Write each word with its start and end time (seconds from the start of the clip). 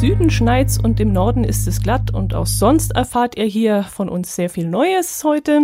Süden 0.00 0.30
schneit's 0.30 0.78
und 0.78 0.98
im 0.98 1.12
Norden 1.12 1.44
ist 1.44 1.68
es 1.68 1.82
glatt 1.82 2.14
und 2.14 2.32
auch 2.32 2.46
sonst 2.46 2.92
erfahrt 2.92 3.36
ihr 3.36 3.44
hier 3.44 3.82
von 3.82 4.08
uns 4.08 4.34
sehr 4.34 4.48
viel 4.48 4.66
Neues 4.66 5.24
heute. 5.24 5.60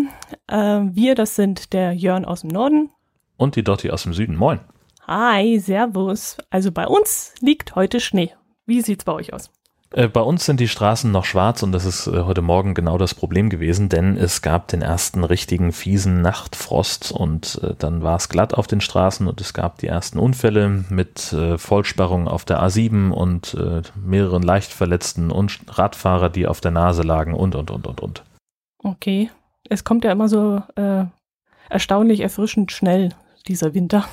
Äh, 0.46 0.56
wir, 0.92 1.14
das 1.14 1.36
sind 1.36 1.72
der 1.72 1.94
Jörn 1.94 2.26
aus 2.26 2.42
dem 2.42 2.50
Norden. 2.50 2.90
Und 3.38 3.56
die 3.56 3.64
Dotti 3.64 3.90
aus 3.90 4.02
dem 4.02 4.12
Süden. 4.12 4.36
Moin. 4.36 4.60
Hi, 5.06 5.58
Servus. 5.58 6.36
Also 6.50 6.70
bei 6.70 6.86
uns 6.86 7.32
liegt 7.40 7.76
heute 7.76 7.98
Schnee. 7.98 8.34
Wie 8.66 8.82
sieht's 8.82 9.04
bei 9.04 9.12
euch 9.14 9.32
aus? 9.32 9.50
Äh, 9.96 10.08
bei 10.08 10.20
uns 10.20 10.44
sind 10.44 10.60
die 10.60 10.68
Straßen 10.68 11.10
noch 11.10 11.24
schwarz 11.24 11.62
und 11.62 11.72
das 11.72 11.86
ist 11.86 12.06
äh, 12.06 12.22
heute 12.24 12.42
Morgen 12.42 12.74
genau 12.74 12.98
das 12.98 13.14
Problem 13.14 13.48
gewesen, 13.48 13.88
denn 13.88 14.18
es 14.18 14.42
gab 14.42 14.68
den 14.68 14.82
ersten 14.82 15.24
richtigen 15.24 15.72
fiesen 15.72 16.20
Nachtfrost 16.20 17.12
und 17.12 17.58
äh, 17.62 17.74
dann 17.78 18.02
war 18.02 18.16
es 18.16 18.28
glatt 18.28 18.52
auf 18.52 18.66
den 18.66 18.82
Straßen 18.82 19.26
und 19.26 19.40
es 19.40 19.54
gab 19.54 19.78
die 19.78 19.86
ersten 19.86 20.18
Unfälle 20.18 20.84
mit 20.90 21.32
äh, 21.32 21.56
Vollsperrung 21.56 22.28
auf 22.28 22.44
der 22.44 22.62
A7 22.62 23.10
und 23.10 23.54
äh, 23.54 23.80
mehreren 23.94 24.42
Leichtverletzten 24.42 25.30
und 25.30 25.60
Radfahrer, 25.66 26.28
die 26.28 26.46
auf 26.46 26.60
der 26.60 26.72
Nase 26.72 27.02
lagen 27.02 27.32
und 27.32 27.54
und 27.54 27.70
und 27.70 27.86
und 27.86 28.00
und. 28.00 28.22
Okay. 28.84 29.30
Es 29.68 29.82
kommt 29.82 30.04
ja 30.04 30.12
immer 30.12 30.28
so 30.28 30.62
erstaunlich 31.68 32.20
erfrischend 32.20 32.70
schnell, 32.70 33.08
dieser 33.48 33.74
Winter. 33.74 34.04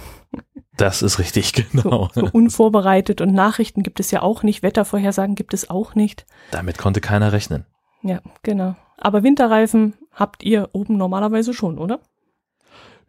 Das 0.77 1.01
ist 1.01 1.19
richtig, 1.19 1.53
genau. 1.71 2.09
So, 2.13 2.21
so 2.21 2.29
unvorbereitet 2.31 3.21
und 3.21 3.33
Nachrichten 3.33 3.83
gibt 3.83 3.99
es 3.99 4.11
ja 4.11 4.21
auch 4.21 4.43
nicht, 4.43 4.63
Wettervorhersagen 4.63 5.35
gibt 5.35 5.53
es 5.53 5.69
auch 5.69 5.95
nicht. 5.95 6.25
Damit 6.51 6.77
konnte 6.77 7.01
keiner 7.01 7.31
rechnen. 7.31 7.65
Ja, 8.01 8.21
genau. 8.41 8.75
Aber 8.97 9.23
Winterreifen 9.23 9.93
habt 10.13 10.43
ihr 10.43 10.69
oben 10.73 10.97
normalerweise 10.97 11.53
schon, 11.53 11.77
oder? 11.77 11.99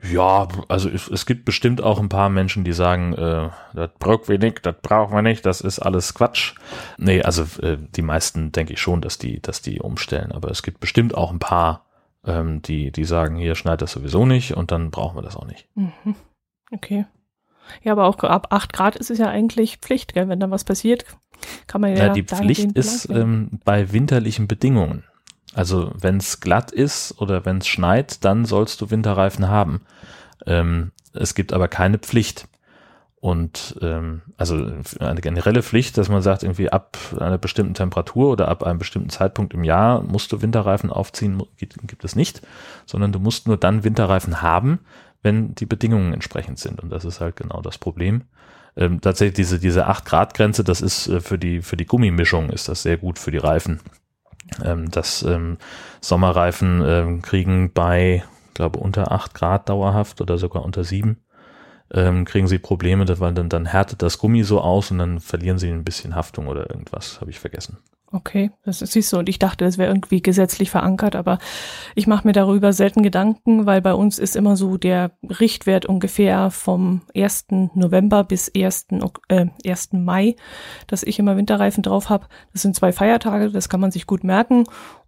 Ja, 0.03 0.49
also 0.69 0.89
es, 0.91 1.09
es 1.09 1.25
gibt 1.25 1.45
bestimmt 1.45 1.83
auch 1.83 1.99
ein 1.99 2.09
paar 2.09 2.29
Menschen, 2.29 2.65
die 2.65 2.73
sagen, 2.73 3.15
äh, 3.15 3.49
das 3.73 3.91
brauchen 3.99 4.29
wir 4.29 4.39
nicht, 4.39 4.67
das 4.67 4.77
brauchen 4.83 5.15
wir 5.15 5.23
nicht, 5.23 5.47
das 5.47 5.61
ist 5.61 5.79
alles 5.79 6.15
Quatsch. 6.15 6.55
Nee, 6.99 7.23
also 7.23 7.45
äh, 7.63 7.79
die 7.79 8.03
meisten 8.03 8.53
denke 8.53 8.75
ich 8.75 8.81
schon, 8.81 9.01
dass 9.01 9.19
die, 9.19 9.41
dass 9.41 9.63
die 9.63 9.81
umstellen. 9.81 10.33
Aber 10.33 10.51
es 10.51 10.63
gibt 10.63 10.81
bestimmt 10.81 11.15
auch 11.15 11.31
ein 11.31 11.39
paar, 11.39 11.87
ähm, 12.27 12.61
die, 12.61 12.91
die 12.91 13.05
sagen, 13.05 13.37
hier 13.37 13.55
schneit 13.55 13.81
das 13.81 13.93
sowieso 13.93 14.27
nicht 14.27 14.55
und 14.55 14.73
dann 14.73 14.91
brauchen 14.91 15.17
wir 15.17 15.23
das 15.23 15.37
auch 15.37 15.47
nicht. 15.47 15.69
Mhm. 15.75 16.17
Okay. 16.71 17.07
Ja, 17.83 17.93
aber 17.93 18.05
auch 18.05 18.19
ab 18.19 18.49
8 18.51 18.73
Grad 18.73 18.97
ist 18.97 19.11
es 19.11 19.19
ja 19.19 19.29
eigentlich 19.29 19.79
Pflicht, 19.79 20.15
gell? 20.15 20.29
wenn 20.29 20.41
dann 20.41 20.51
was 20.51 20.65
passiert, 20.65 21.05
kann 21.67 21.81
man 21.81 21.97
ja. 21.97 22.07
Ja, 22.07 22.13
die 22.13 22.23
Pflicht 22.23 22.73
ist 22.73 23.09
ähm, 23.11 23.61
bei 23.65 23.93
winterlichen 23.93 24.49
Bedingungen. 24.49 25.05
Also 25.55 25.93
wenn 25.95 26.17
es 26.17 26.41
glatt 26.41 26.73
ist 26.73 27.21
oder 27.21 27.45
wenn 27.45 27.59
es 27.59 27.69
schneit, 27.69 28.25
dann 28.25 28.45
sollst 28.45 28.81
du 28.81 28.91
Winterreifen 28.91 29.49
haben. 29.49 29.83
Ähm, 30.47 30.91
es 31.13 31.35
gibt 31.35 31.53
aber 31.53 31.69
keine 31.69 31.99
Pflicht. 31.99 32.49
Und 33.25 33.77
ähm, 33.81 34.21
also 34.37 34.71
eine 35.01 35.23
generelle 35.23 35.63
Pflicht, 35.63 35.97
dass 35.97 36.11
man 36.11 36.21
sagt, 36.21 36.43
irgendwie 36.43 36.69
ab 36.69 36.99
einer 37.19 37.39
bestimmten 37.39 37.73
Temperatur 37.73 38.31
oder 38.31 38.49
ab 38.49 38.63
einem 38.65 38.79
bestimmten 38.79 39.09
Zeitpunkt 39.09 39.55
im 39.55 39.65
Jahr 39.65 40.03
musst 40.03 40.31
du 40.33 40.43
Winterreifen 40.43 40.91
aufziehen, 40.91 41.43
gibt, 41.57 41.79
gibt 41.89 42.05
es 42.05 42.17
nicht, 42.17 42.43
sondern 42.85 43.13
du 43.13 43.21
musst 43.21 43.47
nur 43.47 43.57
dann 43.57 43.83
Winterreifen 43.83 44.43
haben, 44.43 44.81
wenn 45.25 45.55
die 45.57 45.67
Bedingungen 45.67 46.13
entsprechend 46.13 46.61
sind. 46.61 46.81
Und 46.81 46.91
das 46.91 47.05
ist 47.05 47.21
halt 47.21 47.35
genau 47.35 47.61
das 47.61 47.79
Problem. 47.79 48.23
Ähm, 48.77 49.01
tatsächlich 49.01 49.35
diese, 49.35 49.59
diese 49.59 49.89
8-Grad-Grenze, 49.89 50.63
das 50.63 50.81
ist 50.81 51.09
äh, 51.09 51.21
für 51.21 51.39
die, 51.39 51.63
für 51.63 51.77
die 51.77 51.87
Gummimischung 51.87 52.51
ist 52.51 52.69
das 52.69 52.83
sehr 52.83 52.99
gut 52.99 53.19
für 53.19 53.33
die 53.33 53.39
Reifen. 53.39 53.81
Ähm, 54.63 54.91
das 54.91 55.23
ähm, 55.23 55.59
Sommerreifen 56.01 56.83
ähm, 56.87 57.23
kriegen 57.23 57.73
bei, 57.73 58.23
glaube 58.53 58.79
unter 58.79 59.11
8 59.11 59.35
Grad 59.35 59.69
dauerhaft 59.69 60.21
oder 60.21 60.39
sogar 60.39 60.65
unter 60.65 60.85
7 60.85 61.17
ähm, 61.93 62.25
kriegen 62.25 62.49
sie 62.49 62.59
Probleme, 62.59 63.07
weil 63.21 63.35
dann, 63.35 63.49
dann 63.49 63.67
härtet 63.67 64.03
das 64.03 64.19
Gummi 64.19 64.43
so 64.43 64.61
aus 64.61 64.91
und 64.91 64.99
dann 64.99 65.21
verlieren 65.21 65.59
sie 65.59 65.71
ein 65.71 65.85
bisschen 65.85 66.15
Haftung 66.15 66.49
oder 66.49 66.69
irgendwas, 66.71 67.21
habe 67.21 67.31
ich 67.31 67.39
vergessen. 67.39 67.79
Okay, 68.15 68.53
das 68.65 68.81
ist 68.81 68.93
siehst 68.93 69.13
du, 69.13 69.19
und 69.19 69.29
ich 69.29 69.41
dachte, 69.41 69.65
das 69.65 69.77
wäre 69.77 69.91
irgendwie 69.91 70.23
gesetzlich 70.23 70.71
verankert, 70.71 71.17
aber 71.17 71.41
ich 71.97 72.07
mache 72.07 72.25
mir 72.25 72.33
darüber 72.33 72.73
selten 72.73 73.03
Gedanken, 73.03 73.67
weil 73.67 73.83
bei 73.83 73.93
uns 73.93 74.21
ist 74.21 74.37
immer 74.37 74.55
so 74.55 74.77
der 74.77 75.11
Richtwert 75.41 75.85
ungefähr 75.85 76.53
vom 76.53 77.03
1. 77.17 77.47
November 77.75 78.23
bis 78.23 78.53
1. 78.57 78.87
Äh, 79.27 79.47
1. 79.67 79.95
Mai, 79.95 80.37
dass 80.87 81.03
ich 81.03 81.19
immer 81.19 81.37
Winterreifen 81.37 81.83
drauf 81.83 82.09
habe. 82.09 82.29
Das 82.53 82.63
sind 82.63 82.77
zwei 82.77 82.93
Feiertage, 82.93 83.51
das 83.51 83.69
kann 83.69 83.81
man 83.81 83.91
sich 83.91 84.07
gut 84.07 84.23
merken 84.23 84.63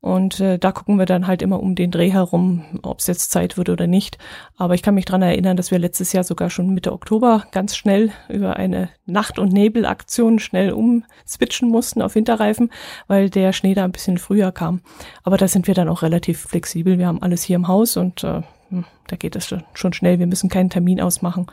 und 0.06 0.38
äh, 0.38 0.56
da 0.56 0.70
gucken 0.70 1.00
wir 1.00 1.04
dann 1.04 1.26
halt 1.26 1.42
immer 1.42 1.58
um 1.58 1.74
den 1.74 1.90
Dreh 1.90 2.12
herum, 2.12 2.64
ob 2.82 3.00
es 3.00 3.08
jetzt 3.08 3.32
Zeit 3.32 3.58
wird 3.58 3.70
oder 3.70 3.88
nicht. 3.88 4.18
Aber 4.56 4.74
ich 4.74 4.82
kann 4.82 4.94
mich 4.94 5.04
dran 5.04 5.20
erinnern, 5.20 5.56
dass 5.56 5.72
wir 5.72 5.80
letztes 5.80 6.12
Jahr 6.12 6.22
sogar 6.22 6.48
schon 6.48 6.72
Mitte 6.72 6.92
Oktober 6.92 7.42
ganz 7.50 7.74
schnell 7.74 8.12
über 8.28 8.54
eine 8.54 8.88
Nacht- 9.06 9.40
und 9.40 9.52
Nebelaktion 9.52 10.38
schnell 10.38 10.70
umswitchen 10.70 11.68
mussten 11.68 12.02
auf 12.02 12.14
Winterreifen, 12.14 12.70
weil 13.08 13.30
der 13.30 13.52
Schnee 13.52 13.74
da 13.74 13.82
ein 13.82 13.90
bisschen 13.90 14.18
früher 14.18 14.52
kam. 14.52 14.80
Aber 15.24 15.38
da 15.38 15.48
sind 15.48 15.66
wir 15.66 15.74
dann 15.74 15.88
auch 15.88 16.02
relativ 16.02 16.40
flexibel. 16.40 16.98
Wir 16.98 17.08
haben 17.08 17.20
alles 17.20 17.42
hier 17.42 17.56
im 17.56 17.66
Haus 17.66 17.96
und 17.96 18.22
äh, 18.22 18.42
hm, 18.68 18.84
da 19.08 19.16
geht 19.16 19.34
es 19.34 19.52
schon 19.74 19.92
schnell. 19.92 20.20
Wir 20.20 20.28
müssen 20.28 20.48
keinen 20.48 20.70
Termin 20.70 21.00
ausmachen 21.00 21.48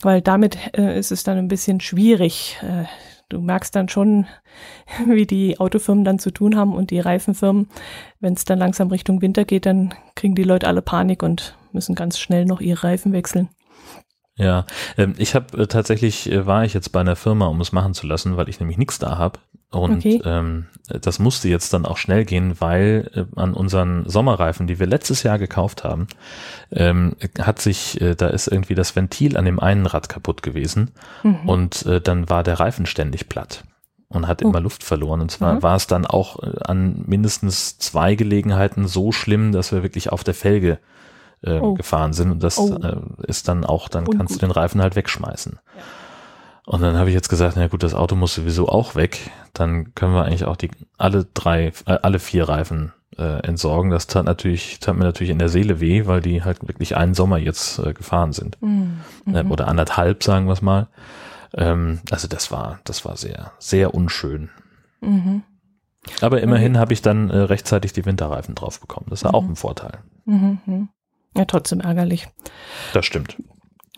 weil 0.00 0.20
damit 0.20 0.56
äh, 0.78 0.96
ist 0.96 1.10
es 1.10 1.24
dann 1.24 1.38
ein 1.38 1.48
bisschen 1.48 1.80
schwierig. 1.80 2.56
Äh, 2.62 2.84
du 3.28 3.40
merkst 3.40 3.74
dann 3.74 3.88
schon, 3.88 4.26
wie 5.06 5.26
die 5.26 5.58
Autofirmen 5.60 6.04
dann 6.04 6.18
zu 6.18 6.30
tun 6.30 6.56
haben 6.56 6.74
und 6.74 6.90
die 6.90 7.00
Reifenfirmen. 7.00 7.68
Wenn 8.20 8.34
es 8.34 8.44
dann 8.44 8.58
langsam 8.58 8.88
Richtung 8.88 9.22
Winter 9.22 9.44
geht, 9.44 9.66
dann 9.66 9.94
kriegen 10.14 10.34
die 10.34 10.44
Leute 10.44 10.66
alle 10.66 10.82
Panik 10.82 11.22
und 11.22 11.56
müssen 11.72 11.94
ganz 11.94 12.18
schnell 12.18 12.44
noch 12.44 12.60
ihre 12.60 12.84
Reifen 12.84 13.12
wechseln. 13.12 13.48
Ja, 14.36 14.66
ähm, 14.96 15.14
ich 15.18 15.34
habe 15.34 15.62
äh, 15.62 15.66
tatsächlich 15.66 16.30
äh, 16.30 16.46
war 16.46 16.64
ich 16.64 16.72
jetzt 16.72 16.92
bei 16.92 17.00
einer 17.00 17.16
Firma, 17.16 17.46
um 17.46 17.60
es 17.60 17.72
machen 17.72 17.92
zu 17.92 18.06
lassen, 18.06 18.36
weil 18.36 18.48
ich 18.48 18.60
nämlich 18.60 18.78
nichts 18.78 18.98
da 19.00 19.18
habe. 19.18 19.40
Und 19.70 19.98
okay. 19.98 20.20
ähm, 20.24 20.66
das 20.88 21.18
musste 21.18 21.48
jetzt 21.48 21.74
dann 21.74 21.84
auch 21.84 21.98
schnell 21.98 22.24
gehen, 22.24 22.58
weil 22.58 23.10
äh, 23.14 23.38
an 23.38 23.52
unseren 23.52 24.08
Sommerreifen, 24.08 24.66
die 24.66 24.78
wir 24.78 24.86
letztes 24.86 25.22
Jahr 25.22 25.38
gekauft 25.38 25.84
haben, 25.84 26.06
ähm, 26.70 27.16
hat 27.38 27.60
sich, 27.60 28.00
äh, 28.00 28.14
da 28.14 28.28
ist 28.28 28.48
irgendwie 28.48 28.74
das 28.74 28.96
Ventil 28.96 29.36
an 29.36 29.44
dem 29.44 29.60
einen 29.60 29.84
Rad 29.84 30.08
kaputt 30.08 30.42
gewesen 30.42 30.92
mhm. 31.22 31.48
und 31.48 31.84
äh, 31.84 32.00
dann 32.00 32.30
war 32.30 32.42
der 32.42 32.60
Reifen 32.60 32.86
ständig 32.86 33.28
platt 33.28 33.64
und 34.08 34.26
hat 34.26 34.42
oh. 34.42 34.48
immer 34.48 34.60
Luft 34.60 34.82
verloren. 34.82 35.20
Und 35.20 35.30
zwar 35.30 35.54
mhm. 35.54 35.62
war 35.62 35.76
es 35.76 35.86
dann 35.86 36.06
auch 36.06 36.42
äh, 36.42 36.60
an 36.64 37.04
mindestens 37.06 37.78
zwei 37.78 38.14
Gelegenheiten 38.14 38.88
so 38.88 39.12
schlimm, 39.12 39.52
dass 39.52 39.70
wir 39.70 39.82
wirklich 39.82 40.10
auf 40.10 40.24
der 40.24 40.34
Felge 40.34 40.78
äh, 41.42 41.58
oh. 41.58 41.74
gefahren 41.74 42.14
sind. 42.14 42.30
Und 42.30 42.42
das 42.42 42.56
oh. 42.56 42.74
äh, 42.74 42.96
ist 43.26 43.48
dann 43.48 43.66
auch, 43.66 43.90
dann 43.90 44.04
Ungut. 44.04 44.16
kannst 44.16 44.36
du 44.36 44.38
den 44.38 44.50
Reifen 44.50 44.80
halt 44.80 44.96
wegschmeißen. 44.96 45.58
Ja. 45.76 45.82
Und 46.68 46.82
dann 46.82 46.98
habe 46.98 47.08
ich 47.08 47.14
jetzt 47.14 47.30
gesagt, 47.30 47.56
na 47.56 47.66
gut, 47.66 47.82
das 47.82 47.94
Auto 47.94 48.14
muss 48.14 48.34
sowieso 48.34 48.68
auch 48.68 48.94
weg. 48.94 49.30
Dann 49.54 49.94
können 49.94 50.12
wir 50.12 50.26
eigentlich 50.26 50.44
auch 50.44 50.56
die 50.56 50.70
alle 50.98 51.24
drei, 51.24 51.72
äh, 51.86 51.98
alle 52.02 52.18
vier 52.18 52.46
Reifen 52.46 52.92
äh, 53.16 53.42
entsorgen. 53.42 53.90
Das 53.90 54.06
tat 54.06 54.26
natürlich, 54.26 54.78
tat 54.78 54.94
mir 54.94 55.04
natürlich 55.04 55.30
in 55.30 55.38
der 55.38 55.48
Seele 55.48 55.80
weh, 55.80 56.04
weil 56.04 56.20
die 56.20 56.44
halt 56.44 56.68
wirklich 56.68 56.94
einen 56.94 57.14
Sommer 57.14 57.38
jetzt 57.38 57.78
äh, 57.78 57.94
gefahren 57.94 58.34
sind. 58.34 58.60
Mhm. 58.60 59.00
Äh, 59.32 59.44
oder 59.44 59.66
anderthalb, 59.66 60.22
sagen 60.22 60.44
wir 60.44 60.52
es 60.52 60.60
mal. 60.60 60.88
Ähm, 61.54 62.00
also 62.10 62.28
das 62.28 62.52
war, 62.52 62.80
das 62.84 63.02
war 63.06 63.16
sehr, 63.16 63.52
sehr 63.58 63.94
unschön. 63.94 64.50
Mhm. 65.00 65.44
Aber 66.20 66.42
immerhin 66.42 66.72
okay. 66.72 66.80
habe 66.80 66.92
ich 66.92 67.00
dann 67.00 67.30
äh, 67.30 67.38
rechtzeitig 67.38 67.94
die 67.94 68.04
Winterreifen 68.04 68.54
drauf 68.54 68.78
bekommen. 68.78 69.06
Das 69.08 69.24
war 69.24 69.30
mhm. 69.30 69.36
auch 69.36 69.44
ein 69.48 69.56
Vorteil. 69.56 70.00
Mhm. 70.26 70.90
Ja, 71.34 71.46
trotzdem 71.46 71.80
ärgerlich. 71.80 72.28
Das 72.92 73.06
stimmt. 73.06 73.38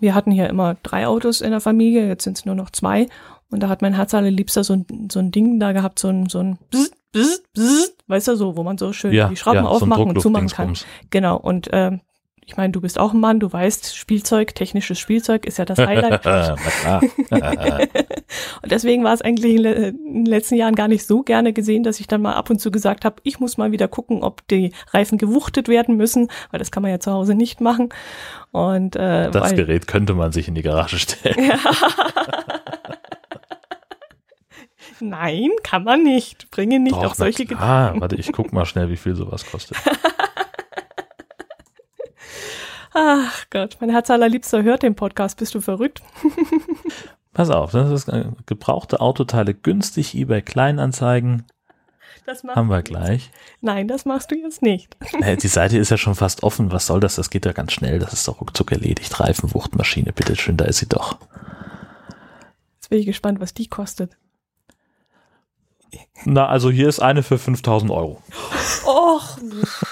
Wir 0.00 0.14
hatten 0.14 0.30
hier 0.30 0.48
immer 0.48 0.76
drei 0.82 1.06
Autos 1.06 1.40
in 1.40 1.50
der 1.50 1.60
Familie, 1.60 2.08
jetzt 2.08 2.24
sind 2.24 2.38
es 2.38 2.44
nur 2.44 2.54
noch 2.54 2.70
zwei. 2.70 3.08
Und 3.50 3.62
da 3.62 3.68
hat 3.68 3.82
mein 3.82 3.94
Herz 3.94 4.14
allerliebster 4.14 4.64
so 4.64 4.74
ein, 4.74 5.08
so 5.10 5.18
ein 5.18 5.30
Ding 5.30 5.58
da 5.60 5.72
gehabt, 5.72 5.98
so 5.98 6.08
ein, 6.08 6.28
so 6.28 6.38
ein 6.38 6.58
Bzz, 6.70 6.92
Bzz, 7.12 7.42
Bzz, 7.52 7.96
weißt 8.06 8.28
du, 8.28 8.36
so, 8.36 8.56
wo 8.56 8.62
man 8.62 8.78
so 8.78 8.92
schön 8.92 9.12
ja, 9.12 9.28
die 9.28 9.36
Schrauben 9.36 9.64
ja, 9.64 9.66
aufmachen 9.66 10.04
so 10.04 10.10
und 10.10 10.20
zumachen 10.20 10.48
kann. 10.48 10.74
Genau. 11.10 11.36
Und 11.36 11.68
ähm, 11.72 12.00
ich 12.50 12.56
meine, 12.56 12.72
du 12.72 12.80
bist 12.80 12.98
auch 12.98 13.12
ein 13.12 13.20
Mann, 13.20 13.38
du 13.38 13.52
weißt, 13.52 13.94
Spielzeug, 13.96 14.56
technisches 14.56 14.98
Spielzeug 14.98 15.46
ist 15.46 15.58
ja 15.58 15.64
das 15.64 15.78
Highlight. 15.78 16.26
und 18.62 18.72
deswegen 18.72 19.04
war 19.04 19.14
es 19.14 19.22
eigentlich 19.22 19.54
in 19.54 19.62
den 19.62 20.26
letzten 20.26 20.56
Jahren 20.56 20.74
gar 20.74 20.88
nicht 20.88 21.06
so 21.06 21.22
gerne 21.22 21.52
gesehen, 21.52 21.84
dass 21.84 22.00
ich 22.00 22.08
dann 22.08 22.22
mal 22.22 22.34
ab 22.34 22.50
und 22.50 22.60
zu 22.60 22.72
gesagt 22.72 23.04
habe, 23.04 23.20
ich 23.22 23.38
muss 23.38 23.56
mal 23.56 23.70
wieder 23.70 23.86
gucken, 23.86 24.24
ob 24.24 24.44
die 24.48 24.72
Reifen 24.88 25.16
gewuchtet 25.16 25.68
werden 25.68 25.96
müssen, 25.96 26.26
weil 26.50 26.58
das 26.58 26.72
kann 26.72 26.82
man 26.82 26.90
ja 26.90 26.98
zu 26.98 27.12
Hause 27.12 27.36
nicht 27.36 27.60
machen. 27.60 27.90
Und 28.50 28.96
äh, 28.96 29.30
das 29.30 29.50
weil, 29.50 29.54
Gerät 29.54 29.86
könnte 29.86 30.14
man 30.14 30.32
sich 30.32 30.48
in 30.48 30.56
die 30.56 30.62
Garage 30.62 30.98
stellen. 30.98 31.52
Nein, 34.98 35.50
kann 35.62 35.84
man 35.84 36.02
nicht. 36.02 36.50
Bringe 36.50 36.80
nicht 36.80 36.96
Doch, 36.96 37.04
auf 37.04 37.14
solche 37.14 37.44
Gedanken. 37.44 37.64
Ah, 37.64 37.94
warte, 38.00 38.16
ich 38.16 38.32
guck 38.32 38.52
mal 38.52 38.66
schnell, 38.66 38.90
wie 38.90 38.96
viel 38.96 39.14
sowas 39.14 39.48
kostet. 39.48 39.76
Ach 42.92 43.46
Gott, 43.50 43.76
mein 43.80 43.90
Herz 43.90 44.10
allerliebster 44.10 44.62
hört 44.62 44.82
den 44.82 44.94
Podcast. 44.94 45.38
Bist 45.38 45.54
du 45.54 45.60
verrückt? 45.60 46.02
Pass 47.32 47.50
auf, 47.50 47.70
das 47.70 47.90
ist 47.90 48.08
äh, 48.08 48.26
gebrauchte 48.46 49.00
Autoteile 49.00 49.54
günstig, 49.54 50.14
eBay 50.16 50.42
Kleinanzeigen. 50.42 51.44
Das 52.26 52.42
haben 52.44 52.68
wir 52.68 52.82
gleich. 52.82 53.30
Nein, 53.60 53.88
das 53.88 54.04
machst 54.04 54.30
du 54.30 54.36
jetzt 54.36 54.62
nicht. 54.62 54.96
Die 55.42 55.48
Seite 55.48 55.78
ist 55.78 55.90
ja 55.90 55.96
schon 55.96 56.14
fast 56.14 56.42
offen. 56.42 56.72
Was 56.72 56.86
soll 56.86 57.00
das? 57.00 57.16
Das 57.16 57.30
geht 57.30 57.46
ja 57.46 57.52
ganz 57.52 57.72
schnell. 57.72 57.98
Das 57.98 58.12
ist 58.12 58.26
doch 58.26 58.40
ruckzuck 58.40 58.72
erledigt. 58.72 59.18
Na, 66.24 66.46
also 66.46 66.70
hier 66.70 66.88
ist 66.88 67.00
eine 67.00 67.22
für 67.22 67.38
5000 67.38 67.90
Euro. 67.90 68.22
Och, 68.86 69.38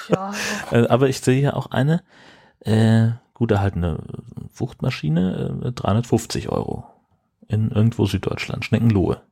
ja. 0.09 0.33
Äh, 0.71 0.87
aber 0.89 1.09
ich 1.09 1.21
sehe 1.21 1.39
hier 1.39 1.57
auch 1.57 1.71
eine 1.71 2.03
äh, 2.69 3.13
gut 3.35 3.51
erhaltene 3.51 3.99
Wuchtmaschine, 4.55 5.61
äh, 5.65 5.73
350 5.73 6.51
Euro. 6.51 6.85
In 7.49 7.71
irgendwo 7.71 8.07
Süddeutschland, 8.07 8.65
Schneckenlohe. 8.65 9.23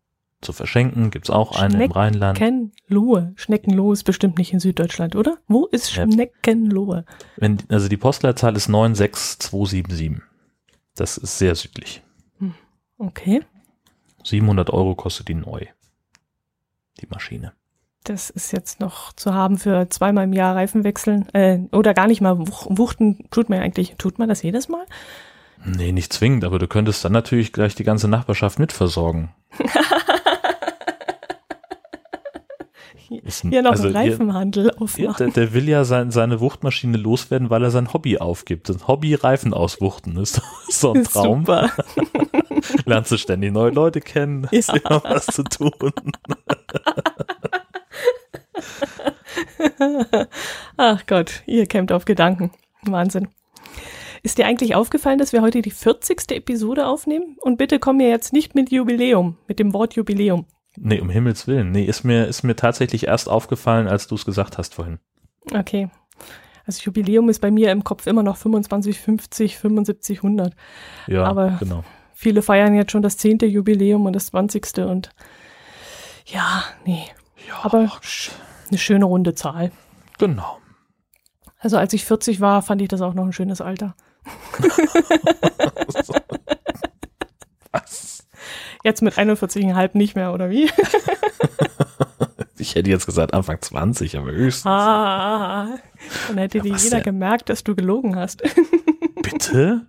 Zu 0.40 0.52
verschenken 0.52 1.10
gibt's 1.10 1.30
auch 1.30 1.58
eine 1.58 1.84
im 1.84 1.90
Rheinland. 1.90 2.38
Schneckenlohe. 2.38 3.32
Schneckenlohe 3.36 3.92
ist 3.92 4.04
bestimmt 4.04 4.38
nicht 4.38 4.52
in 4.52 4.60
Süddeutschland, 4.60 5.16
oder? 5.16 5.38
Wo 5.48 5.66
ist 5.66 5.90
Schneckenlohe? 5.90 7.04
Wenn, 7.36 7.58
also 7.68 7.88
die 7.88 7.96
Postleitzahl 7.96 8.54
ist 8.56 8.68
96277. 8.68 10.22
Das 10.94 11.18
ist 11.18 11.38
sehr 11.38 11.54
südlich. 11.54 12.02
Hm, 12.38 12.54
okay. 12.98 13.42
700 14.24 14.70
Euro 14.70 14.94
kostet 14.94 15.28
die 15.28 15.34
neu. 15.34 15.66
Die 17.00 17.06
Maschine. 17.08 17.52
Das 18.06 18.30
ist 18.30 18.52
jetzt 18.52 18.78
noch 18.78 19.12
zu 19.14 19.34
haben 19.34 19.58
für 19.58 19.88
zweimal 19.90 20.24
im 20.24 20.32
Jahr 20.32 20.54
Reifen 20.54 20.84
wechseln. 20.84 21.28
Äh, 21.32 21.58
oder 21.72 21.92
gar 21.92 22.06
nicht 22.06 22.20
mal 22.20 22.38
wuchten 22.38 23.24
tut 23.32 23.48
man 23.50 23.58
eigentlich. 23.58 23.96
Tut 23.98 24.20
man 24.20 24.28
das 24.28 24.42
jedes 24.42 24.68
Mal? 24.68 24.86
Nee, 25.64 25.90
nicht 25.90 26.12
zwingend, 26.12 26.44
aber 26.44 26.60
du 26.60 26.68
könntest 26.68 27.04
dann 27.04 27.10
natürlich 27.10 27.52
gleich 27.52 27.74
die 27.74 27.82
ganze 27.82 28.06
Nachbarschaft 28.06 28.60
mitversorgen. 28.60 29.30
Ist 33.24 33.44
ein, 33.44 33.50
Hier 33.50 33.62
noch 33.62 33.72
also 33.72 33.84
einen 33.84 33.96
Reifenhandel 33.96 34.70
aufmachen. 34.78 35.16
Der, 35.18 35.28
der, 35.28 35.52
will 35.52 35.68
ja 35.68 35.84
sein, 35.84 36.12
seine 36.12 36.40
Wuchtmaschine 36.40 36.96
loswerden, 36.96 37.50
weil 37.50 37.62
er 37.64 37.70
sein 37.70 37.92
Hobby 37.92 38.18
aufgibt. 38.18 38.68
Das 38.68 38.86
Hobby 38.86 39.14
Reifen 39.14 39.52
auswuchten 39.52 40.16
ist 40.16 40.40
so 40.68 40.92
ein 40.92 41.04
Traum. 41.04 41.40
Super. 41.40 41.70
Lernst 42.84 43.10
du 43.12 43.18
ständig 43.18 43.52
neue 43.52 43.70
Leute 43.70 44.00
kennen, 44.00 44.48
hast 44.52 44.68
ja. 44.68 44.76
immer 44.76 45.02
was 45.08 45.26
zu 45.26 45.42
tun. 45.42 45.72
Ach 50.76 51.06
Gott, 51.06 51.42
ihr 51.46 51.66
kämmt 51.66 51.92
auf 51.92 52.04
Gedanken. 52.04 52.50
Wahnsinn. 52.82 53.28
Ist 54.22 54.38
dir 54.38 54.46
eigentlich 54.46 54.74
aufgefallen, 54.74 55.18
dass 55.18 55.32
wir 55.32 55.42
heute 55.42 55.62
die 55.62 55.70
40. 55.70 56.32
Episode 56.32 56.86
aufnehmen? 56.86 57.36
Und 57.40 57.58
bitte 57.58 57.78
komm 57.78 57.98
mir 57.98 58.08
jetzt 58.08 58.32
nicht 58.32 58.54
mit 58.54 58.70
Jubiläum, 58.70 59.36
mit 59.46 59.58
dem 59.58 59.72
Wort 59.72 59.94
Jubiläum. 59.94 60.46
Nee, 60.76 61.00
um 61.00 61.10
Himmels 61.10 61.46
Willen. 61.46 61.70
Nee, 61.70 61.84
ist 61.84 62.04
mir, 62.04 62.26
ist 62.26 62.42
mir 62.42 62.56
tatsächlich 62.56 63.06
erst 63.06 63.28
aufgefallen, 63.28 63.88
als 63.88 64.08
du 64.08 64.14
es 64.14 64.24
gesagt 64.24 64.58
hast 64.58 64.74
vorhin. 64.74 64.98
Okay. 65.54 65.88
Also 66.66 66.82
Jubiläum 66.82 67.28
ist 67.28 67.40
bei 67.40 67.50
mir 67.50 67.70
im 67.70 67.84
Kopf 67.84 68.06
immer 68.06 68.22
noch 68.22 68.36
25, 68.36 68.98
50, 68.98 69.56
75, 69.58 70.18
100. 70.18 70.54
Ja, 71.06 71.24
Aber 71.24 71.56
genau. 71.60 71.84
Viele 72.12 72.42
feiern 72.42 72.74
jetzt 72.74 72.92
schon 72.92 73.02
das 73.02 73.18
10. 73.18 73.38
Jubiläum 73.40 74.06
und 74.06 74.14
das 74.14 74.26
20. 74.26 74.78
und 74.78 75.10
ja, 76.24 76.64
nee. 76.84 77.04
Ja, 77.46 77.60
Aber 77.62 77.90
eine 78.70 78.78
schöne 78.78 79.04
runde 79.04 79.34
Zahl. 79.34 79.72
Genau. 80.18 80.58
Also 81.58 81.76
als 81.78 81.92
ich 81.92 82.04
40 82.04 82.40
war, 82.40 82.62
fand 82.62 82.82
ich 82.82 82.88
das 82.88 83.00
auch 83.00 83.14
noch 83.14 83.24
ein 83.24 83.32
schönes 83.32 83.60
Alter. 83.60 83.94
Was? 87.72 88.26
Jetzt 88.84 89.02
mit 89.02 89.14
41,5 89.14 89.90
nicht 89.94 90.14
mehr, 90.14 90.32
oder 90.32 90.50
wie? 90.50 90.70
ich 92.58 92.74
hätte 92.74 92.90
jetzt 92.90 93.06
gesagt 93.06 93.34
Anfang 93.34 93.60
20, 93.60 94.16
aber 94.16 94.30
höchstens. 94.30 94.66
Ah, 94.66 95.78
dann 96.28 96.38
hätte 96.38 96.58
ja, 96.58 96.64
dir 96.64 96.76
jeder 96.76 96.96
denn? 96.96 97.04
gemerkt, 97.04 97.48
dass 97.48 97.64
du 97.64 97.74
gelogen 97.74 98.16
hast. 98.16 98.42
Bitte? 99.22 99.86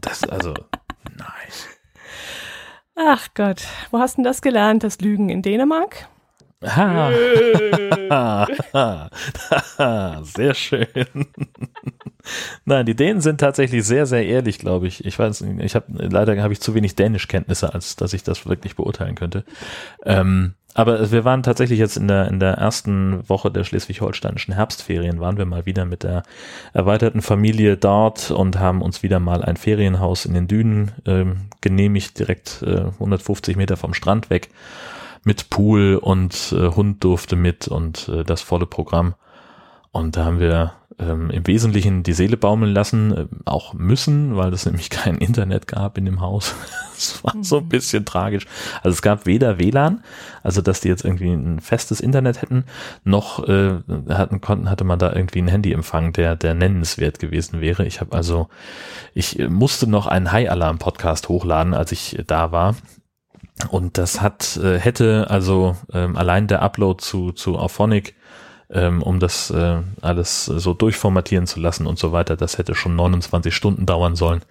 Das, 0.00 0.24
also, 0.24 0.54
nein. 1.16 1.28
Ach 2.94 3.28
Gott, 3.34 3.62
wo 3.90 3.98
hast 3.98 4.14
du 4.14 4.22
denn 4.22 4.24
das 4.24 4.42
gelernt, 4.42 4.84
das 4.84 5.00
Lügen 5.00 5.28
in 5.28 5.42
Dänemark? 5.42 6.08
Sehr 10.22 10.54
schön. 10.54 10.86
Nein, 12.64 12.86
die 12.86 12.96
Dänen 12.96 13.20
sind 13.20 13.40
tatsächlich 13.40 13.84
sehr, 13.84 14.06
sehr 14.06 14.26
ehrlich, 14.26 14.58
glaube 14.58 14.88
ich. 14.88 15.04
Ich 15.04 15.18
weiß, 15.18 15.44
ich 15.60 15.74
habe 15.76 15.86
leider 15.88 16.40
habe 16.42 16.52
ich 16.52 16.60
zu 16.60 16.74
wenig 16.74 16.96
Dänischkenntnisse, 16.96 17.72
als 17.72 17.96
dass 17.96 18.12
ich 18.12 18.24
das 18.24 18.46
wirklich 18.46 18.74
beurteilen 18.74 19.14
könnte. 19.14 19.44
Ähm, 20.04 20.54
aber 20.74 21.10
wir 21.10 21.24
waren 21.24 21.42
tatsächlich 21.42 21.78
jetzt 21.78 21.96
in 21.96 22.08
der 22.08 22.28
in 22.28 22.38
der 22.38 22.54
ersten 22.54 23.26
Woche 23.28 23.50
der 23.50 23.64
schleswig-holsteinischen 23.64 24.52
Herbstferien 24.52 25.20
waren 25.20 25.38
wir 25.38 25.46
mal 25.46 25.64
wieder 25.64 25.86
mit 25.86 26.02
der 26.02 26.22
erweiterten 26.74 27.22
Familie 27.22 27.76
dort 27.76 28.30
und 28.30 28.58
haben 28.58 28.82
uns 28.82 29.02
wieder 29.02 29.20
mal 29.20 29.42
ein 29.42 29.56
Ferienhaus 29.56 30.26
in 30.26 30.34
den 30.34 30.48
Dünen 30.48 30.92
ähm, 31.06 31.48
genehmigt, 31.62 32.18
direkt 32.18 32.62
äh, 32.62 32.88
150 33.00 33.56
Meter 33.56 33.76
vom 33.76 33.94
Strand 33.94 34.28
weg 34.28 34.50
mit 35.26 35.50
Pool 35.50 35.96
und 35.96 36.54
äh, 36.56 36.68
Hund 36.70 37.02
durfte 37.02 37.34
mit 37.34 37.66
und 37.66 38.08
äh, 38.08 38.22
das 38.22 38.42
volle 38.42 38.66
Programm. 38.66 39.14
Und 39.90 40.16
da 40.16 40.24
haben 40.24 40.38
wir 40.38 40.74
ähm, 41.00 41.30
im 41.30 41.46
Wesentlichen 41.46 42.04
die 42.04 42.12
Seele 42.12 42.36
baumeln 42.36 42.72
lassen, 42.72 43.12
äh, 43.12 43.26
auch 43.44 43.74
müssen, 43.74 44.36
weil 44.36 44.52
es 44.52 44.64
nämlich 44.66 44.88
kein 44.88 45.18
Internet 45.18 45.66
gab 45.66 45.98
in 45.98 46.04
dem 46.04 46.20
Haus. 46.20 46.54
Es 46.98 47.22
war 47.22 47.34
so 47.42 47.58
ein 47.58 47.64
mhm. 47.64 47.68
bisschen 47.68 48.06
tragisch. 48.06 48.46
Also 48.82 48.94
es 48.94 49.02
gab 49.02 49.26
weder 49.26 49.58
WLAN, 49.58 50.02
also 50.42 50.62
dass 50.62 50.80
die 50.80 50.88
jetzt 50.88 51.04
irgendwie 51.04 51.30
ein 51.30 51.60
festes 51.60 52.00
Internet 52.00 52.40
hätten, 52.40 52.64
noch 53.04 53.46
äh, 53.46 53.80
hatten, 54.08 54.40
konnten, 54.40 54.70
hatte 54.70 54.84
man 54.84 54.98
da 54.98 55.12
irgendwie 55.12 55.40
einen 55.40 55.48
Handyempfang, 55.48 56.14
der, 56.14 56.36
der 56.36 56.54
nennenswert 56.54 57.18
gewesen 57.18 57.60
wäre. 57.60 57.84
Ich 57.84 58.00
habe 58.00 58.16
also, 58.16 58.48
ich 59.12 59.46
musste 59.46 59.86
noch 59.86 60.06
einen 60.06 60.32
High-Alarm-Podcast 60.32 61.28
hochladen, 61.28 61.74
als 61.74 61.92
ich 61.92 62.16
da 62.26 62.50
war 62.50 62.76
und 63.70 63.98
das 63.98 64.20
hat, 64.20 64.56
äh, 64.58 64.78
hätte 64.78 65.26
also 65.30 65.76
ähm, 65.92 66.16
allein 66.16 66.46
der 66.46 66.62
Upload 66.62 67.02
zu, 67.02 67.32
zu 67.32 67.58
Auphonic, 67.58 68.14
ähm, 68.70 69.02
um 69.02 69.20
das 69.20 69.50
äh, 69.50 69.78
alles 70.02 70.44
so 70.44 70.74
durchformatieren 70.74 71.46
zu 71.46 71.60
lassen 71.60 71.86
und 71.86 71.98
so 71.98 72.12
weiter, 72.12 72.36
das 72.36 72.58
hätte 72.58 72.74
schon 72.74 72.96
29 72.96 73.54
Stunden 73.54 73.86
dauern 73.86 74.16
sollen. 74.16 74.42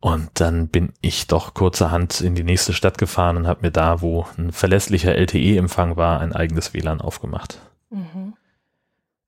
Und 0.00 0.28
dann 0.34 0.68
bin 0.68 0.92
ich 1.00 1.26
doch 1.26 1.54
kurzerhand 1.54 2.20
in 2.20 2.34
die 2.34 2.44
nächste 2.44 2.72
Stadt 2.72 2.98
gefahren 2.98 3.36
und 3.36 3.46
habe 3.48 3.62
mir 3.62 3.72
da, 3.72 4.00
wo 4.00 4.26
ein 4.36 4.52
verlässlicher 4.52 5.14
LTE-Empfang 5.14 5.96
war, 5.96 6.20
ein 6.20 6.32
eigenes 6.32 6.72
WLAN 6.72 7.00
aufgemacht. 7.00 7.60
Mhm. 7.90 8.34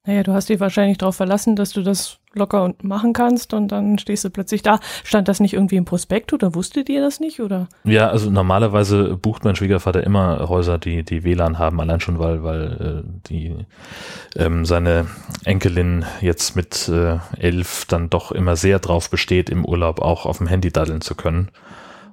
Naja, 0.06 0.22
du 0.22 0.32
hast 0.32 0.48
dich 0.48 0.60
wahrscheinlich 0.60 0.96
darauf 0.96 1.16
verlassen, 1.16 1.56
dass 1.56 1.72
du 1.72 1.82
das 1.82 2.20
locker 2.32 2.64
und 2.64 2.82
machen 2.82 3.12
kannst 3.12 3.52
und 3.52 3.68
dann 3.68 3.98
stehst 3.98 4.24
du 4.24 4.30
plötzlich 4.30 4.62
da. 4.62 4.80
Stand 5.04 5.28
das 5.28 5.40
nicht 5.40 5.52
irgendwie 5.52 5.76
im 5.76 5.84
Prospekt 5.84 6.32
oder 6.32 6.54
wusstet 6.54 6.88
ihr 6.88 7.02
das 7.02 7.20
nicht 7.20 7.40
oder? 7.40 7.68
Ja, 7.84 8.08
also 8.08 8.30
normalerweise 8.30 9.16
bucht 9.16 9.44
mein 9.44 9.56
Schwiegervater 9.56 10.02
immer 10.02 10.48
Häuser, 10.48 10.78
die 10.78 11.02
die 11.02 11.22
WLAN 11.22 11.58
haben, 11.58 11.80
allein 11.80 12.00
schon 12.00 12.18
weil 12.18 12.42
weil 12.42 13.04
äh, 13.04 13.10
die 13.28 13.66
ähm, 14.36 14.64
seine 14.64 15.06
Enkelin 15.44 16.06
jetzt 16.22 16.56
mit 16.56 16.88
äh, 16.88 17.18
elf 17.36 17.84
dann 17.84 18.08
doch 18.08 18.32
immer 18.32 18.56
sehr 18.56 18.78
drauf 18.78 19.10
besteht, 19.10 19.50
im 19.50 19.66
Urlaub 19.66 20.00
auch 20.00 20.24
auf 20.24 20.38
dem 20.38 20.46
Handy 20.46 20.72
daddeln 20.72 21.02
zu 21.02 21.14
können. 21.14 21.50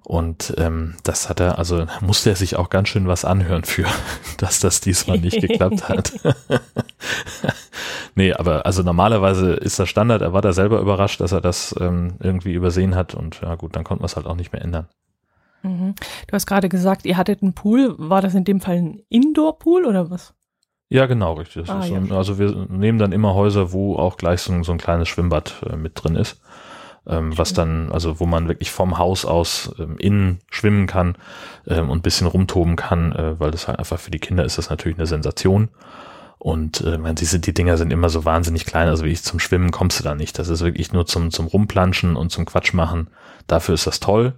Und 0.08 0.54
ähm, 0.56 0.96
das 1.04 1.28
hat 1.28 1.42
er, 1.42 1.60
also 1.60 1.86
musste 2.00 2.30
er 2.30 2.38
sich 2.38 2.56
auch 2.56 2.70
ganz 2.70 2.88
schön 2.88 3.10
was 3.10 3.26
anhören 3.26 3.66
für, 3.66 3.88
dass 4.38 4.62
das 4.62 4.80
diesmal 4.80 5.18
nicht 5.18 5.42
geklappt 5.42 5.90
hat. 5.90 6.14
nee, 8.16 8.32
aber 8.32 8.66
also 8.66 8.84
normalerweise 8.84 9.52
ist 9.52 9.80
das 9.80 9.90
Standard, 9.90 10.22
er 10.22 10.32
war 10.32 10.42
da 10.42 10.54
selber 10.54 10.80
überrascht, 10.80 11.20
dass 11.20 11.34
er 11.34 11.42
das 11.42 11.76
ähm, 11.82 12.14
irgendwie 12.22 12.54
übersehen 12.54 12.96
hat 12.96 13.16
und 13.16 13.42
ja 13.42 13.56
gut, 13.56 13.76
dann 13.76 13.84
konnten 13.84 14.02
wir 14.02 14.06
es 14.06 14.16
halt 14.16 14.28
auch 14.28 14.38
nicht 14.38 14.54
mehr 14.54 14.62
ändern. 14.62 14.88
Mhm. 15.62 15.94
Du 16.28 16.32
hast 16.32 16.46
gerade 16.46 16.70
gesagt, 16.70 17.06
ihr 17.06 17.18
hattet 17.18 17.42
einen 17.42 17.52
Pool. 17.52 17.94
War 17.98 18.22
das 18.22 18.34
in 18.34 18.46
dem 18.46 18.62
Fall 18.62 18.78
ein 18.78 19.02
Indoor-Pool 19.10 19.86
oder 19.86 20.10
was? 20.10 20.34
Ja, 20.88 21.06
genau, 21.08 21.34
richtig. 21.34 21.70
Ah, 21.70 21.84
ja. 21.84 22.16
also 22.16 22.40
wir 22.40 22.68
nehmen 22.70 22.98
dann 22.98 23.12
immer 23.12 23.34
Häuser, 23.34 23.74
wo 23.74 23.98
auch 23.98 24.16
gleich 24.16 24.40
so, 24.40 24.64
so 24.64 24.72
ein 24.72 24.78
kleines 24.78 25.10
Schwimmbad 25.10 25.62
äh, 25.70 25.76
mit 25.76 26.02
drin 26.02 26.16
ist 26.16 26.40
ähm, 27.08 27.38
was 27.38 27.54
dann, 27.54 27.92
also 27.92 28.20
wo 28.20 28.26
man 28.26 28.48
wirklich 28.48 28.72
vom 28.72 28.98
Haus 28.98 29.26
aus 29.26 29.72
ähm, 29.80 29.98
innen 29.98 30.40
schwimmen 30.50 30.88
kann 30.88 31.16
ähm, 31.68 31.90
und 31.90 32.04
bisschen 32.04 32.28
rumtoben 32.28 32.76
kann, 32.76 33.12
äh, 33.14 33.40
weil 33.40 33.52
das 33.52 33.68
halt 33.68 33.80
einfach 33.80 34.00
für 34.00 34.12
die 34.12 34.20
Kinder 34.20 34.46
ist 34.46 34.58
das 34.58 34.70
natürlich 34.70 34.98
eine 34.98 35.08
Sensation. 35.08 35.70
Und 36.40 36.82
äh, 36.82 36.98
man, 36.98 37.16
diese, 37.16 37.40
die 37.40 37.54
Dinger 37.54 37.78
sind 37.78 37.92
immer 37.92 38.10
so 38.10 38.24
wahnsinnig 38.24 38.66
klein, 38.66 38.88
also 38.90 39.04
wie 39.06 39.12
ich 39.12 39.24
zum 39.24 39.40
Schwimmen 39.40 39.72
kommst 39.72 40.00
du 40.00 40.04
da 40.04 40.16
nicht. 40.16 40.38
Das 40.38 40.50
ist 40.50 40.64
wirklich 40.64 40.92
nur 40.92 41.06
zum, 41.06 41.32
zum 41.32 41.48
Rumplanschen 41.48 42.16
und 42.16 42.32
zum 42.32 42.46
Quatsch 42.46 42.74
machen. 42.74 43.08
Dafür 43.48 43.74
ist 43.76 43.88
das 43.88 44.00
toll. 44.00 44.34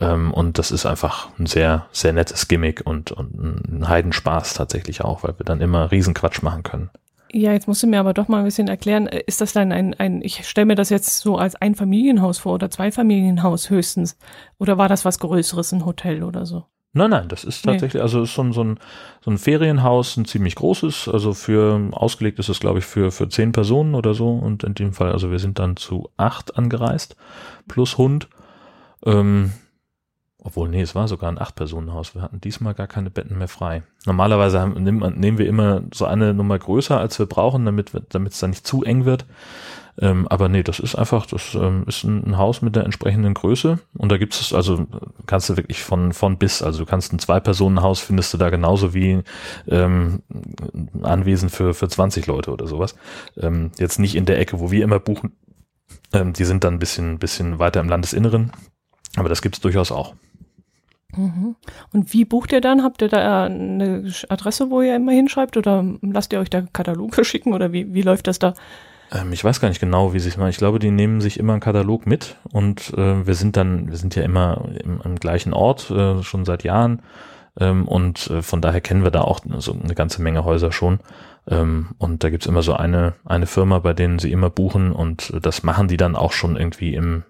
Ähm, 0.00 0.32
und 0.32 0.58
das 0.58 0.70
ist 0.70 0.86
einfach 0.86 1.28
ein 1.38 1.46
sehr, 1.46 1.86
sehr 1.92 2.12
nettes 2.12 2.48
Gimmick 2.48 2.82
und, 2.84 3.12
und 3.12 3.34
ein 3.68 3.88
Heidenspaß 3.88 4.54
tatsächlich 4.54 5.02
auch, 5.02 5.22
weil 5.22 5.38
wir 5.38 5.44
dann 5.44 5.60
immer 5.60 5.90
Riesenquatsch 5.90 6.42
machen 6.42 6.62
können. 6.62 6.90
Ja, 7.36 7.52
jetzt 7.52 7.66
musst 7.66 7.82
du 7.82 7.88
mir 7.88 7.98
aber 7.98 8.14
doch 8.14 8.28
mal 8.28 8.38
ein 8.38 8.44
bisschen 8.44 8.68
erklären, 8.68 9.08
äh, 9.08 9.24
ist 9.26 9.40
das 9.40 9.52
dann 9.52 9.72
ein, 9.72 9.92
ein 9.94 10.22
ich 10.22 10.46
stelle 10.46 10.66
mir 10.66 10.76
das 10.76 10.88
jetzt 10.88 11.18
so 11.18 11.36
als 11.36 11.56
ein 11.56 11.74
Familienhaus 11.74 12.38
vor 12.38 12.54
oder 12.54 12.70
zwei 12.70 12.92
Familienhaus 12.92 13.70
höchstens. 13.70 14.16
Oder 14.58 14.78
war 14.78 14.88
das 14.88 15.04
was 15.04 15.18
Größeres, 15.18 15.72
ein 15.72 15.84
Hotel 15.84 16.22
oder 16.22 16.46
so? 16.46 16.66
Nein, 16.92 17.10
nein, 17.10 17.26
das 17.26 17.42
ist 17.42 17.64
tatsächlich, 17.64 17.94
nee. 17.94 18.02
also 18.02 18.22
ist 18.22 18.34
so 18.34 18.42
ein, 18.42 18.52
so, 18.52 18.62
ein, 18.62 18.78
so 19.20 19.32
ein 19.32 19.38
Ferienhaus, 19.38 20.16
ein 20.16 20.26
ziemlich 20.26 20.54
großes, 20.54 21.08
also 21.08 21.34
für, 21.34 21.88
ausgelegt 21.90 22.38
ist 22.38 22.48
es, 22.48 22.60
glaube 22.60 22.78
ich, 22.78 22.84
für, 22.84 23.10
für 23.10 23.28
zehn 23.28 23.50
Personen 23.50 23.96
oder 23.96 24.14
so. 24.14 24.30
Und 24.30 24.62
in 24.62 24.74
dem 24.74 24.92
Fall, 24.92 25.10
also 25.10 25.32
wir 25.32 25.40
sind 25.40 25.58
dann 25.58 25.76
zu 25.76 26.08
acht 26.16 26.56
angereist, 26.56 27.16
plus 27.66 27.98
Hund. 27.98 28.28
Ähm, 29.04 29.50
Obwohl, 30.46 30.68
nee, 30.68 30.82
es 30.82 30.94
war 30.94 31.08
sogar 31.08 31.32
ein 31.32 31.40
Acht-Personen-Haus. 31.40 32.14
Wir 32.14 32.20
hatten 32.20 32.38
diesmal 32.38 32.74
gar 32.74 32.86
keine 32.86 33.10
Betten 33.10 33.38
mehr 33.38 33.48
frei. 33.48 33.82
Normalerweise 34.04 34.60
haben, 34.60 34.74
nehmen, 34.74 35.18
nehmen 35.18 35.38
wir 35.38 35.48
immer 35.48 35.82
so 35.92 36.04
eine 36.04 36.34
Nummer 36.34 36.58
größer, 36.58 37.00
als 37.00 37.18
wir 37.18 37.24
brauchen, 37.24 37.64
damit 37.64 37.92
es 37.94 38.38
dann 38.38 38.50
nicht 38.50 38.66
zu 38.66 38.84
eng 38.84 39.06
wird. 39.06 39.24
Ähm, 40.00 40.28
aber 40.28 40.48
nee, 40.48 40.62
das 40.62 40.80
ist 40.80 40.96
einfach, 40.96 41.24
das 41.24 41.54
ähm, 41.54 41.84
ist 41.86 42.04
ein, 42.04 42.24
ein, 42.24 42.36
Haus 42.36 42.62
mit 42.62 42.74
der 42.74 42.84
entsprechenden 42.84 43.32
Größe 43.32 43.78
und 43.96 44.10
da 44.10 44.16
gibt 44.16 44.34
es, 44.34 44.52
also 44.52 44.86
kannst 45.26 45.48
du 45.48 45.56
wirklich 45.56 45.84
von, 45.84 46.12
von 46.12 46.36
bis, 46.36 46.62
also 46.62 46.80
du 46.80 46.84
kannst 46.84 47.12
ein 47.12 47.20
Zwei-Personen-Haus 47.20 48.00
findest 48.00 48.34
du 48.34 48.38
da 48.38 48.50
genauso 48.50 48.92
wie 48.92 49.22
ähm, 49.68 50.22
ein 50.72 51.04
Anwesen 51.04 51.48
für, 51.48 51.74
für 51.74 51.88
20 51.88 52.26
Leute 52.26 52.50
oder 52.50 52.66
sowas. 52.66 52.96
Ähm, 53.36 53.70
jetzt 53.78 54.00
nicht 54.00 54.16
in 54.16 54.26
der 54.26 54.40
Ecke, 54.40 54.58
wo 54.58 54.72
wir 54.72 54.82
immer 54.82 54.98
buchen. 54.98 55.36
Ähm, 56.12 56.32
die 56.32 56.44
sind 56.44 56.64
dann 56.64 56.74
ein 56.74 56.80
bisschen, 56.80 57.20
bisschen 57.20 57.60
weiter 57.60 57.80
im 57.80 57.88
Landesinneren, 57.88 58.50
aber 59.14 59.28
das 59.28 59.42
gibt 59.42 59.54
es 59.54 59.60
durchaus 59.60 59.92
auch. 59.92 60.14
Mhm. 61.16 61.56
Und 61.92 62.12
wie 62.12 62.24
bucht 62.24 62.52
ihr 62.52 62.60
dann? 62.60 62.82
Habt 62.82 63.02
ihr 63.02 63.08
da 63.08 63.44
eine 63.44 64.10
Adresse, 64.28 64.70
wo 64.70 64.82
ihr 64.82 64.96
immer 64.96 65.12
hinschreibt 65.12 65.56
oder 65.56 65.84
lasst 66.02 66.32
ihr 66.32 66.40
euch 66.40 66.50
da 66.50 66.62
Kataloge 66.72 67.24
schicken 67.24 67.52
oder 67.52 67.72
wie, 67.72 67.92
wie 67.94 68.02
läuft 68.02 68.26
das 68.26 68.38
da? 68.38 68.54
Ähm, 69.12 69.32
ich 69.32 69.44
weiß 69.44 69.60
gar 69.60 69.68
nicht 69.68 69.80
genau, 69.80 70.12
wie 70.12 70.20
sie 70.20 70.28
es 70.28 70.36
machen. 70.36 70.50
Ich 70.50 70.58
glaube, 70.58 70.78
die 70.78 70.90
nehmen 70.90 71.20
sich 71.20 71.38
immer 71.38 71.52
einen 71.52 71.60
Katalog 71.60 72.06
mit 72.06 72.36
und 72.52 72.92
äh, 72.96 73.26
wir 73.26 73.34
sind 73.34 73.56
dann, 73.56 73.88
wir 73.88 73.96
sind 73.96 74.14
ja 74.14 74.22
immer 74.22 74.64
im, 74.82 75.00
im 75.04 75.16
gleichen 75.16 75.52
Ort, 75.52 75.90
äh, 75.90 76.22
schon 76.22 76.44
seit 76.44 76.64
Jahren. 76.64 77.02
Ähm, 77.58 77.86
und 77.86 78.28
äh, 78.30 78.42
von 78.42 78.60
daher 78.60 78.80
kennen 78.80 79.04
wir 79.04 79.12
da 79.12 79.20
auch 79.22 79.40
so 79.58 79.72
eine 79.72 79.94
ganze 79.94 80.22
Menge 80.22 80.44
Häuser 80.44 80.72
schon. 80.72 80.98
Ähm, 81.48 81.90
und 81.98 82.24
da 82.24 82.30
gibt's 82.30 82.46
immer 82.46 82.62
so 82.62 82.74
eine, 82.74 83.14
eine 83.24 83.46
Firma, 83.46 83.78
bei 83.78 83.92
denen 83.92 84.18
sie 84.18 84.32
immer 84.32 84.50
buchen 84.50 84.92
und 84.92 85.32
das 85.40 85.62
machen 85.62 85.88
die 85.88 85.96
dann 85.96 86.16
auch 86.16 86.32
schon 86.32 86.56
irgendwie 86.56 86.94
im, 86.94 87.22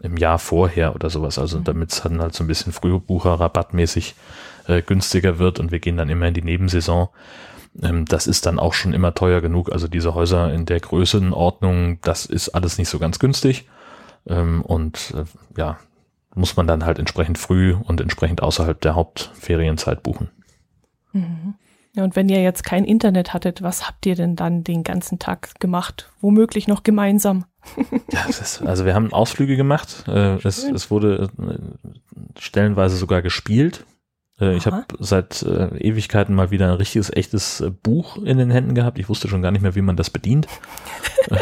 im 0.00 0.16
Jahr 0.16 0.38
vorher 0.38 0.94
oder 0.94 1.10
sowas. 1.10 1.38
Also 1.38 1.58
mhm. 1.58 1.64
damit 1.64 1.92
es 1.92 2.02
dann 2.02 2.20
halt 2.20 2.34
so 2.34 2.44
ein 2.44 2.46
bisschen 2.46 2.72
Frühbucher-Rabattmäßig 2.72 4.14
äh, 4.66 4.82
günstiger 4.82 5.38
wird 5.38 5.60
und 5.60 5.72
wir 5.72 5.80
gehen 5.80 5.96
dann 5.96 6.08
immer 6.08 6.28
in 6.28 6.34
die 6.34 6.42
Nebensaison 6.42 7.08
ähm, 7.82 8.04
das 8.06 8.26
ist 8.26 8.46
dann 8.46 8.58
auch 8.58 8.74
schon 8.74 8.92
immer 8.92 9.14
teuer 9.14 9.40
genug. 9.40 9.72
Also 9.72 9.88
diese 9.88 10.14
Häuser 10.14 10.52
in 10.52 10.66
der 10.66 10.80
Größenordnung, 10.80 12.00
das 12.02 12.26
ist 12.26 12.50
alles 12.50 12.78
nicht 12.78 12.88
so 12.88 12.98
ganz 12.98 13.18
günstig. 13.18 13.68
Ähm, 14.26 14.62
und 14.62 15.14
äh, 15.16 15.24
ja, 15.58 15.78
muss 16.34 16.56
man 16.56 16.66
dann 16.66 16.84
halt 16.84 16.98
entsprechend 16.98 17.38
früh 17.38 17.74
und 17.74 18.00
entsprechend 18.00 18.42
außerhalb 18.42 18.80
der 18.80 18.94
Hauptferienzeit 18.94 20.02
buchen. 20.02 20.30
Mhm. 21.12 21.54
Ja, 21.94 22.04
und 22.04 22.14
wenn 22.16 22.28
ihr 22.28 22.42
jetzt 22.42 22.64
kein 22.64 22.84
Internet 22.84 23.32
hattet, 23.32 23.62
was 23.62 23.88
habt 23.88 24.06
ihr 24.06 24.14
denn 24.14 24.36
dann 24.36 24.62
den 24.62 24.84
ganzen 24.84 25.18
Tag 25.18 25.58
gemacht? 25.58 26.10
Womöglich 26.20 26.68
noch 26.68 26.82
gemeinsam? 26.82 27.44
ja, 28.12 28.24
ist, 28.28 28.62
also 28.62 28.84
wir 28.84 28.94
haben 28.94 29.12
Ausflüge 29.12 29.56
gemacht. 29.56 30.04
Äh, 30.08 30.36
es, 30.44 30.64
es, 30.64 30.90
wurde 30.90 31.30
äh, 31.38 31.58
stellenweise 32.38 32.96
sogar 32.96 33.22
gespielt. 33.22 33.84
Äh, 34.40 34.56
ich 34.56 34.66
habe 34.66 34.84
seit 34.98 35.42
Ewigkeiten 35.42 36.34
mal 36.34 36.50
wieder 36.50 36.66
ein 36.66 36.74
richtiges, 36.74 37.10
echtes 37.10 37.64
Buch 37.82 38.16
in 38.18 38.38
den 38.38 38.50
Händen 38.50 38.74
gehabt. 38.74 38.98
Ich 38.98 39.08
wusste 39.08 39.28
schon 39.28 39.42
gar 39.42 39.50
nicht 39.50 39.62
mehr, 39.62 39.74
wie 39.74 39.82
man 39.82 39.96
das 39.96 40.10
bedient. 40.10 40.46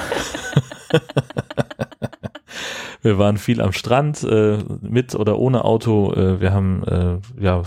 wir 3.03 3.19
waren 3.19 3.39
viel 3.39 3.61
am 3.61 3.73
Strand, 3.73 4.23
mit 4.23 5.15
oder 5.15 5.39
ohne 5.39 5.65
Auto. 5.65 6.13
Wir 6.41 6.53
haben 6.53 7.21
ja 7.39 7.63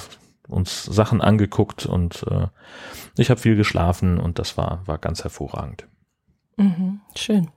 uns 0.48 0.86
Sachen 0.86 1.22
angeguckt 1.22 1.86
und 1.86 2.25
ich 3.18 3.30
habe 3.30 3.39
viel 3.39 3.56
geschlafen 3.56 4.20
und 4.20 4.39
das 4.39 4.58
war 4.58 4.82
war 4.86 4.98
ganz 4.98 5.24
hervorragend. 5.24 5.88
Mhm, 6.58 7.00
schön. 7.16 7.50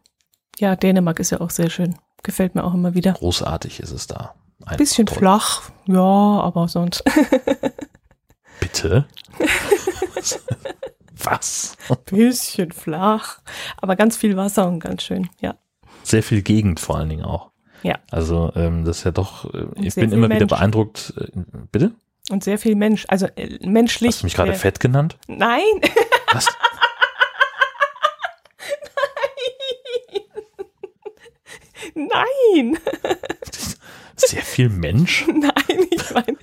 Ja, 0.59 0.77
Dänemark 0.77 1.19
ist 1.21 1.31
ja 1.31 1.41
auch 1.41 1.51
sehr 1.51 1.71
schön. 1.71 1.97
Gefällt 2.23 2.55
mir 2.55 2.65
auch 2.65 2.75
immer 2.75 2.95
wieder. 2.95 3.13
Großartig 3.13 3.81
ist 3.81 3.91
es 3.91 4.07
da. 4.07 4.35
Ein 4.65 4.77
Bisschen 4.77 5.07
toll. 5.07 5.19
flach, 5.19 5.71
ja, 5.87 5.99
aber 6.01 6.69
sonst. 6.69 7.03
Bitte? 8.61 9.07
Was? 11.25 11.77
Bisschen 12.07 12.71
flach, 12.73 13.39
aber 13.77 13.97
ganz 13.97 14.17
viel 14.17 14.37
Wasser 14.37 14.69
und 14.69 14.79
ganz 14.81 15.03
schön, 15.03 15.29
ja. 15.41 15.57
Sehr 16.05 16.23
viel 16.23 16.43
Gegend 16.43 16.79
vor 16.81 16.97
allen 16.99 17.09
Dingen 17.09 17.25
auch. 17.25 17.51
Ja. 17.83 17.99
Also 18.11 18.53
ähm, 18.55 18.85
das 18.85 18.99
ist 18.99 19.05
ja 19.05 19.11
doch, 19.11 19.53
äh, 19.53 19.67
ich 19.77 19.95
bin 19.97 20.13
immer 20.13 20.29
Mensch. 20.29 20.41
wieder 20.41 20.57
beeindruckt. 20.57 21.13
Äh, 21.17 21.27
bitte? 21.73 21.93
Und 22.31 22.45
sehr 22.45 22.59
viel 22.59 22.77
Mensch, 22.77 23.05
also 23.09 23.27
äh, 23.35 23.59
menschlich. 23.67 24.11
Hast 24.11 24.23
du 24.23 24.27
mich 24.27 24.35
gerade 24.35 24.55
fett 24.55 24.79
genannt? 24.79 25.19
Nein. 25.27 25.63
Was? 26.33 26.47
Nein. 31.95 32.79
Sehr 34.17 34.43
viel 34.43 34.69
Mensch? 34.69 35.27
Nein, 35.29 35.87
ich 35.91 36.11
meine 36.13 36.37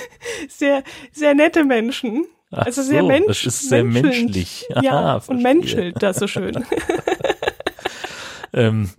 sehr, 0.48 0.82
sehr 1.12 1.34
nette 1.34 1.64
Menschen. 1.64 2.26
Ach 2.50 2.66
also 2.66 2.82
sehr 2.82 3.00
so, 3.00 3.08
Mensch, 3.08 3.44
das 3.44 3.54
ist 3.54 3.68
sehr 3.68 3.84
menschlich. 3.84 4.66
Aha, 4.74 4.82
ja, 4.82 5.20
verstehe. 5.20 5.36
und 5.36 5.42
menschelt 5.42 6.02
das 6.02 6.16
so 6.18 6.26
schön. 6.26 6.64
ähm. 8.52 8.90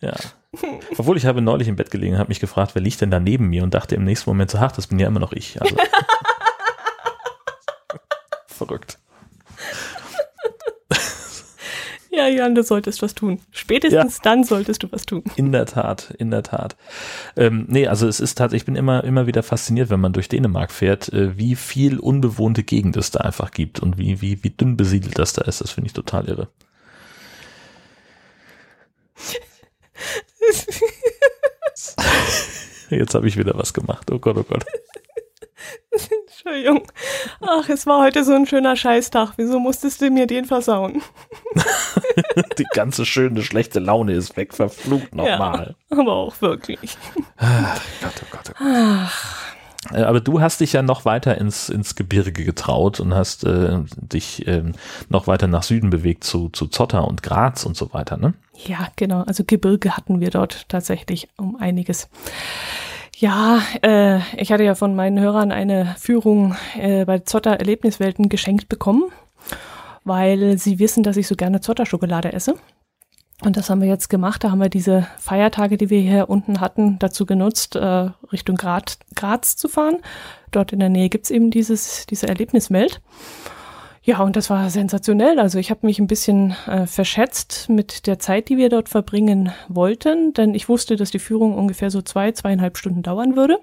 ja. 0.00 0.14
Obwohl 0.98 1.16
ich 1.16 1.24
habe 1.26 1.40
neulich 1.40 1.68
im 1.68 1.76
Bett 1.76 1.90
gelegen, 1.90 2.18
habe 2.18 2.28
mich 2.28 2.40
gefragt, 2.40 2.74
wer 2.74 2.82
liegt 2.82 3.00
denn 3.00 3.10
da 3.10 3.18
neben 3.20 3.48
mir 3.48 3.62
und 3.62 3.72
dachte 3.72 3.94
im 3.94 4.04
nächsten 4.04 4.28
Moment 4.28 4.50
so, 4.50 4.58
ach, 4.58 4.72
das 4.72 4.88
bin 4.88 4.98
ja 4.98 5.06
immer 5.06 5.20
noch 5.20 5.32
ich. 5.32 5.60
Also. 5.60 5.76
Verrückt. 8.46 8.98
Ja, 12.16 12.26
Jan, 12.28 12.54
du 12.54 12.62
solltest 12.62 13.02
was 13.02 13.14
tun. 13.14 13.42
Spätestens 13.50 14.16
ja. 14.16 14.22
dann 14.22 14.42
solltest 14.42 14.82
du 14.82 14.90
was 14.90 15.04
tun. 15.04 15.22
In 15.36 15.52
der 15.52 15.66
Tat, 15.66 16.14
in 16.16 16.30
der 16.30 16.42
Tat. 16.42 16.74
Ähm, 17.36 17.66
nee, 17.68 17.86
also 17.86 18.08
es 18.08 18.20
ist 18.20 18.38
tatsächlich, 18.38 18.62
ich 18.62 18.66
bin 18.66 18.74
immer, 18.74 19.04
immer 19.04 19.26
wieder 19.26 19.42
fasziniert, 19.42 19.90
wenn 19.90 20.00
man 20.00 20.14
durch 20.14 20.30
Dänemark 20.30 20.72
fährt, 20.72 21.12
äh, 21.12 21.36
wie 21.36 21.56
viel 21.56 21.98
unbewohnte 21.98 22.62
Gegend 22.62 22.96
es 22.96 23.10
da 23.10 23.20
einfach 23.20 23.50
gibt 23.50 23.80
und 23.80 23.98
wie, 23.98 24.22
wie, 24.22 24.42
wie 24.42 24.48
dünn 24.48 24.78
besiedelt 24.78 25.18
das 25.18 25.34
da 25.34 25.42
ist. 25.42 25.60
Das 25.60 25.72
finde 25.72 25.88
ich 25.88 25.92
total 25.92 26.26
irre. 26.26 26.48
Jetzt 32.88 33.14
habe 33.14 33.28
ich 33.28 33.36
wieder 33.36 33.58
was 33.58 33.74
gemacht. 33.74 34.10
Oh 34.10 34.18
Gott, 34.18 34.38
oh 34.38 34.44
Gott. 34.44 34.64
Entschuldigung. 36.26 36.86
Ach, 37.40 37.68
es 37.68 37.86
war 37.86 38.02
heute 38.02 38.24
so 38.24 38.34
ein 38.34 38.46
schöner 38.46 38.76
Scheißtag. 38.76 39.32
Wieso 39.36 39.58
musstest 39.58 40.00
du 40.00 40.10
mir 40.10 40.26
den 40.26 40.44
versauen? 40.44 41.02
Die 42.58 42.66
ganze 42.72 43.06
schöne, 43.06 43.42
schlechte 43.42 43.80
Laune 43.80 44.12
ist 44.12 44.36
weg. 44.36 44.54
Verflucht 44.54 45.14
nochmal. 45.14 45.74
Ja, 45.90 45.98
aber 45.98 46.12
auch 46.12 46.40
wirklich. 46.40 46.96
Ach 47.36 47.80
Gott, 48.00 48.12
oh 48.22 48.26
Gott, 48.30 48.50
oh 48.50 48.52
Gott. 48.56 48.56
Ach. 48.58 49.56
Äh, 49.92 50.02
aber 50.02 50.20
du 50.20 50.40
hast 50.40 50.60
dich 50.60 50.72
ja 50.72 50.82
noch 50.82 51.04
weiter 51.04 51.38
ins, 51.38 51.68
ins 51.68 51.94
Gebirge 51.94 52.44
getraut 52.44 53.00
und 53.00 53.14
hast 53.14 53.44
äh, 53.44 53.78
dich 53.96 54.46
äh, 54.46 54.64
noch 55.08 55.26
weiter 55.26 55.46
nach 55.46 55.62
Süden 55.62 55.90
bewegt 55.90 56.24
zu, 56.24 56.48
zu 56.48 56.66
Zotter 56.66 57.06
und 57.06 57.22
Graz 57.22 57.64
und 57.64 57.76
so 57.76 57.92
weiter, 57.92 58.16
ne? 58.16 58.34
Ja, 58.66 58.88
genau. 58.96 59.22
Also 59.22 59.44
Gebirge 59.46 59.96
hatten 59.96 60.20
wir 60.20 60.30
dort 60.30 60.68
tatsächlich 60.68 61.28
um 61.36 61.56
einiges. 61.56 62.08
Ja, 63.18 63.62
äh, 63.80 64.18
ich 64.36 64.52
hatte 64.52 64.62
ja 64.62 64.74
von 64.74 64.94
meinen 64.94 65.18
Hörern 65.18 65.50
eine 65.50 65.94
Führung 65.98 66.54
äh, 66.78 67.06
bei 67.06 67.20
Zotter 67.20 67.52
Erlebniswelten 67.52 68.28
geschenkt 68.28 68.68
bekommen, 68.68 69.04
weil 70.04 70.58
sie 70.58 70.78
wissen, 70.78 71.02
dass 71.02 71.16
ich 71.16 71.26
so 71.26 71.34
gerne 71.34 71.62
Zotter-Schokolade 71.62 72.34
esse. 72.34 72.56
Und 73.42 73.56
das 73.56 73.70
haben 73.70 73.80
wir 73.80 73.88
jetzt 73.88 74.10
gemacht. 74.10 74.44
Da 74.44 74.50
haben 74.50 74.60
wir 74.60 74.68
diese 74.68 75.06
Feiertage, 75.18 75.78
die 75.78 75.88
wir 75.88 76.00
hier 76.00 76.28
unten 76.28 76.60
hatten, 76.60 76.98
dazu 76.98 77.24
genutzt, 77.24 77.74
äh, 77.74 78.10
Richtung 78.32 78.56
Graz, 78.56 78.98
Graz 79.14 79.56
zu 79.56 79.68
fahren. 79.68 79.96
Dort 80.50 80.74
in 80.74 80.80
der 80.80 80.90
Nähe 80.90 81.08
gibt's 81.08 81.30
eben 81.30 81.50
dieses, 81.50 82.04
diese 82.04 82.28
Erlebniswelt. 82.28 83.00
Ja, 84.06 84.20
und 84.20 84.36
das 84.36 84.50
war 84.50 84.70
sensationell. 84.70 85.40
Also 85.40 85.58
ich 85.58 85.70
habe 85.70 85.84
mich 85.84 85.98
ein 85.98 86.06
bisschen 86.06 86.54
äh, 86.68 86.86
verschätzt 86.86 87.68
mit 87.68 88.06
der 88.06 88.20
Zeit, 88.20 88.48
die 88.48 88.56
wir 88.56 88.68
dort 88.68 88.88
verbringen 88.88 89.50
wollten, 89.66 90.32
denn 90.32 90.54
ich 90.54 90.68
wusste, 90.68 90.94
dass 90.94 91.10
die 91.10 91.18
Führung 91.18 91.54
ungefähr 91.58 91.90
so 91.90 92.00
zwei, 92.02 92.30
zweieinhalb 92.30 92.78
Stunden 92.78 93.02
dauern 93.02 93.34
würde. 93.34 93.58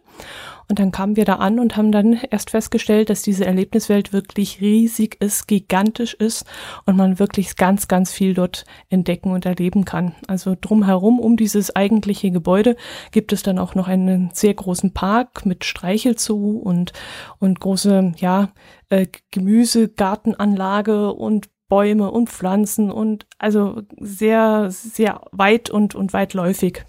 Und 0.69 0.79
dann 0.79 0.91
kamen 0.91 1.15
wir 1.15 1.25
da 1.25 1.35
an 1.35 1.59
und 1.59 1.77
haben 1.77 1.91
dann 1.91 2.19
erst 2.29 2.51
festgestellt, 2.51 3.09
dass 3.09 3.21
diese 3.21 3.45
Erlebniswelt 3.45 4.13
wirklich 4.13 4.61
riesig 4.61 5.17
ist, 5.21 5.47
gigantisch 5.47 6.13
ist 6.13 6.45
und 6.85 6.95
man 6.95 7.19
wirklich 7.19 7.55
ganz, 7.55 7.87
ganz 7.87 8.11
viel 8.11 8.33
dort 8.33 8.65
entdecken 8.89 9.31
und 9.31 9.45
erleben 9.45 9.85
kann. 9.85 10.15
Also 10.27 10.55
drumherum 10.59 11.19
um 11.19 11.37
dieses 11.37 11.75
eigentliche 11.75 12.31
Gebäude 12.31 12.75
gibt 13.11 13.33
es 13.33 13.43
dann 13.43 13.59
auch 13.59 13.75
noch 13.75 13.87
einen 13.87 14.29
sehr 14.33 14.53
großen 14.53 14.93
Park 14.93 15.45
mit 15.45 15.65
Streichelzoo 15.65 16.57
und, 16.57 16.93
und 17.39 17.59
große, 17.59 18.13
ja, 18.17 18.49
äh, 18.89 19.07
Gemüsegartenanlage 19.31 21.13
und 21.13 21.49
Bäume 21.69 22.11
und 22.11 22.29
Pflanzen 22.29 22.91
und 22.91 23.25
also 23.39 23.81
sehr, 23.99 24.67
sehr 24.69 25.21
weit 25.31 25.71
und, 25.71 25.95
und 25.95 26.13
weitläufig. 26.13 26.85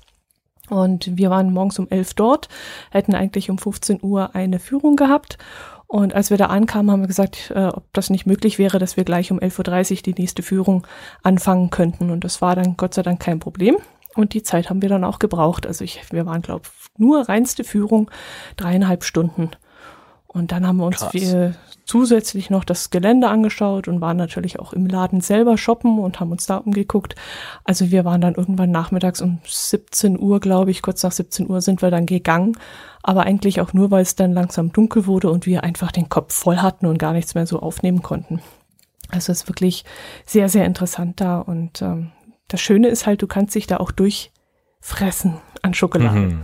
Und 0.71 1.17
wir 1.17 1.31
waren 1.31 1.53
morgens 1.53 1.79
um 1.79 1.89
elf 1.91 2.15
dort, 2.15 2.49
hätten 2.91 3.15
eigentlich 3.15 3.51
um 3.51 3.59
15 3.59 3.99
Uhr 4.03 4.35
eine 4.35 4.59
Führung 4.59 4.97
gehabt. 4.97 5.39
Und 5.87 6.15
als 6.15 6.31
wir 6.31 6.39
da 6.39 6.47
ankamen, 6.47 6.91
haben 6.91 7.03
wir 7.03 7.07
gesagt, 7.07 7.53
äh, 7.55 7.67
ob 7.67 7.85
das 7.93 8.11
nicht 8.11 8.27
möglich 8.27 8.59
wäre, 8.59 8.79
dass 8.79 8.97
wir 8.97 9.05
gleich 9.05 9.31
um 9.31 9.39
11.30 9.39 9.97
Uhr 9.99 10.03
die 10.03 10.21
nächste 10.21 10.43
Führung 10.43 10.87
anfangen 11.23 11.71
könnten. 11.71 12.11
Und 12.11 12.25
das 12.25 12.41
war 12.41 12.57
dann 12.57 12.77
Gott 12.77 12.95
sei 12.95 13.03
Dank 13.03 13.21
kein 13.21 13.39
Problem. 13.39 13.77
Und 14.15 14.33
die 14.33 14.43
Zeit 14.43 14.71
haben 14.71 14.81
wir 14.81 14.89
dann 14.89 15.05
auch 15.05 15.19
gebraucht. 15.19 15.67
Also 15.67 15.85
ich, 15.85 16.01
wir 16.11 16.25
waren, 16.27 16.43
glaube 16.43 16.65
nur 16.97 17.29
reinste 17.29 17.65
Führung, 17.65 18.11
dreieinhalb 18.57 19.05
Stunden. 19.05 19.51
Und 20.35 20.51
dann 20.51 20.67
haben 20.67 20.79
wir 20.79 20.87
uns 20.87 21.01
wir 21.13 21.55
zusätzlich 21.85 22.51
noch 22.51 22.65
das 22.65 22.91
Gelände 22.91 23.29
angeschaut 23.29 23.87
und 23.87 24.01
waren 24.01 24.17
natürlich 24.17 24.59
auch 24.59 24.73
im 24.73 24.87
Laden 24.87 25.21
selber 25.21 25.57
shoppen 25.57 26.01
und 26.01 26.19
haben 26.19 26.33
uns 26.33 26.47
da 26.47 26.57
umgeguckt. 26.57 27.15
Also 27.63 27.91
wir 27.93 28.05
waren 28.05 28.21
dann 28.21 28.35
irgendwann 28.35 28.73
nachmittags 28.73 29.21
um 29.21 29.39
17 29.45 30.19
Uhr, 30.19 30.41
glaube 30.41 30.73
ich, 30.73 30.83
kurz 30.83 31.03
nach 31.05 31.13
17 31.13 31.49
Uhr 31.49 31.61
sind 31.61 31.83
wir 31.83 31.91
dann 31.93 32.07
gegangen. 32.07 32.59
Aber 33.03 33.23
eigentlich 33.23 33.61
auch 33.61 33.75
nur, 33.75 33.93
weil 33.93 34.03
es 34.03 34.17
dann 34.17 34.33
langsam 34.33 34.73
dunkel 34.73 35.07
wurde 35.07 35.31
und 35.31 35.47
wir 35.47 35.63
einfach 35.63 35.93
den 35.93 36.09
Kopf 36.09 36.35
voll 36.35 36.57
hatten 36.57 36.87
und 36.87 36.99
gar 36.99 37.13
nichts 37.13 37.35
mehr 37.35 37.47
so 37.47 37.61
aufnehmen 37.61 38.03
konnten. 38.03 38.41
Also 39.11 39.31
es 39.31 39.43
ist 39.43 39.49
wirklich 39.49 39.85
sehr, 40.27 40.49
sehr 40.49 40.65
interessant 40.65 41.21
da. 41.21 41.39
Und 41.39 41.81
ähm, 41.81 42.11
das 42.49 42.61
Schöne 42.61 42.89
ist 42.89 43.07
halt, 43.07 43.23
du 43.23 43.29
kannst 43.29 43.55
dich 43.55 43.67
da 43.67 43.77
auch 43.77 43.93
durchfressen 43.93 45.37
an 45.63 45.75
Schokolade. 45.75 46.19
Mhm, 46.19 46.43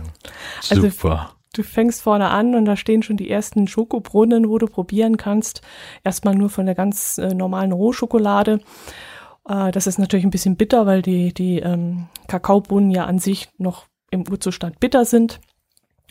also 0.69 0.89
super. 0.89 1.19
Also, 1.19 1.40
Du 1.53 1.63
fängst 1.63 2.01
vorne 2.01 2.29
an 2.29 2.55
und 2.55 2.65
da 2.65 2.77
stehen 2.77 3.03
schon 3.03 3.17
die 3.17 3.29
ersten 3.29 3.67
Schokobrunnen, 3.67 4.47
wo 4.47 4.57
du 4.57 4.67
probieren 4.67 5.17
kannst. 5.17 5.61
Erstmal 6.03 6.35
nur 6.35 6.49
von 6.49 6.65
der 6.65 6.75
ganz 6.75 7.17
äh, 7.17 7.33
normalen 7.33 7.73
Rohschokolade. 7.73 8.61
Äh, 9.47 9.71
das 9.71 9.85
ist 9.85 9.99
natürlich 9.99 10.25
ein 10.25 10.31
bisschen 10.31 10.55
bitter, 10.55 10.85
weil 10.85 11.01
die, 11.01 11.33
die 11.33 11.59
ähm, 11.59 12.07
Kakaobohnen 12.27 12.89
ja 12.89 13.05
an 13.05 13.19
sich 13.19 13.49
noch 13.57 13.87
im 14.11 14.23
Urzustand 14.29 14.79
bitter 14.79 15.03
sind. 15.03 15.41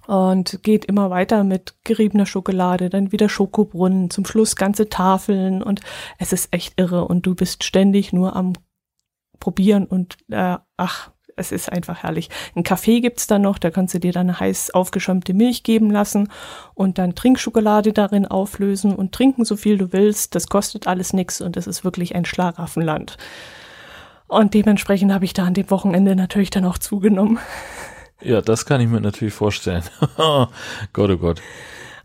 Und 0.06 0.62
geht 0.62 0.86
immer 0.86 1.10
weiter 1.10 1.44
mit 1.44 1.74
geriebener 1.84 2.26
Schokolade, 2.26 2.90
dann 2.90 3.12
wieder 3.12 3.28
Schokobrunnen, 3.28 4.10
zum 4.10 4.24
Schluss 4.24 4.56
ganze 4.56 4.88
Tafeln 4.88 5.62
und 5.62 5.82
es 6.18 6.32
ist 6.32 6.52
echt 6.52 6.80
irre 6.80 7.06
und 7.06 7.26
du 7.26 7.36
bist 7.36 7.62
ständig 7.62 8.12
nur 8.12 8.34
am 8.34 8.54
Probieren 9.38 9.86
und 9.86 10.16
äh, 10.30 10.56
ach, 10.76 11.12
es 11.40 11.50
ist 11.50 11.72
einfach 11.72 12.02
herrlich. 12.02 12.28
Ein 12.54 12.62
Kaffee 12.62 13.00
gibt's 13.00 13.26
dann 13.26 13.42
noch, 13.42 13.58
da 13.58 13.70
kannst 13.70 13.94
du 13.94 13.98
dir 13.98 14.12
dann 14.12 14.38
heiß 14.38 14.70
aufgeschäumte 14.70 15.34
Milch 15.34 15.62
geben 15.62 15.90
lassen 15.90 16.28
und 16.74 16.98
dann 16.98 17.14
Trinkschokolade 17.14 17.92
darin 17.92 18.26
auflösen 18.26 18.94
und 18.94 19.12
trinken 19.12 19.44
so 19.44 19.56
viel 19.56 19.78
du 19.78 19.92
willst. 19.92 20.34
Das 20.34 20.48
kostet 20.48 20.86
alles 20.86 21.12
nichts 21.12 21.40
und 21.40 21.56
es 21.56 21.66
ist 21.66 21.82
wirklich 21.82 22.14
ein 22.14 22.24
Schlaraffenland. 22.24 23.16
Und 24.28 24.54
dementsprechend 24.54 25.12
habe 25.12 25.24
ich 25.24 25.32
da 25.32 25.44
an 25.44 25.54
dem 25.54 25.70
Wochenende 25.70 26.14
natürlich 26.14 26.50
dann 26.50 26.64
auch 26.64 26.78
zugenommen. 26.78 27.38
Ja, 28.22 28.40
das 28.42 28.66
kann 28.66 28.80
ich 28.80 28.88
mir 28.88 29.00
natürlich 29.00 29.34
vorstellen. 29.34 29.82
Gott, 30.92 31.10
oh 31.10 31.16
Gott. 31.16 31.40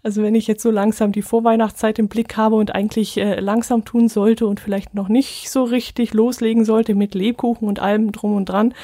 Also 0.06 0.22
wenn 0.22 0.36
ich 0.36 0.46
jetzt 0.46 0.62
so 0.62 0.70
langsam 0.70 1.14
die 1.14 1.24
Vorweihnachtszeit 1.24 1.98
im 1.98 2.10
Blick 2.10 2.38
habe 2.38 2.58
und 2.58 2.76
eigentlich 2.76 3.18
äh, 3.18 3.40
langsam 3.40 3.86
tun 3.86 4.08
sollte 4.08 4.46
und 4.46 4.60
vielleicht 4.60 4.94
noch 4.94 5.08
nicht 5.08 5.50
so 5.50 5.64
richtig 5.64 6.14
loslegen 6.14 6.64
sollte 6.64 6.94
mit 6.94 7.16
Lebkuchen 7.16 7.68
und 7.68 7.80
allem 7.80 8.12
drum 8.12 8.36
und 8.36 8.46
dran. 8.46 8.76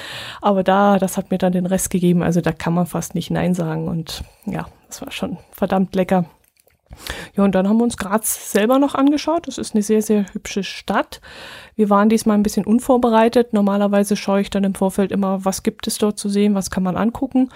Aber 0.41 0.63
da, 0.63 0.97
das 0.97 1.17
hat 1.17 1.29
mir 1.29 1.37
dann 1.37 1.51
den 1.51 1.67
Rest 1.67 1.91
gegeben. 1.91 2.23
Also 2.23 2.41
da 2.41 2.51
kann 2.51 2.73
man 2.73 2.87
fast 2.87 3.13
nicht 3.13 3.29
Nein 3.29 3.53
sagen. 3.53 3.87
Und 3.87 4.23
ja, 4.47 4.65
das 4.87 5.03
war 5.03 5.11
schon 5.11 5.37
verdammt 5.51 5.93
lecker. 5.93 6.25
Ja, 7.37 7.43
und 7.43 7.53
dann 7.53 7.69
haben 7.69 7.77
wir 7.77 7.83
uns 7.83 7.97
Graz 7.97 8.51
selber 8.51 8.79
noch 8.79 8.95
angeschaut. 8.95 9.47
Das 9.47 9.59
ist 9.59 9.75
eine 9.75 9.83
sehr, 9.83 10.01
sehr 10.01 10.25
hübsche 10.33 10.63
Stadt. 10.63 11.21
Wir 11.75 11.91
waren 11.91 12.09
diesmal 12.09 12.35
ein 12.35 12.43
bisschen 12.43 12.65
unvorbereitet. 12.65 13.53
Normalerweise 13.53 14.15
schaue 14.15 14.41
ich 14.41 14.49
dann 14.49 14.63
im 14.63 14.73
Vorfeld 14.73 15.11
immer, 15.11 15.45
was 15.45 15.61
gibt 15.61 15.85
es 15.85 15.99
dort 15.99 16.17
zu 16.17 16.29
sehen, 16.29 16.55
was 16.55 16.71
kann 16.71 16.81
man 16.81 16.97
angucken. 16.97 17.49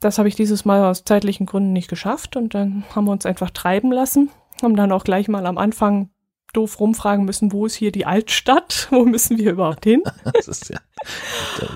Das 0.00 0.18
habe 0.18 0.28
ich 0.28 0.34
dieses 0.34 0.64
Mal 0.64 0.84
aus 0.84 1.04
zeitlichen 1.04 1.46
Gründen 1.46 1.72
nicht 1.72 1.88
geschafft 1.88 2.36
und 2.36 2.54
dann 2.54 2.84
haben 2.94 3.04
wir 3.04 3.12
uns 3.12 3.26
einfach 3.26 3.50
treiben 3.50 3.92
lassen, 3.92 4.30
haben 4.62 4.76
dann 4.76 4.92
auch 4.92 5.04
gleich 5.04 5.28
mal 5.28 5.46
am 5.46 5.58
Anfang 5.58 6.10
doof 6.52 6.80
rumfragen 6.80 7.24
müssen, 7.24 7.52
wo 7.52 7.66
ist 7.66 7.74
hier 7.74 7.92
die 7.92 8.06
Altstadt? 8.06 8.88
Wo 8.90 9.04
müssen 9.04 9.38
wir 9.38 9.52
überhaupt 9.52 9.84
hin? 9.84 10.02
Das 10.34 10.48
ist 10.48 10.68
ja 10.68 10.78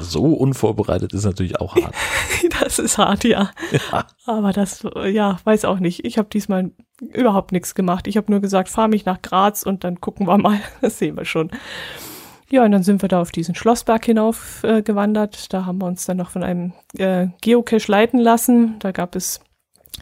so 0.00 0.24
unvorbereitet 0.24 1.12
ist 1.14 1.24
natürlich 1.24 1.60
auch 1.60 1.74
hart. 1.76 1.94
das 2.60 2.78
ist 2.78 2.98
hart, 2.98 3.24
ja. 3.24 3.50
ja. 3.72 4.06
Aber 4.26 4.52
das, 4.52 4.84
ja, 5.06 5.38
weiß 5.44 5.64
auch 5.64 5.78
nicht. 5.78 6.04
Ich 6.04 6.18
habe 6.18 6.28
diesmal 6.28 6.72
überhaupt 7.00 7.52
nichts 7.52 7.74
gemacht. 7.74 8.06
Ich 8.06 8.16
habe 8.16 8.30
nur 8.30 8.40
gesagt, 8.40 8.68
fahr 8.68 8.88
mich 8.88 9.04
nach 9.04 9.22
Graz 9.22 9.62
und 9.62 9.84
dann 9.84 10.00
gucken 10.00 10.26
wir 10.26 10.38
mal. 10.38 10.60
Das 10.80 10.98
sehen 10.98 11.16
wir 11.16 11.24
schon. 11.24 11.50
Ja, 12.50 12.64
und 12.64 12.72
dann 12.72 12.82
sind 12.82 13.02
wir 13.02 13.08
da 13.08 13.20
auf 13.20 13.32
diesen 13.32 13.54
Schlossberg 13.54 14.04
hinauf 14.04 14.62
äh, 14.64 14.82
gewandert. 14.82 15.52
Da 15.52 15.64
haben 15.64 15.80
wir 15.80 15.86
uns 15.86 16.04
dann 16.06 16.18
noch 16.18 16.30
von 16.30 16.42
einem 16.42 16.72
äh, 16.96 17.28
Geocache 17.40 17.90
leiten 17.90 18.20
lassen. 18.20 18.78
Da 18.80 18.92
gab 18.92 19.16
es, 19.16 19.40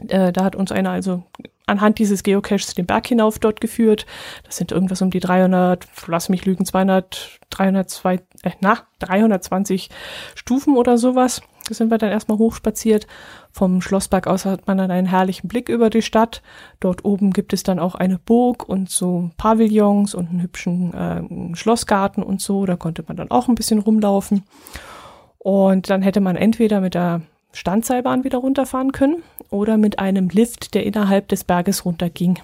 äh, 0.09 0.33
da 0.33 0.45
hat 0.45 0.57
uns 0.57 0.73
einer 0.73 0.91
also 0.91 1.23
anhand 1.67 1.99
dieses 1.99 2.23
Geocaches 2.23 2.75
den 2.75 2.87
Berg 2.87 3.07
hinauf 3.07 3.39
dort 3.39 3.61
geführt. 3.61 4.07
Das 4.45 4.57
sind 4.57 4.73
irgendwas 4.73 5.03
um 5.03 5.11
die 5.11 5.21
300, 5.21 5.87
lass 6.07 6.29
mich 6.29 6.45
lügen, 6.45 6.65
200, 6.65 7.39
302, 7.51 8.15
äh, 8.43 8.51
na, 8.61 8.79
320 8.99 9.89
Stufen 10.35 10.77
oder 10.77 10.99
sowas. 10.99 11.43
Da 11.69 11.75
sind 11.75 11.91
wir 11.91 11.99
dann 11.99 12.11
erstmal 12.11 12.39
hochspaziert. 12.39 13.07
Vom 13.51 13.81
Schlossberg 13.81 14.27
aus 14.27 14.45
hat 14.45 14.67
man 14.67 14.79
dann 14.79 14.91
einen 14.91 15.07
herrlichen 15.07 15.49
Blick 15.49 15.69
über 15.69 15.91
die 15.91 16.03
Stadt. 16.03 16.43
Dort 16.81 17.05
oben 17.05 17.33
gibt 17.33 17.53
es 17.53 17.63
dann 17.63 17.79
auch 17.79 17.95
eine 17.95 18.19
Burg 18.19 18.69
und 18.69 18.91
so 18.91 19.31
Pavillons 19.37 20.15
und 20.15 20.31
einen 20.31 20.43
hübschen 20.43 20.93
äh, 20.95 21.57
Schlossgarten 21.57 22.23
und 22.23 22.41
so. 22.41 22.67
Da 22.67 22.77
konnte 22.77 23.05
man 23.07 23.17
dann 23.17 23.31
auch 23.31 23.49
ein 23.49 23.55
bisschen 23.55 23.79
rumlaufen. 23.79 24.43
Und 25.39 25.91
dann 25.91 26.03
hätte 26.03 26.21
man 26.21 26.37
entweder 26.37 26.81
mit 26.81 26.95
der 26.95 27.23
Standseilbahn 27.53 28.25
wieder 28.25 28.39
runterfahren 28.39 28.93
können 28.93 29.23
oder 29.51 29.77
mit 29.77 29.99
einem 29.99 30.29
Lift, 30.29 30.75
der 30.75 30.85
innerhalb 30.85 31.29
des 31.29 31.45
Berges 31.45 31.85
runterging. 31.85 32.39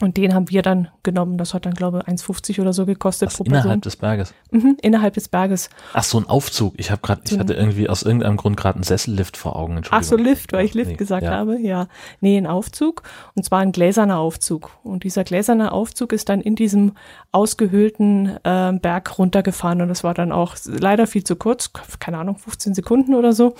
Und 0.00 0.16
den 0.16 0.34
haben 0.34 0.50
wir 0.50 0.62
dann 0.62 0.88
genommen. 1.04 1.38
Das 1.38 1.54
hat 1.54 1.66
dann, 1.66 1.74
glaube 1.74 2.02
ich, 2.04 2.12
1,50 2.12 2.60
oder 2.60 2.72
so 2.72 2.84
gekostet 2.84 3.28
Was, 3.28 3.36
pro 3.36 3.44
Person. 3.44 3.62
Innerhalb 3.62 3.82
des 3.82 3.96
Berges? 3.96 4.34
Mhm, 4.50 4.76
innerhalb 4.82 5.14
des 5.14 5.28
Berges. 5.28 5.70
Ach, 5.92 6.02
so 6.02 6.18
ein 6.18 6.28
Aufzug. 6.28 6.74
Ich 6.78 6.90
habe 6.90 7.00
gerade, 7.00 7.22
ich 7.24 7.38
hatte 7.38 7.54
irgendwie 7.54 7.88
aus 7.88 8.02
irgendeinem 8.02 8.36
Grund 8.36 8.56
gerade 8.56 8.76
einen 8.76 8.82
Sessellift 8.82 9.36
vor 9.36 9.54
Augen. 9.54 9.80
Ach 9.90 10.02
so, 10.02 10.16
Lift, 10.16 10.52
weil 10.52 10.64
ich 10.64 10.74
Lift 10.74 10.90
nee, 10.90 10.96
gesagt 10.96 11.22
ja. 11.22 11.30
habe. 11.30 11.60
Ja. 11.60 11.86
Nee, 12.20 12.36
ein 12.36 12.48
Aufzug. 12.48 13.02
Und 13.34 13.44
zwar 13.44 13.60
ein 13.60 13.70
gläserner 13.70 14.18
Aufzug. 14.18 14.70
Und 14.82 15.04
dieser 15.04 15.22
gläserne 15.22 15.70
Aufzug 15.70 16.12
ist 16.12 16.28
dann 16.28 16.40
in 16.40 16.56
diesem 16.56 16.94
ausgehöhlten 17.30 18.36
äh, 18.42 18.72
Berg 18.72 19.16
runtergefahren. 19.16 19.80
Und 19.80 19.88
das 19.88 20.02
war 20.02 20.14
dann 20.14 20.32
auch 20.32 20.56
leider 20.66 21.06
viel 21.06 21.22
zu 21.22 21.36
kurz. 21.36 21.70
Keine 22.00 22.18
Ahnung, 22.18 22.36
15 22.36 22.74
Sekunden 22.74 23.14
oder 23.14 23.32
so. 23.32 23.54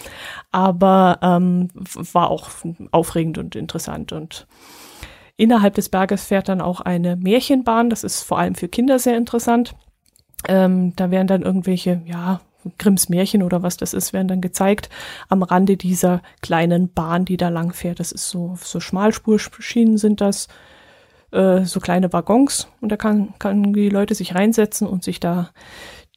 Aber 0.51 1.19
ähm, 1.23 1.69
war 2.13 2.31
auch 2.31 2.51
aufregend 2.91 3.39
und 3.39 3.55
interessant 3.55 4.13
und 4.13 4.49
Innerhalb 5.37 5.75
des 5.75 5.89
Berges 5.89 6.25
fährt 6.25 6.49
dann 6.49 6.61
auch 6.61 6.81
eine 6.81 7.17
Märchenbahn. 7.17 7.91
Das 7.91 8.05
ist 8.05 8.23
vor 8.23 8.39
allem 8.39 8.55
für 8.55 8.69
Kinder 8.69 8.99
sehr 8.99 9.17
interessant. 9.17 9.75
Ähm, 10.47 10.95
da 10.97 11.11
werden 11.11 11.27
dann 11.27 11.43
irgendwelche, 11.43 12.03
ja, 12.07 12.41
Grimms 12.79 13.09
Märchen 13.09 13.43
oder 13.43 13.63
was 13.63 13.77
das 13.77 13.93
ist, 13.93 14.13
werden 14.13 14.29
dann 14.29 14.41
gezeigt 14.41 14.89
am 15.29 15.43
Rande 15.43 15.77
dieser 15.77 16.23
kleinen 16.41 16.93
Bahn, 16.93 17.25
die 17.25 17.37
da 17.37 17.49
lang 17.49 17.73
fährt. 17.73 18.01
Das 18.01 18.13
ist 18.13 18.31
so, 18.31 18.57
so 18.61 18.81
Schmalspurschienen 18.81 19.99
sind 19.99 20.21
das, 20.21 20.49
äh, 21.31 21.65
so 21.65 21.81
kleine 21.81 22.13
Waggons 22.13 22.69
und 22.81 22.91
da 22.91 22.97
kann, 22.97 23.35
kann 23.39 23.73
die 23.73 23.89
Leute 23.89 24.15
sich 24.15 24.35
reinsetzen 24.35 24.87
und 24.87 25.05
sich 25.05 25.21
da 25.21 25.51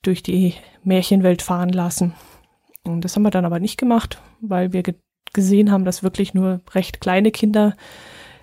durch 0.03 0.23
die 0.23 0.53
Märchenwelt 0.83 1.41
fahren 1.41 1.69
lassen. 1.69 2.13
Und 2.83 3.01
das 3.03 3.15
haben 3.15 3.23
wir 3.23 3.31
dann 3.31 3.45
aber 3.45 3.59
nicht 3.59 3.77
gemacht, 3.77 4.21
weil 4.39 4.73
wir 4.73 4.83
ge 4.83 4.95
gesehen 5.33 5.71
haben, 5.71 5.83
dass 5.83 6.03
wirklich 6.03 6.33
nur 6.33 6.61
recht 6.73 7.01
kleine 7.01 7.31
Kinder 7.31 7.75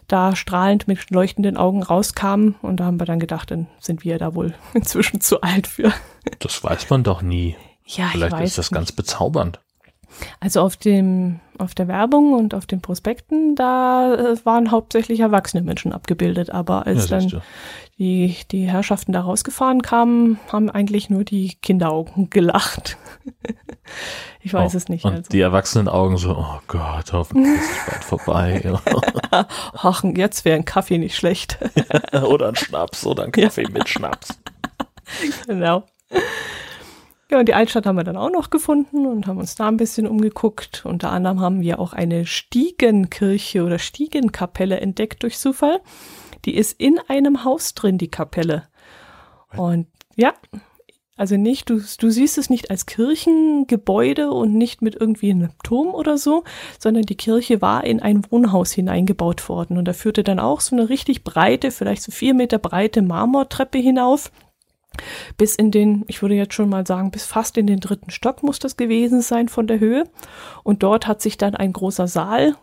da 0.09 0.37
strahlend 0.37 0.87
mit 0.89 1.11
leuchtenden 1.11 1.57
Augen 1.57 1.83
rauskamen. 1.83 2.57
Und 2.63 2.79
da 2.79 2.85
haben 2.85 3.01
wir 3.01 3.07
dann 3.07 3.21
gedacht, 3.21 3.51
dann 3.51 3.67
sind 3.81 4.05
wir 4.05 4.19
da 4.19 4.35
wohl 4.35 4.55
inzwischen 4.75 5.21
zu 5.21 5.41
alt 5.41 5.67
für. 5.67 5.93
Das 6.41 6.63
weiß 6.63 6.91
man 6.91 7.03
doch 7.05 7.23
nie. 7.23 7.57
Ja, 7.87 8.09
Vielleicht 8.13 8.33
ich 8.35 8.41
weiß 8.41 8.49
ist 8.51 8.59
das 8.59 8.71
nicht. 8.71 8.77
ganz 8.79 8.93
bezaubernd. 8.93 9.61
Also 10.41 10.61
auf 10.61 10.77
dem, 10.77 11.41
auf 11.59 11.75
der 11.75 11.89
Werbung 11.89 12.33
und 12.33 12.55
auf 12.55 12.67
den 12.67 12.81
Prospekten, 12.81 13.55
da 13.55 14.15
äh, 14.15 14.37
waren 14.45 14.71
hauptsächlich 14.71 15.21
erwachsene 15.21 15.63
Menschen 15.63 15.93
abgebildet, 15.93 16.51
aber 16.51 16.87
als 16.87 17.09
ja, 17.09 17.19
dann 17.19 17.43
die, 17.99 18.37
die 18.51 18.65
Herrschaften 18.69 19.13
da 19.13 19.21
rausgefahren 19.21 19.83
kamen, 19.83 20.39
haben 20.51 20.71
eigentlich 20.71 21.11
nur 21.11 21.25
die 21.25 21.57
Kinderaugen 21.63 22.31
gelacht. 22.31 22.97
ich 24.41 24.53
weiß 24.53 24.75
oh, 24.75 24.77
es 24.77 24.89
nicht. 24.89 25.05
Und 25.05 25.13
also. 25.13 25.29
die 25.31 25.41
erwachsenen 25.41 25.89
Augen 25.89 26.17
so, 26.17 26.37
oh 26.37 26.61
Gott, 26.67 27.13
hoffentlich 27.13 27.55
ist 27.55 27.71
es 27.71 27.87
bald 27.87 28.05
vorbei. 28.05 28.73
Ach, 29.73 30.05
jetzt 30.17 30.45
wäre 30.45 30.57
ein 30.57 30.65
Kaffee 30.65 30.99
nicht 30.99 31.17
schlecht. 31.17 31.59
oder 32.13 32.49
ein 32.49 32.57
Schnaps 32.57 33.07
oder 33.07 33.25
ein 33.25 33.33
Kaffee 33.33 33.63
ja. 33.63 33.71
mit 33.71 33.89
Schnaps. 33.89 34.41
Genau. 35.47 35.85
Ja, 37.35 37.41
und 37.41 37.49
die 37.49 37.55
Altstadt 37.55 37.85
haben 37.85 37.97
wir 37.97 38.05
dann 38.05 38.17
auch 38.17 38.31
noch 38.31 38.49
gefunden 38.49 39.07
und 39.07 39.27
haben 39.27 39.39
uns 39.39 39.57
da 39.57 39.67
ein 39.67 39.77
bisschen 39.77 40.07
umgeguckt. 40.07 40.85
Unter 40.87 41.11
anderem 41.11 41.41
haben 41.41 41.63
wir 41.63 41.81
auch 41.81 41.93
eine 41.93 42.27
Stiegenkirche 42.27 43.65
oder 43.65 43.81
Stiegenkapelle 43.81 44.79
entdeckt 44.79 45.25
durch 45.25 45.37
Zufall. 45.37 45.81
Die 46.45 46.55
ist 46.55 46.81
in 46.81 47.01
einem 47.09 47.43
Haus 47.43 47.75
drin, 47.75 47.99
die 47.99 48.07
Kapelle. 48.07 48.69
Und 49.57 49.89
ja, 50.15 50.35
also 51.17 51.37
nicht, 51.37 51.71
du, 51.71 51.81
du 51.99 52.11
siehst 52.11 52.39
es 52.39 52.51
nicht 52.51 52.71
als 52.71 52.87
Kirchengebäude 52.87 54.31
und 54.31 54.55
nicht 54.55 54.81
mit 54.81 54.95
irgendwie 55.01 55.33
einem 55.33 55.51
Turm 55.65 55.89
oder 55.89 56.19
so, 56.19 56.45
sondern 56.79 57.03
die 57.03 57.17
Kirche 57.17 57.61
war 57.61 57.83
in 57.83 58.01
ein 58.01 58.23
Wohnhaus 58.31 58.71
hineingebaut 58.71 59.49
worden. 59.49 59.77
Und 59.77 59.87
da 59.87 59.93
führte 59.93 60.23
dann 60.23 60.39
auch 60.39 60.61
so 60.61 60.77
eine 60.77 60.89
richtig 60.89 61.25
breite, 61.25 61.73
vielleicht 61.73 62.03
so 62.03 62.13
vier 62.13 62.33
Meter 62.35 62.59
breite 62.59 63.03
Marmortreppe 63.03 63.79
hinauf 63.79 64.31
Bis 65.37 65.55
in 65.55 65.71
den, 65.71 66.05
ich 66.09 66.23
würde 66.23 66.35
jetzt 66.35 66.55
schon 66.55 66.69
mal 66.69 66.87
sagen, 66.87 67.11
bis 67.11 67.25
fast 67.27 67.57
in 67.59 67.67
den 67.67 67.81
dritten 67.81 68.11
Stock 68.11 68.43
muss 68.43 68.59
das 68.59 68.77
gewesen 68.77 69.21
sein 69.21 69.49
von 69.49 69.67
der 69.67 69.81
Höhe. 69.81 70.05
Und 70.63 70.83
dort 70.83 71.07
hat 71.07 71.23
sich 71.23 71.39
dann 71.39 71.55
ein 71.55 71.73
großer 71.73 72.07
Saal 72.09 72.57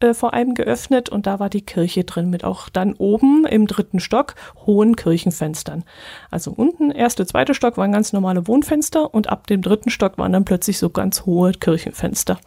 äh, 0.00 0.12
vor 0.12 0.34
allem 0.34 0.54
geöffnet 0.54 1.08
und 1.08 1.26
da 1.26 1.40
war 1.40 1.48
die 1.48 1.64
Kirche 1.64 2.04
drin 2.04 2.28
mit 2.28 2.44
auch 2.44 2.68
dann 2.68 2.92
oben 2.94 3.46
im 3.46 3.66
dritten 3.66 3.98
Stock 3.98 4.34
hohen 4.66 4.94
Kirchenfenstern. 4.94 5.84
Also 6.30 6.50
unten, 6.50 6.90
erste, 6.90 7.24
zweite 7.24 7.54
Stock 7.54 7.78
waren 7.78 7.92
ganz 7.92 8.12
normale 8.12 8.46
Wohnfenster 8.46 9.14
und 9.14 9.30
ab 9.30 9.46
dem 9.46 9.62
dritten 9.62 9.88
Stock 9.88 10.18
waren 10.18 10.32
dann 10.32 10.44
plötzlich 10.44 10.76
so 10.78 10.90
ganz 10.90 11.24
hohe 11.24 11.52
Kirchenfenster. 11.52 12.38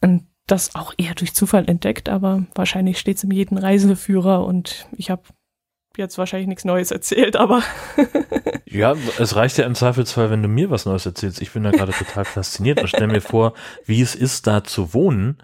Und 0.00 0.26
das 0.46 0.74
auch 0.74 0.94
eher 0.96 1.14
durch 1.14 1.34
Zufall 1.34 1.68
entdeckt, 1.68 2.08
aber 2.08 2.46
wahrscheinlich 2.54 2.98
steht 2.98 3.18
es 3.18 3.24
in 3.24 3.30
jedem 3.30 3.58
Reiseführer 3.58 4.46
und 4.46 4.86
ich 4.96 5.10
habe 5.10 5.22
jetzt 5.98 6.18
wahrscheinlich 6.18 6.48
nichts 6.48 6.64
Neues 6.64 6.90
erzählt, 6.90 7.36
aber. 7.36 7.62
ja, 8.66 8.94
es 9.18 9.36
reicht 9.36 9.58
ja 9.58 9.64
im 9.64 9.74
Zweifelsfall, 9.74 10.30
wenn 10.30 10.42
du 10.42 10.48
mir 10.48 10.70
was 10.70 10.86
Neues 10.86 11.06
erzählst. 11.06 11.40
Ich 11.42 11.52
bin 11.52 11.64
da 11.64 11.70
gerade 11.70 11.92
total 11.92 12.24
fasziniert 12.24 12.80
und 12.80 12.88
stell 12.88 13.06
mir 13.06 13.20
vor, 13.20 13.54
wie 13.84 14.00
es 14.00 14.14
ist, 14.14 14.46
da 14.46 14.64
zu 14.64 14.94
wohnen. 14.94 15.38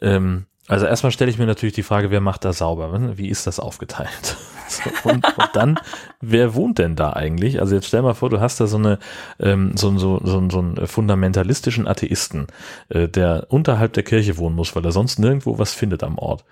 Ähm, 0.00 0.46
also 0.68 0.86
erstmal 0.86 1.12
stelle 1.12 1.30
ich 1.30 1.38
mir 1.38 1.46
natürlich 1.46 1.74
die 1.74 1.82
Frage, 1.82 2.10
wer 2.10 2.20
macht 2.20 2.44
da 2.44 2.52
sauber? 2.52 3.18
Wie 3.18 3.28
ist 3.28 3.46
das 3.46 3.60
aufgeteilt? 3.60 4.36
So, 4.68 5.10
und, 5.10 5.26
und, 5.36 5.50
dann, 5.52 5.78
wer 6.22 6.54
wohnt 6.54 6.78
denn 6.78 6.96
da 6.96 7.12
eigentlich? 7.12 7.60
Also 7.60 7.74
jetzt 7.74 7.88
stell 7.88 8.00
mal 8.00 8.14
vor, 8.14 8.30
du 8.30 8.40
hast 8.40 8.58
da 8.58 8.66
so 8.66 8.78
eine 8.78 8.98
ähm, 9.38 9.76
so, 9.76 9.98
so, 9.98 10.18
so, 10.24 10.48
so 10.48 10.58
einen 10.60 10.86
fundamentalistischen 10.86 11.86
Atheisten, 11.86 12.46
äh, 12.88 13.06
der 13.06 13.48
unterhalb 13.50 13.92
der 13.92 14.02
Kirche 14.02 14.38
wohnen 14.38 14.56
muss, 14.56 14.74
weil 14.74 14.82
er 14.82 14.92
sonst 14.92 15.18
nirgendwo 15.18 15.58
was 15.58 15.74
findet 15.74 16.02
am 16.02 16.16
Ort. 16.16 16.46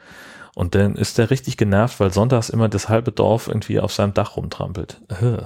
Und 0.54 0.74
dann 0.74 0.96
ist 0.96 1.18
der 1.18 1.30
richtig 1.30 1.56
genervt, 1.56 2.00
weil 2.00 2.12
sonntags 2.12 2.50
immer 2.50 2.68
das 2.68 2.88
halbe 2.88 3.12
Dorf 3.12 3.48
irgendwie 3.48 3.80
auf 3.80 3.92
seinem 3.92 4.14
Dach 4.14 4.36
rumtrampelt. 4.36 5.00
Äh. 5.08 5.42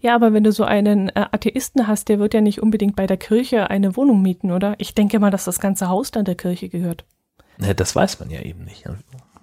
Ja, 0.00 0.14
aber 0.14 0.32
wenn 0.32 0.44
du 0.44 0.52
so 0.52 0.64
einen 0.64 1.08
äh, 1.10 1.26
Atheisten 1.32 1.86
hast, 1.86 2.08
der 2.08 2.18
wird 2.18 2.34
ja 2.34 2.40
nicht 2.40 2.62
unbedingt 2.62 2.96
bei 2.96 3.06
der 3.06 3.16
Kirche 3.16 3.70
eine 3.70 3.96
Wohnung 3.96 4.22
mieten, 4.22 4.50
oder? 4.50 4.74
Ich 4.78 4.94
denke 4.94 5.18
mal, 5.18 5.30
dass 5.30 5.44
das 5.44 5.60
ganze 5.60 5.88
Haus 5.88 6.10
dann 6.10 6.24
der 6.24 6.34
Kirche 6.34 6.68
gehört. 6.68 7.04
Ja, 7.60 7.74
das 7.74 7.94
weiß 7.94 8.20
man 8.20 8.30
ja 8.30 8.40
eben 8.40 8.64
nicht. 8.64 8.84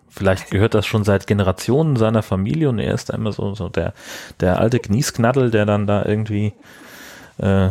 Vielleicht 0.09 0.49
gehört 0.49 0.73
das 0.73 0.85
schon 0.85 1.03
seit 1.03 1.27
Generationen 1.27 1.97
seiner 1.97 2.23
Familie 2.23 2.69
und 2.69 2.79
er 2.79 2.93
ist 2.93 3.09
da 3.09 3.15
immer 3.15 3.33
so, 3.33 3.53
so 3.53 3.69
der, 3.69 3.93
der 4.39 4.59
alte 4.59 4.79
Gniesknaddel, 4.79 5.51
der 5.51 5.65
dann 5.65 5.87
da 5.87 6.05
irgendwie 6.05 6.53
äh, 7.37 7.69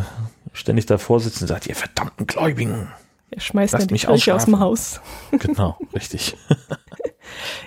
ständig 0.53 0.85
davor 0.85 1.19
sitzt 1.19 1.41
und 1.41 1.47
sagt, 1.47 1.67
ihr 1.67 1.75
verdammten 1.75 2.27
Gläubigen. 2.27 2.87
Er 3.31 3.41
schmeißt 3.41 3.73
dann 3.73 3.87
die 3.87 3.95
Kirche 3.95 4.35
aus 4.35 4.45
dem 4.45 4.59
Haus. 4.59 5.01
Genau, 5.39 5.77
richtig. 5.93 6.37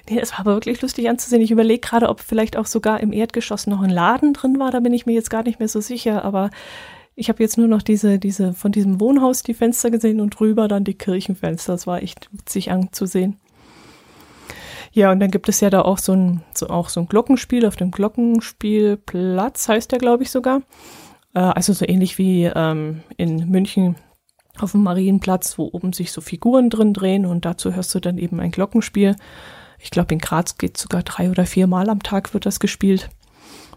nee, 0.09 0.19
es 0.19 0.33
war 0.33 0.41
aber 0.41 0.55
wirklich 0.55 0.81
lustig 0.81 1.09
anzusehen. 1.09 1.43
Ich 1.43 1.51
überlege 1.51 1.81
gerade, 1.81 2.09
ob 2.09 2.21
vielleicht 2.21 2.57
auch 2.57 2.67
sogar 2.67 3.01
im 3.01 3.13
Erdgeschoss 3.13 3.67
noch 3.67 3.83
ein 3.83 3.91
Laden 3.91 4.33
drin 4.33 4.59
war. 4.59 4.71
Da 4.71 4.81
bin 4.81 4.93
ich 4.95 5.07
mir 5.07 5.13
jetzt 5.13 5.31
gar 5.31 5.43
nicht 5.43 5.59
mehr 5.59 5.69
so 5.69 5.81
sicher. 5.81 6.25
Aber 6.25 6.51
ich 7.17 7.29
habe 7.29 7.43
jetzt 7.43 7.59
nur 7.59 7.69
noch 7.69 7.83
diese, 7.83 8.19
diese, 8.19 8.53
von 8.53 8.73
diesem 8.73 9.01
Wohnhaus 9.01 9.43
die 9.43 9.55
Fenster 9.55 9.91
gesehen 9.91 10.21
und 10.21 10.39
drüber 10.39 10.69
dann 10.69 10.85
die 10.85 10.95
Kirchenfenster. 10.95 11.73
Das 11.73 11.87
war 11.87 12.03
echt 12.03 12.29
witzig 12.33 12.71
anzusehen. 12.71 13.39
Ja, 14.93 15.13
und 15.13 15.21
dann 15.21 15.31
gibt 15.31 15.49
es 15.49 15.61
ja 15.61 15.69
da 15.71 15.83
auch 15.83 15.99
so 15.99 16.13
ein, 16.13 16.43
so, 16.55 16.69
auch 16.69 16.89
so 16.89 17.01
ein 17.01 17.09
Glockenspiel 17.09 17.67
auf 17.67 17.77
dem 17.77 17.91
Glockenspielplatz, 17.91 19.69
heißt 19.69 19.93
der, 19.93 19.99
glaube 19.99 20.23
ich, 20.23 20.31
sogar. 20.31 20.63
Äh, 21.35 21.41
also 21.41 21.73
so 21.73 21.85
ähnlich 21.87 22.19
wie 22.19 22.45
ähm, 22.45 23.03
in 23.17 23.51
München 23.51 23.97
auf 24.63 24.73
dem 24.73 24.83
Marienplatz, 24.83 25.59
wo 25.59 25.69
oben 25.73 25.93
sich 25.93 26.13
so 26.13 26.21
Figuren 26.21 26.71
drin 26.71 26.93
drehen 26.93 27.27
und 27.27 27.45
dazu 27.45 27.75
hörst 27.75 27.95
du 27.95 28.01
dann 28.01 28.19
eben 28.19 28.41
ein 28.41 28.51
Glockenspiel. 28.51 29.17
Ich 29.79 29.91
glaube, 29.91 30.15
in 30.15 30.21
Graz 30.21 30.59
geht 30.59 30.77
sogar 30.77 31.03
drei 31.03 31.31
oder 31.31 31.47
vier 31.47 31.67
Mal 31.67 31.89
am 31.89 32.03
Tag 32.03 32.35
wird 32.35 32.47
das 32.47 32.61
gespielt. 32.61 33.11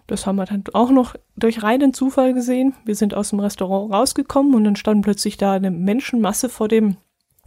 Das 0.08 0.26
haben 0.26 0.36
wir 0.36 0.46
dann 0.46 0.64
auch 0.74 0.90
noch 0.90 1.16
durch 1.38 1.64
reinen 1.64 1.94
Zufall 1.94 2.34
gesehen. 2.34 2.74
Wir 2.86 2.96
sind 2.96 3.14
aus 3.14 3.30
dem 3.30 3.40
Restaurant 3.40 3.94
rausgekommen 3.94 4.56
und 4.56 4.64
dann 4.64 4.76
stand 4.76 5.04
plötzlich 5.04 5.38
da 5.38 5.54
eine 5.54 5.72
Menschenmasse 5.72 6.50
vor 6.50 6.68
dem 6.68 6.98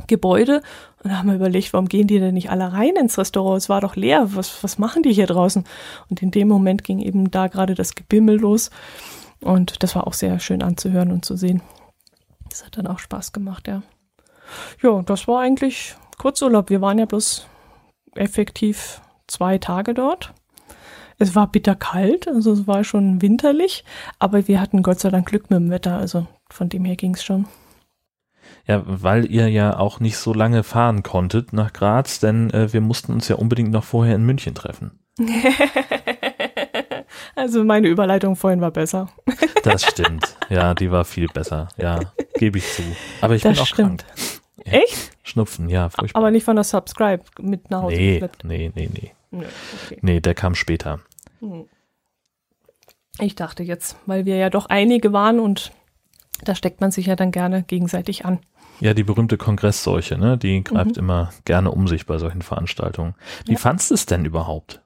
Gebäude 0.06 0.60
und 1.02 1.10
da 1.10 1.18
haben 1.18 1.28
wir 1.28 1.36
überlegt, 1.36 1.72
warum 1.72 1.88
gehen 1.88 2.06
die 2.06 2.18
denn 2.18 2.34
nicht 2.34 2.50
alle 2.50 2.72
rein 2.72 2.96
ins 2.96 3.18
Restaurant? 3.18 3.58
Es 3.58 3.68
war 3.68 3.80
doch 3.80 3.96
leer. 3.96 4.34
Was, 4.34 4.64
was 4.64 4.78
machen 4.78 5.02
die 5.02 5.12
hier 5.12 5.26
draußen? 5.26 5.64
Und 6.08 6.22
in 6.22 6.30
dem 6.30 6.48
Moment 6.48 6.82
ging 6.82 6.98
eben 7.00 7.30
da 7.30 7.48
gerade 7.48 7.74
das 7.74 7.94
Gebimmel 7.94 8.38
los. 8.40 8.70
Und 9.40 9.82
das 9.82 9.94
war 9.94 10.06
auch 10.06 10.14
sehr 10.14 10.40
schön 10.40 10.62
anzuhören 10.62 11.12
und 11.12 11.24
zu 11.24 11.36
sehen. 11.36 11.62
Das 12.54 12.64
hat 12.64 12.78
dann 12.78 12.86
auch 12.86 13.00
Spaß 13.00 13.32
gemacht, 13.32 13.66
ja. 13.66 13.82
Ja, 14.80 15.02
das 15.02 15.26
war 15.26 15.40
eigentlich 15.40 15.96
Kurzurlaub. 16.18 16.70
Wir 16.70 16.80
waren 16.80 17.00
ja 17.00 17.04
bloß 17.04 17.48
effektiv 18.14 19.00
zwei 19.26 19.58
Tage 19.58 19.92
dort. 19.92 20.32
Es 21.18 21.34
war 21.34 21.50
bitterkalt, 21.50 22.28
also 22.28 22.52
es 22.52 22.68
war 22.68 22.84
schon 22.84 23.20
winterlich, 23.20 23.84
aber 24.20 24.46
wir 24.46 24.60
hatten 24.60 24.84
Gott 24.84 25.00
sei 25.00 25.10
Dank 25.10 25.26
Glück 25.26 25.50
mit 25.50 25.58
dem 25.58 25.70
Wetter, 25.70 25.98
also 25.98 26.28
von 26.48 26.68
dem 26.68 26.84
her 26.84 26.94
ging 26.94 27.14
es 27.14 27.24
schon. 27.24 27.46
Ja, 28.68 28.84
weil 28.86 29.28
ihr 29.28 29.48
ja 29.48 29.76
auch 29.76 29.98
nicht 29.98 30.16
so 30.16 30.32
lange 30.32 30.62
fahren 30.62 31.02
konntet 31.02 31.52
nach 31.52 31.72
Graz, 31.72 32.20
denn 32.20 32.50
äh, 32.50 32.72
wir 32.72 32.80
mussten 32.80 33.12
uns 33.12 33.26
ja 33.26 33.34
unbedingt 33.34 33.72
noch 33.72 33.82
vorher 33.82 34.14
in 34.14 34.24
München 34.24 34.54
treffen. 34.54 35.00
Also 37.36 37.64
meine 37.64 37.88
Überleitung 37.88 38.36
vorhin 38.36 38.60
war 38.60 38.70
besser. 38.70 39.08
Das 39.64 39.82
stimmt. 39.82 40.36
Ja, 40.50 40.74
die 40.74 40.90
war 40.90 41.06
viel 41.06 41.26
besser. 41.26 41.68
Ja, 41.78 41.98
gebe 42.34 42.58
ich 42.58 42.70
zu. 42.70 42.82
Aber 43.22 43.34
ich 43.34 43.40
das 43.40 43.54
bin 43.54 43.62
auch 43.62 43.66
stimmt. 43.66 44.04
krank. 44.06 44.66
Echt? 44.66 45.10
Schnupfen, 45.22 45.70
ja, 45.70 45.88
furchtbar. 45.88 46.20
Aber 46.20 46.30
nicht 46.30 46.44
von 46.44 46.56
der 46.56 46.64
Subscribe 46.64 47.24
mit 47.40 47.70
nach 47.70 47.80
Hause 47.84 47.96
nee, 47.96 48.28
nee, 48.42 48.72
nee, 48.74 48.90
nee. 48.92 49.12
Nee, 49.30 49.46
okay. 49.86 49.98
nee, 50.02 50.20
der 50.20 50.34
kam 50.34 50.54
später. 50.54 51.00
Hm. 51.40 51.64
Ich 53.20 53.34
dachte 53.36 53.62
jetzt, 53.62 53.96
weil 54.04 54.26
wir 54.26 54.36
ja 54.36 54.50
doch 54.50 54.66
einige 54.66 55.14
waren 55.14 55.40
und 55.40 55.72
da 56.44 56.54
steckt 56.54 56.82
man 56.82 56.90
sich 56.90 57.06
ja 57.06 57.16
dann 57.16 57.30
gerne 57.30 57.62
gegenseitig 57.62 58.26
an. 58.26 58.40
Ja, 58.80 58.92
die 58.92 59.04
berühmte 59.04 59.38
Kongressseuche, 59.38 60.18
ne? 60.18 60.36
Die 60.36 60.62
greift 60.62 60.96
mhm. 60.96 61.04
immer 61.04 61.32
gerne 61.44 61.70
um 61.70 61.86
sich 61.88 62.06
bei 62.06 62.18
solchen 62.18 62.42
Veranstaltungen. 62.42 63.14
Wie 63.46 63.52
ja. 63.52 63.58
fandst 63.58 63.90
du 63.90 63.94
es 63.94 64.06
denn 64.06 64.24
überhaupt? 64.24 64.82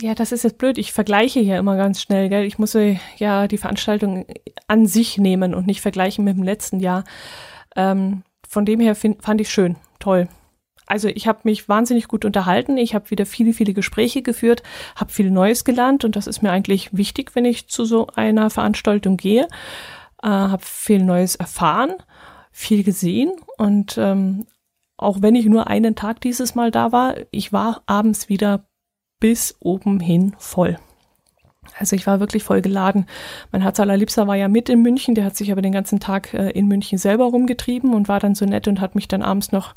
Ja, 0.00 0.14
das 0.14 0.32
ist 0.32 0.44
jetzt 0.44 0.58
blöd. 0.58 0.78
Ich 0.78 0.92
vergleiche 0.92 1.40
hier 1.40 1.58
immer 1.58 1.76
ganz 1.76 2.02
schnell, 2.02 2.28
gell? 2.28 2.44
Ich 2.44 2.58
muss 2.58 2.76
ja 3.16 3.48
die 3.48 3.58
Veranstaltung 3.58 4.26
an 4.66 4.86
sich 4.86 5.16
nehmen 5.16 5.54
und 5.54 5.66
nicht 5.66 5.80
vergleichen 5.80 6.24
mit 6.24 6.36
dem 6.36 6.42
letzten 6.42 6.80
Jahr. 6.80 7.04
Ähm, 7.74 8.22
von 8.46 8.64
dem 8.66 8.80
her 8.80 8.94
find, 8.94 9.22
fand 9.22 9.40
ich 9.40 9.50
schön, 9.50 9.76
toll. 9.98 10.28
Also 10.86 11.08
ich 11.08 11.26
habe 11.26 11.40
mich 11.44 11.68
wahnsinnig 11.68 12.08
gut 12.08 12.24
unterhalten. 12.24 12.76
Ich 12.76 12.94
habe 12.94 13.10
wieder 13.10 13.26
viele, 13.26 13.52
viele 13.52 13.74
Gespräche 13.74 14.22
geführt, 14.22 14.62
habe 14.94 15.12
viel 15.12 15.30
Neues 15.30 15.64
gelernt 15.64 16.04
und 16.04 16.14
das 16.14 16.26
ist 16.26 16.42
mir 16.42 16.52
eigentlich 16.52 16.96
wichtig, 16.96 17.34
wenn 17.34 17.44
ich 17.44 17.68
zu 17.68 17.84
so 17.84 18.06
einer 18.14 18.50
Veranstaltung 18.50 19.16
gehe. 19.16 19.48
Äh, 20.22 20.28
habe 20.28 20.62
viel 20.64 21.02
Neues 21.02 21.36
erfahren, 21.36 21.94
viel 22.52 22.84
gesehen 22.84 23.32
und 23.58 23.98
ähm, 23.98 24.46
auch 24.96 25.22
wenn 25.22 25.34
ich 25.34 25.46
nur 25.46 25.66
einen 25.66 25.94
Tag 25.94 26.20
dieses 26.20 26.54
Mal 26.54 26.70
da 26.70 26.92
war, 26.92 27.16
ich 27.30 27.52
war 27.52 27.82
abends 27.86 28.28
wieder 28.28 28.64
bis 29.20 29.56
oben 29.60 30.00
hin 30.00 30.34
voll. 30.38 30.76
Also 31.78 31.96
ich 31.96 32.06
war 32.06 32.20
wirklich 32.20 32.42
voll 32.42 32.62
geladen. 32.62 33.06
Mein 33.52 33.62
Herz 33.62 33.78
allerliebster 33.80 34.26
war 34.26 34.36
ja 34.36 34.48
mit 34.48 34.68
in 34.68 34.82
München, 34.82 35.14
der 35.14 35.24
hat 35.24 35.36
sich 35.36 35.52
aber 35.52 35.62
den 35.62 35.72
ganzen 35.72 36.00
Tag 36.00 36.32
äh, 36.32 36.50
in 36.50 36.66
München 36.68 36.98
selber 36.98 37.24
rumgetrieben 37.24 37.92
und 37.92 38.08
war 38.08 38.20
dann 38.20 38.34
so 38.34 38.44
nett 38.46 38.66
und 38.68 38.80
hat 38.80 38.94
mich 38.94 39.08
dann 39.08 39.22
abends 39.22 39.52
noch 39.52 39.74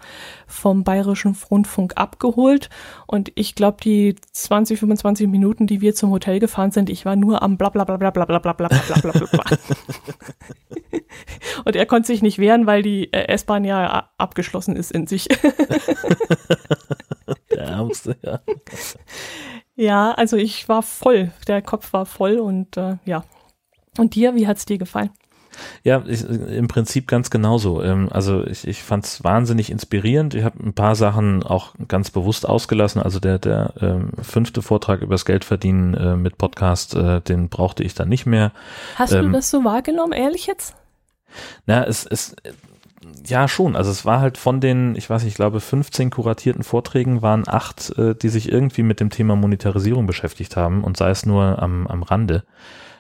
vom 0.47 0.84
Bayerischen 0.84 1.36
Rundfunk 1.49 1.93
abgeholt. 1.95 2.69
Und 3.06 3.32
ich 3.36 3.56
glaube, 3.56 3.78
die 3.84 4.15
20, 4.32 4.80
25 4.80 5.28
Minuten, 5.28 5.67
die 5.67 5.82
wir 5.82 5.93
zum 5.93 6.12
Hotel 6.12 6.39
gefahren 6.39 6.71
sind, 6.71 6.89
ich 6.89 7.06
war 7.06 7.15
nur 7.15 7.41
am 7.41 7.58
bla 7.58 7.69
bla 7.69 7.84
bla 7.84 7.97
bla 7.97 8.12
bla 8.12 8.25
bla 8.25 8.39
bla 8.39 8.54
bla 8.54 8.67
bla 8.67 9.12
bla 9.12 9.12
bla. 9.12 9.58
Und 11.65 11.75
er 11.75 11.86
konnte 11.86 12.08
sich 12.08 12.21
nicht 12.21 12.39
wehren, 12.39 12.65
weil 12.65 12.82
die 12.82 13.12
S-Bahn 13.12 13.65
ja 13.65 14.10
abgeschlossen 14.17 14.75
ist 14.75 14.91
in 14.91 15.08
sich. 15.08 15.28
Ärmste, 17.89 18.17
ja. 18.23 18.39
Ja, 19.75 20.12
also 20.12 20.36
ich 20.36 20.67
war 20.67 20.84
voll. 20.84 21.32
Der 21.47 21.62
Kopf 21.62 21.93
war 21.93 22.06
voll 22.06 22.38
und 22.38 22.75
äh, 22.78 22.97
ja. 23.06 23.23
Und 23.97 24.15
dir, 24.15 24.36
wie 24.36 24.45
hat 24.47 24.58
es 24.58 24.65
dir 24.65 24.78
gefallen? 24.78 25.10
Ja, 25.84 26.04
ich, 26.06 26.23
im 26.23 26.67
Prinzip 26.67 27.08
ganz 27.08 27.30
genauso. 27.30 27.82
Ähm, 27.82 28.10
also 28.12 28.45
ich, 28.45 28.67
ich 28.67 28.84
fand 28.84 29.06
es 29.06 29.23
wahnsinnig 29.23 29.69
inspirierend. 29.69 30.34
Ich 30.34 30.43
habe 30.43 30.62
ein 30.63 30.73
paar 30.73 30.95
Sachen 30.95 31.43
auch 31.43 31.75
ganz 31.88 32.12
bewusst 32.12 32.47
ausgelassen. 32.47 33.02
Also 33.02 33.19
der, 33.19 33.39
der 33.39 33.73
ähm, 33.82 34.12
fünfte 34.21 34.62
Vortrag 34.62 35.02
übers 35.02 35.25
Geldverdienen 35.25 35.93
äh, 35.93 36.15
mit 36.15 36.38
Podcast, 36.38 36.95
äh, 36.95 37.21
den 37.21 37.49
brauchte 37.49 37.84
ich 37.84 37.93
dann 37.93 38.10
nicht 38.10 38.25
mehr. 38.25 38.52
Hast 38.95 39.13
ähm, 39.13 39.28
du 39.28 39.32
das 39.32 39.49
so 39.49 39.63
wahrgenommen, 39.63 40.13
ehrlich 40.13 40.45
jetzt? 40.45 40.75
Na, 41.65 41.86
es, 41.86 42.06
es 42.06 42.36
ja, 43.28 43.48
schon. 43.48 43.76
Also 43.76 43.91
es 43.91 44.06
war 44.06 44.19
halt 44.19 44.38
von 44.38 44.60
den, 44.60 44.95
ich 44.95 45.10
weiß 45.10 45.24
nicht, 45.24 45.34
ich 45.34 45.38
glaube 45.38 45.60
15 45.60 46.10
kuratierten 46.10 46.63
Vorträgen 46.63 47.22
waren 47.22 47.48
acht, 47.48 47.98
äh, 47.98 48.15
die 48.15 48.30
sich 48.30 48.52
irgendwie 48.52 48.84
mit 48.84 49.00
dem 49.00 49.10
Thema 49.10 49.36
Monetarisierung 49.36 50.08
beschäftigt 50.08 50.56
haben 50.56 50.84
und 50.84 50.98
sei 50.98 51.10
es 51.10 51.26
nur 51.26 51.62
am, 51.62 51.88
am 51.88 52.04
Rande. 52.04 52.43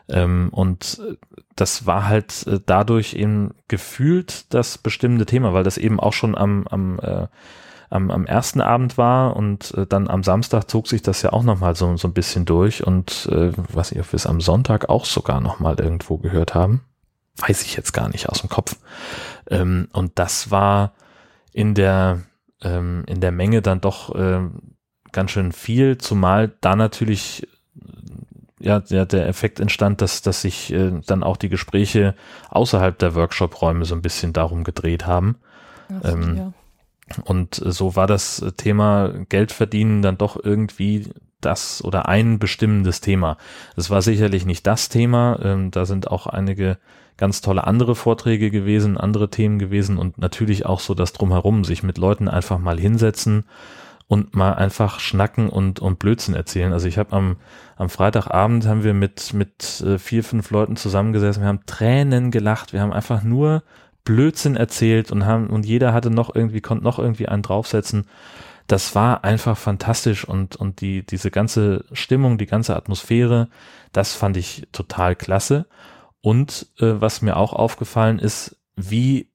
Ähm, 0.07 0.49
und 0.51 1.01
äh, 1.07 1.15
das 1.55 1.85
war 1.85 2.07
halt 2.07 2.45
äh, 2.47 2.59
dadurch 2.65 3.13
eben 3.13 3.51
gefühlt 3.67 4.53
das 4.53 4.77
bestimmte 4.77 5.25
Thema, 5.25 5.53
weil 5.53 5.63
das 5.63 5.77
eben 5.77 5.99
auch 5.99 6.13
schon 6.13 6.35
am, 6.37 6.65
am 6.67 6.99
äh, 6.99 7.27
am, 7.89 8.11
am 8.11 8.25
ersten 8.25 8.61
Abend 8.61 8.97
war 8.97 9.35
und 9.35 9.73
äh, 9.75 9.87
dann 9.87 10.07
am 10.07 10.23
Samstag 10.23 10.69
zog 10.69 10.87
sich 10.87 11.01
das 11.01 11.21
ja 11.21 11.33
auch 11.33 11.43
nochmal 11.43 11.75
so, 11.75 11.97
so 11.97 12.07
ein 12.07 12.13
bisschen 12.13 12.45
durch 12.45 12.85
und 12.85 13.27
äh, 13.31 13.51
weiß 13.73 13.91
nicht, 13.91 14.01
ob 14.01 14.13
es 14.13 14.27
am 14.27 14.41
Sonntag 14.41 14.89
auch 14.89 15.05
sogar 15.05 15.41
nochmal 15.41 15.79
irgendwo 15.79 16.17
gehört 16.17 16.53
haben. 16.53 16.81
Weiß 17.37 17.63
ich 17.63 17.75
jetzt 17.75 17.93
gar 17.93 18.09
nicht 18.09 18.29
aus 18.29 18.41
dem 18.41 18.49
Kopf. 18.49 18.75
Ähm, 19.49 19.87
und 19.93 20.17
das 20.19 20.51
war 20.51 20.93
in 21.51 21.73
der, 21.73 22.21
ähm, 22.61 23.03
in 23.07 23.21
der 23.21 23.31
Menge 23.31 23.61
dann 23.61 23.81
doch 23.81 24.13
äh, 24.15 24.39
ganz 25.11 25.31
schön 25.31 25.51
viel, 25.51 25.97
zumal 25.97 26.53
da 26.61 26.75
natürlich 26.75 27.47
ja, 28.59 28.83
ja 28.89 29.05
der 29.05 29.27
Effekt 29.27 29.59
entstand, 29.59 30.01
dass, 30.01 30.21
dass 30.21 30.41
sich 30.41 30.71
äh, 30.73 30.91
dann 31.05 31.23
auch 31.23 31.37
die 31.37 31.49
Gespräche 31.49 32.15
außerhalb 32.49 32.97
der 32.99 33.15
Workshop-Räume 33.15 33.85
so 33.85 33.95
ein 33.95 34.01
bisschen 34.01 34.33
darum 34.33 34.63
gedreht 34.63 35.07
haben. 35.07 35.37
Ach, 35.89 36.13
ähm, 36.13 36.37
ja. 36.37 36.53
Und 37.23 37.55
so 37.55 37.95
war 37.95 38.05
das 38.05 38.45
Thema 38.57 39.11
Geld 39.29 39.51
verdienen 39.51 40.03
dann 40.03 40.19
doch 40.19 40.37
irgendwie 40.41 41.09
das 41.41 41.83
oder 41.83 42.07
ein 42.07 42.37
bestimmendes 42.37 43.01
Thema. 43.01 43.37
Es 43.75 43.89
war 43.89 44.01
sicherlich 44.01 44.45
nicht 44.45 44.67
das 44.67 44.89
Thema. 44.89 45.39
Ähm, 45.41 45.71
da 45.71 45.85
sind 45.85 46.11
auch 46.11 46.27
einige 46.27 46.77
ganz 47.19 47.41
tolle 47.41 47.67
andere 47.67 47.95
Vorträge 47.95 48.49
gewesen, 48.49 48.97
andere 48.97 49.29
Themen 49.29 49.59
gewesen 49.59 49.97
und 49.97 50.17
natürlich 50.17 50.65
auch 50.65 50.79
so 50.79 50.93
das 50.93 51.13
drumherum, 51.13 51.65
sich 51.65 51.83
mit 51.83 51.97
Leuten 51.97 52.29
einfach 52.29 52.57
mal 52.57 52.79
hinsetzen 52.79 53.43
und 54.07 54.35
mal 54.35 54.53
einfach 54.53 54.99
schnacken 54.99 55.49
und, 55.49 55.81
und 55.81 55.99
Blödsinn 55.99 56.33
erzählen. 56.33 56.73
Also 56.73 56.87
ich 56.87 56.97
habe 56.97 57.13
am, 57.13 57.35
am 57.75 57.89
Freitagabend 57.89 58.65
haben 58.65 58.83
wir 58.83 58.93
mit, 58.93 59.33
mit 59.33 59.81
äh, 59.81 59.99
vier, 59.99 60.23
fünf 60.23 60.49
Leuten 60.49 60.77
zusammengesessen, 60.77 61.43
wir 61.43 61.49
haben 61.49 61.65
Tränen 61.67 62.31
gelacht, 62.31 62.73
wir 62.73 62.81
haben 62.81 62.93
einfach 62.93 63.21
nur 63.21 63.63
Blödsinn 64.05 64.55
erzählt 64.55 65.11
und 65.11 65.25
haben, 65.25 65.47
und 65.47 65.65
jeder 65.65 65.93
hatte 65.93 66.09
noch 66.09 66.33
irgendwie, 66.33 66.61
konnte 66.61 66.83
noch 66.83 66.99
irgendwie 66.99 67.27
einen 67.27 67.43
draufsetzen. 67.43 68.07
Das 68.65 68.95
war 68.95 69.23
einfach 69.23 69.57
fantastisch 69.57 70.25
und, 70.25 70.55
und 70.55 70.79
die, 70.81 71.05
diese 71.05 71.31
ganze 71.31 71.83
Stimmung, 71.91 72.37
die 72.37 72.45
ganze 72.45 72.75
Atmosphäre, 72.75 73.49
das 73.91 74.13
fand 74.13 74.37
ich 74.37 74.67
total 74.71 75.15
klasse. 75.15 75.65
Und 76.21 76.67
äh, 76.79 76.99
was 76.99 77.21
mir 77.21 77.37
auch 77.37 77.53
aufgefallen 77.53 78.19
ist, 78.19 78.57
wie 78.75 79.29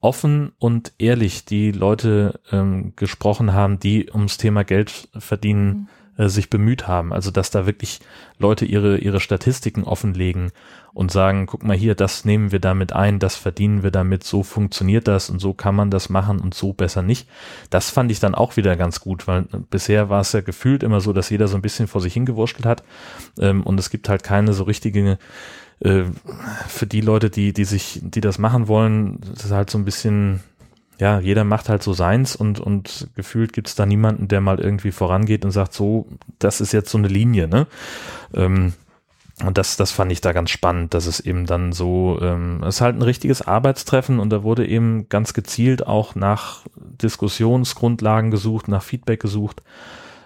offen 0.00 0.52
und 0.58 0.92
ehrlich 0.98 1.44
die 1.44 1.72
Leute 1.72 2.40
ähm, 2.50 2.94
gesprochen 2.96 3.52
haben, 3.52 3.78
die 3.78 4.10
ums 4.10 4.38
Thema 4.38 4.64
Geld 4.64 5.08
verdienen 5.16 5.88
mhm. 6.16 6.24
äh, 6.24 6.28
sich 6.28 6.48
bemüht 6.48 6.88
haben. 6.88 7.12
Also 7.12 7.30
dass 7.30 7.50
da 7.50 7.66
wirklich 7.66 8.00
Leute 8.38 8.64
ihre 8.64 8.96
ihre 8.96 9.20
Statistiken 9.20 9.84
offenlegen 9.84 10.52
und 10.94 11.10
sagen, 11.12 11.44
guck 11.44 11.62
mal 11.62 11.76
hier, 11.76 11.94
das 11.94 12.24
nehmen 12.24 12.50
wir 12.50 12.60
damit 12.60 12.94
ein, 12.94 13.18
das 13.18 13.36
verdienen 13.36 13.82
wir 13.82 13.90
damit, 13.90 14.24
so 14.24 14.42
funktioniert 14.42 15.06
das 15.06 15.28
und 15.28 15.38
so 15.38 15.52
kann 15.52 15.74
man 15.74 15.90
das 15.90 16.08
machen 16.08 16.40
und 16.40 16.54
so 16.54 16.72
besser 16.72 17.02
nicht. 17.02 17.28
Das 17.68 17.90
fand 17.90 18.10
ich 18.10 18.20
dann 18.20 18.34
auch 18.34 18.56
wieder 18.56 18.76
ganz 18.76 19.00
gut, 19.00 19.28
weil 19.28 19.42
bisher 19.68 20.08
war 20.08 20.22
es 20.22 20.32
ja 20.32 20.40
gefühlt 20.40 20.82
immer 20.82 21.02
so, 21.02 21.12
dass 21.12 21.28
jeder 21.28 21.46
so 21.46 21.56
ein 21.56 21.62
bisschen 21.62 21.88
vor 21.88 22.00
sich 22.00 22.14
hingewurschtelt 22.14 22.64
hat 22.64 22.82
ähm, 23.38 23.62
und 23.62 23.78
es 23.78 23.90
gibt 23.90 24.08
halt 24.08 24.22
keine 24.22 24.54
so 24.54 24.64
richtige 24.64 25.18
äh, 25.80 26.04
für 26.68 26.86
die 26.86 27.00
Leute, 27.00 27.30
die, 27.30 27.52
die 27.52 27.64
sich, 27.64 28.00
die 28.02 28.20
das 28.20 28.38
machen 28.38 28.68
wollen, 28.68 29.20
das 29.34 29.46
ist 29.46 29.50
halt 29.50 29.70
so 29.70 29.78
ein 29.78 29.84
bisschen, 29.84 30.40
ja, 30.98 31.20
jeder 31.20 31.44
macht 31.44 31.68
halt 31.68 31.82
so 31.82 31.92
seins 31.92 32.36
und, 32.36 32.60
und 32.60 33.08
gefühlt 33.16 33.52
gibt 33.52 33.68
es 33.68 33.74
da 33.74 33.86
niemanden, 33.86 34.28
der 34.28 34.40
mal 34.40 34.60
irgendwie 34.60 34.92
vorangeht 34.92 35.44
und 35.44 35.50
sagt, 35.50 35.72
so, 35.72 36.06
das 36.38 36.60
ist 36.60 36.72
jetzt 36.72 36.90
so 36.90 36.98
eine 36.98 37.08
Linie, 37.08 37.48
ne? 37.48 37.66
Ähm, 38.34 38.74
und 39.42 39.56
das, 39.56 39.78
das 39.78 39.90
fand 39.90 40.12
ich 40.12 40.20
da 40.20 40.32
ganz 40.32 40.50
spannend, 40.50 40.92
dass 40.92 41.06
es 41.06 41.18
eben 41.18 41.46
dann 41.46 41.72
so, 41.72 42.18
ähm, 42.20 42.62
es 42.62 42.76
ist 42.76 42.80
halt 42.82 42.96
ein 42.96 43.02
richtiges 43.02 43.40
Arbeitstreffen 43.40 44.20
und 44.20 44.30
da 44.30 44.42
wurde 44.42 44.66
eben 44.66 45.08
ganz 45.08 45.32
gezielt 45.32 45.86
auch 45.86 46.14
nach 46.14 46.66
Diskussionsgrundlagen 47.00 48.30
gesucht, 48.30 48.68
nach 48.68 48.82
Feedback 48.82 49.20
gesucht 49.20 49.62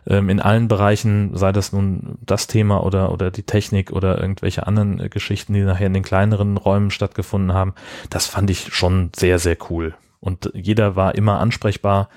ähm, 0.06 0.28
in 0.28 0.40
allen 0.40 0.68
Bereichen, 0.68 1.36
sei 1.36 1.52
das 1.52 1.72
nun 1.72 2.18
das 2.24 2.46
Thema 2.46 2.84
oder, 2.84 3.12
oder 3.12 3.30
die 3.30 3.42
Technik 3.42 3.90
oder 3.90 4.20
irgendwelche 4.20 4.66
anderen 4.66 5.00
äh, 5.00 5.08
Geschichten, 5.08 5.54
die 5.54 5.62
nachher 5.62 5.86
in 5.86 5.94
den 5.94 6.02
kleineren 6.02 6.56
Räumen 6.56 6.90
stattgefunden 6.90 7.54
haben. 7.54 7.74
Das 8.10 8.26
fand 8.26 8.50
ich 8.50 8.74
schon 8.74 9.10
sehr, 9.14 9.38
sehr 9.38 9.56
cool. 9.70 9.94
Und 10.20 10.50
jeder 10.54 10.96
war 10.96 11.14
immer 11.14 11.38
ansprechbar. 11.38 12.08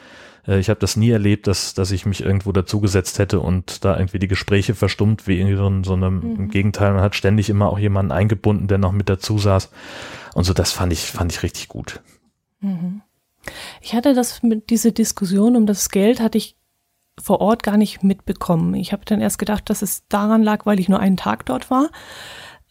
Äh, 0.47 0.59
ich 0.59 0.69
habe 0.69 0.79
das 0.79 0.95
nie 0.97 1.11
erlebt, 1.11 1.47
dass, 1.47 1.73
dass 1.73 1.91
ich 1.91 2.05
mich 2.05 2.21
irgendwo 2.21 2.51
dazugesetzt 2.51 3.19
hätte 3.19 3.39
und 3.39 3.85
da 3.85 3.97
irgendwie 3.97 4.19
die 4.19 4.27
Gespräche 4.27 4.75
verstummt, 4.75 5.27
wie 5.27 5.39
in 5.39 5.83
so 5.83 5.93
einem, 5.93 6.19
mhm. 6.19 6.35
im 6.35 6.49
Gegenteil, 6.49 6.93
man 6.93 7.01
hat 7.01 7.15
ständig 7.15 7.49
immer 7.49 7.69
auch 7.69 7.79
jemanden 7.79 8.11
eingebunden, 8.11 8.67
der 8.67 8.77
noch 8.77 8.91
mit 8.91 9.09
dazu 9.09 9.37
saß. 9.37 9.69
Und 10.33 10.43
so, 10.43 10.53
das 10.53 10.71
fand 10.71 10.93
ich, 10.93 11.05
fand 11.05 11.31
ich 11.31 11.43
richtig 11.43 11.67
gut. 11.67 12.01
Mhm. 12.59 13.01
Ich 13.81 13.93
hatte 13.93 14.13
das 14.13 14.43
mit 14.43 14.69
diese 14.69 14.91
Diskussion 14.91 15.55
um 15.55 15.65
das 15.65 15.89
Geld 15.89 16.19
hatte 16.19 16.37
ich 16.37 16.56
vor 17.21 17.41
Ort 17.41 17.63
gar 17.63 17.77
nicht 17.77 18.03
mitbekommen. 18.03 18.75
Ich 18.75 18.93
habe 18.93 19.05
dann 19.05 19.21
erst 19.21 19.39
gedacht, 19.39 19.69
dass 19.69 19.81
es 19.81 20.07
daran 20.07 20.43
lag, 20.43 20.65
weil 20.65 20.79
ich 20.79 20.89
nur 20.89 20.99
einen 20.99 21.17
Tag 21.17 21.45
dort 21.45 21.69
war. 21.71 21.89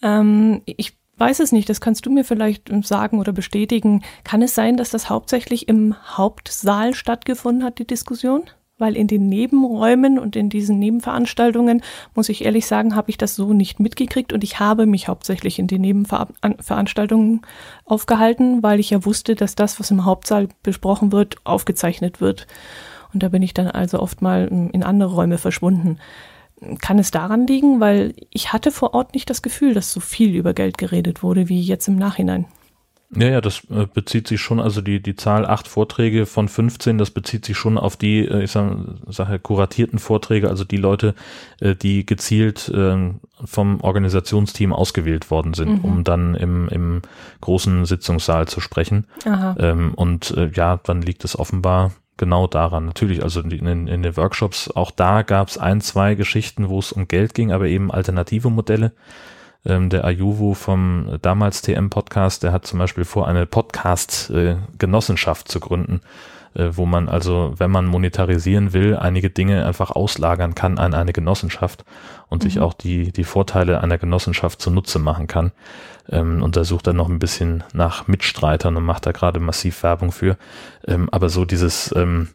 Ähm, 0.03 0.63
ich 0.67 0.97
weiß 1.19 1.41
es 1.41 1.53
nicht, 1.53 1.69
das 1.69 1.81
kannst 1.81 2.07
du 2.07 2.11
mir 2.11 2.25
vielleicht 2.25 2.71
sagen 2.85 3.19
oder 3.19 3.33
bestätigen. 3.33 4.03
Kann 4.25 4.43
es 4.43 4.55
sein, 4.55 4.77
dass 4.77 4.91
das 4.91 5.11
hauptsächlich 5.11 5.69
im 5.69 5.95
Hauptsaal 6.17 6.95
stattgefunden 6.95 7.65
hat, 7.65 7.79
die 7.79 7.87
Diskussion? 7.87 8.45
Weil 8.79 8.95
in 8.95 9.07
den 9.07 9.31
Nebenräumen 9.31 10.19
und 10.19 10.37
in 10.37 10.51
diesen 10.51 10.79
Nebenveranstaltungen, 10.79 11.83
muss 12.15 12.29
ich 12.29 12.45
ehrlich 12.45 12.67
sagen, 12.67 12.95
habe 12.95 13.09
ich 13.09 13.17
das 13.17 13.35
so 13.35 13.55
nicht 13.55 13.81
mitgekriegt 13.81 14.35
und 14.35 14.45
ich 14.45 14.61
habe 14.61 14.85
mich 14.85 15.09
hauptsächlich 15.09 15.59
in 15.59 15.67
den 15.67 15.81
Nebenveranstaltungen 15.81 17.41
aufgehalten, 17.87 18.63
weil 18.63 18.79
ich 18.79 18.91
ja 18.91 19.07
wusste, 19.07 19.35
dass 19.35 19.55
das, 19.55 19.81
was 19.81 19.91
im 19.91 20.05
Hauptsaal 20.05 20.49
besprochen 20.63 21.11
wird, 21.11 21.37
aufgezeichnet 21.45 22.21
wird. 22.21 22.47
Und 23.17 23.23
da 23.23 23.31
bin 23.31 23.41
ich 23.41 23.55
dann 23.55 23.69
also 23.69 23.99
oft 24.01 24.21
mal 24.21 24.47
in 24.47 24.83
andere 24.83 25.15
Räume 25.15 25.39
verschwunden. 25.39 25.97
Kann 26.83 26.99
es 26.99 27.11
daran 27.11 27.47
liegen, 27.47 27.81
weil 27.81 28.13
ich 28.29 28.53
hatte 28.53 28.71
vor 28.71 28.93
Ort 28.93 29.15
nicht 29.15 29.31
das 29.31 29.41
Gefühl, 29.41 29.73
dass 29.73 29.91
so 29.91 30.01
viel 30.01 30.35
über 30.35 30.53
Geld 30.53 30.77
geredet 30.77 31.23
wurde 31.23 31.49
wie 31.49 31.63
jetzt 31.63 31.89
im 31.89 31.97
Nachhinein. 31.97 32.45
Ja, 33.15 33.29
ja, 33.29 33.41
das 33.41 33.63
äh, 33.71 33.87
bezieht 33.87 34.29
sich 34.29 34.43
schon, 34.43 34.61
also 34.61 34.83
die, 34.83 35.01
die 35.01 35.17
Zahl 35.17 35.47
acht 35.47 35.67
Vorträge 35.67 36.27
von 36.27 36.47
15, 36.47 36.99
das 36.99 37.11
bezieht 37.11 37.47
sich 37.47 37.57
schon 37.57 37.79
auf 37.79 37.97
die, 37.97 38.19
äh, 38.19 38.43
ich 38.43 38.51
sage, 38.51 38.97
sag, 39.07 39.43
kuratierten 39.43 39.99
Vorträge, 39.99 40.51
also 40.51 40.65
die 40.65 40.77
Leute, 40.77 41.15
äh, 41.61 41.75
die 41.75 42.05
gezielt 42.05 42.69
äh, 42.69 43.15
vom 43.47 43.81
Organisationsteam 43.81 44.75
ausgewählt 44.75 45.31
worden 45.31 45.55
sind, 45.55 45.79
mhm. 45.79 45.85
um 45.91 46.05
dann 46.05 46.35
im, 46.35 46.69
im 46.69 47.01
großen 47.41 47.87
Sitzungssaal 47.87 48.47
zu 48.47 48.61
sprechen. 48.61 49.07
Ähm, 49.25 49.95
und 49.95 50.37
ja, 50.53 50.79
dann 50.85 51.01
liegt 51.01 51.25
es 51.25 51.39
offenbar 51.39 51.93
genau 52.17 52.47
daran. 52.47 52.87
Natürlich, 52.87 53.23
also 53.23 53.41
in, 53.41 53.87
in, 53.87 54.03
den 54.03 54.17
Workshops, 54.17 54.71
auch 54.71 54.91
da 54.91 55.23
gab 55.23 55.49
es 55.49 55.59
ein, 55.59 55.81
zwei 55.81 56.15
Geschichten, 56.15 56.69
wo 56.69 56.79
es 56.79 56.93
um 56.93 57.09
Geld 57.09 57.35
ging, 57.35 57.53
aber 57.53 57.67
eben 57.67 57.91
alternative 57.91 58.51
Modelle. 58.51 58.93
Ähm, 59.65 59.91
der 59.91 60.05
Ayuvo 60.05 60.55
vom 60.55 61.19
damals 61.23 61.63
TM-Podcast, 61.63 62.43
der 62.43 62.53
hat 62.53 62.67
zum 62.67 62.79
Beispiel 62.79 63.05
vor, 63.05 63.29
eine 63.29 63.47
Podcast-Genossenschaft 63.47 65.49
äh, 65.49 65.51
zu 65.51 65.61
gründen 65.61 66.01
äh, 66.57 66.77
wo 66.77 66.87
man 66.87 67.09
also, 67.09 67.55
wenn 67.57 67.71
man 67.71 67.87
monetarisieren 67.87 68.73
will, 68.73 68.97
einige 68.97 69.31
Dinge 69.31 69.67
einfach 69.67 69.91
auslagern 69.91 70.55
kann 70.55 70.79
an 70.79 70.95
eine 70.95 71.13
Genossenschaft 71.13 71.85
und 72.29 72.43
mhm. 72.43 72.49
sich 72.49 72.61
auch 72.61 72.75
die, 72.75 73.13
die 73.13 73.25
Vorteile 73.25 73.81
einer 73.81 73.99
Genossenschaft 73.99 74.61
zunutze 74.61 74.99
machen 74.99 75.27
kann. 75.27 75.53
Ähm, 76.09 76.43
und 76.43 76.57
da 76.57 76.65
sucht 76.65 76.87
er 76.87 76.93
noch 76.93 77.09
ein 77.09 77.19
bisschen 77.19 77.65
nach 77.73 78.09
Mitstreitern 78.09 78.77
und 78.77 78.85
macht 78.85 79.07
da 79.07 79.13
gerade 79.13 79.41
massiv 79.41 79.83
Werbung 79.83 80.13
für. 80.13 80.37
Ähm, 80.87 81.09
aber 81.11 81.29
so 81.29 81.45
dieses, 81.45 81.95
ähm, 81.95 82.29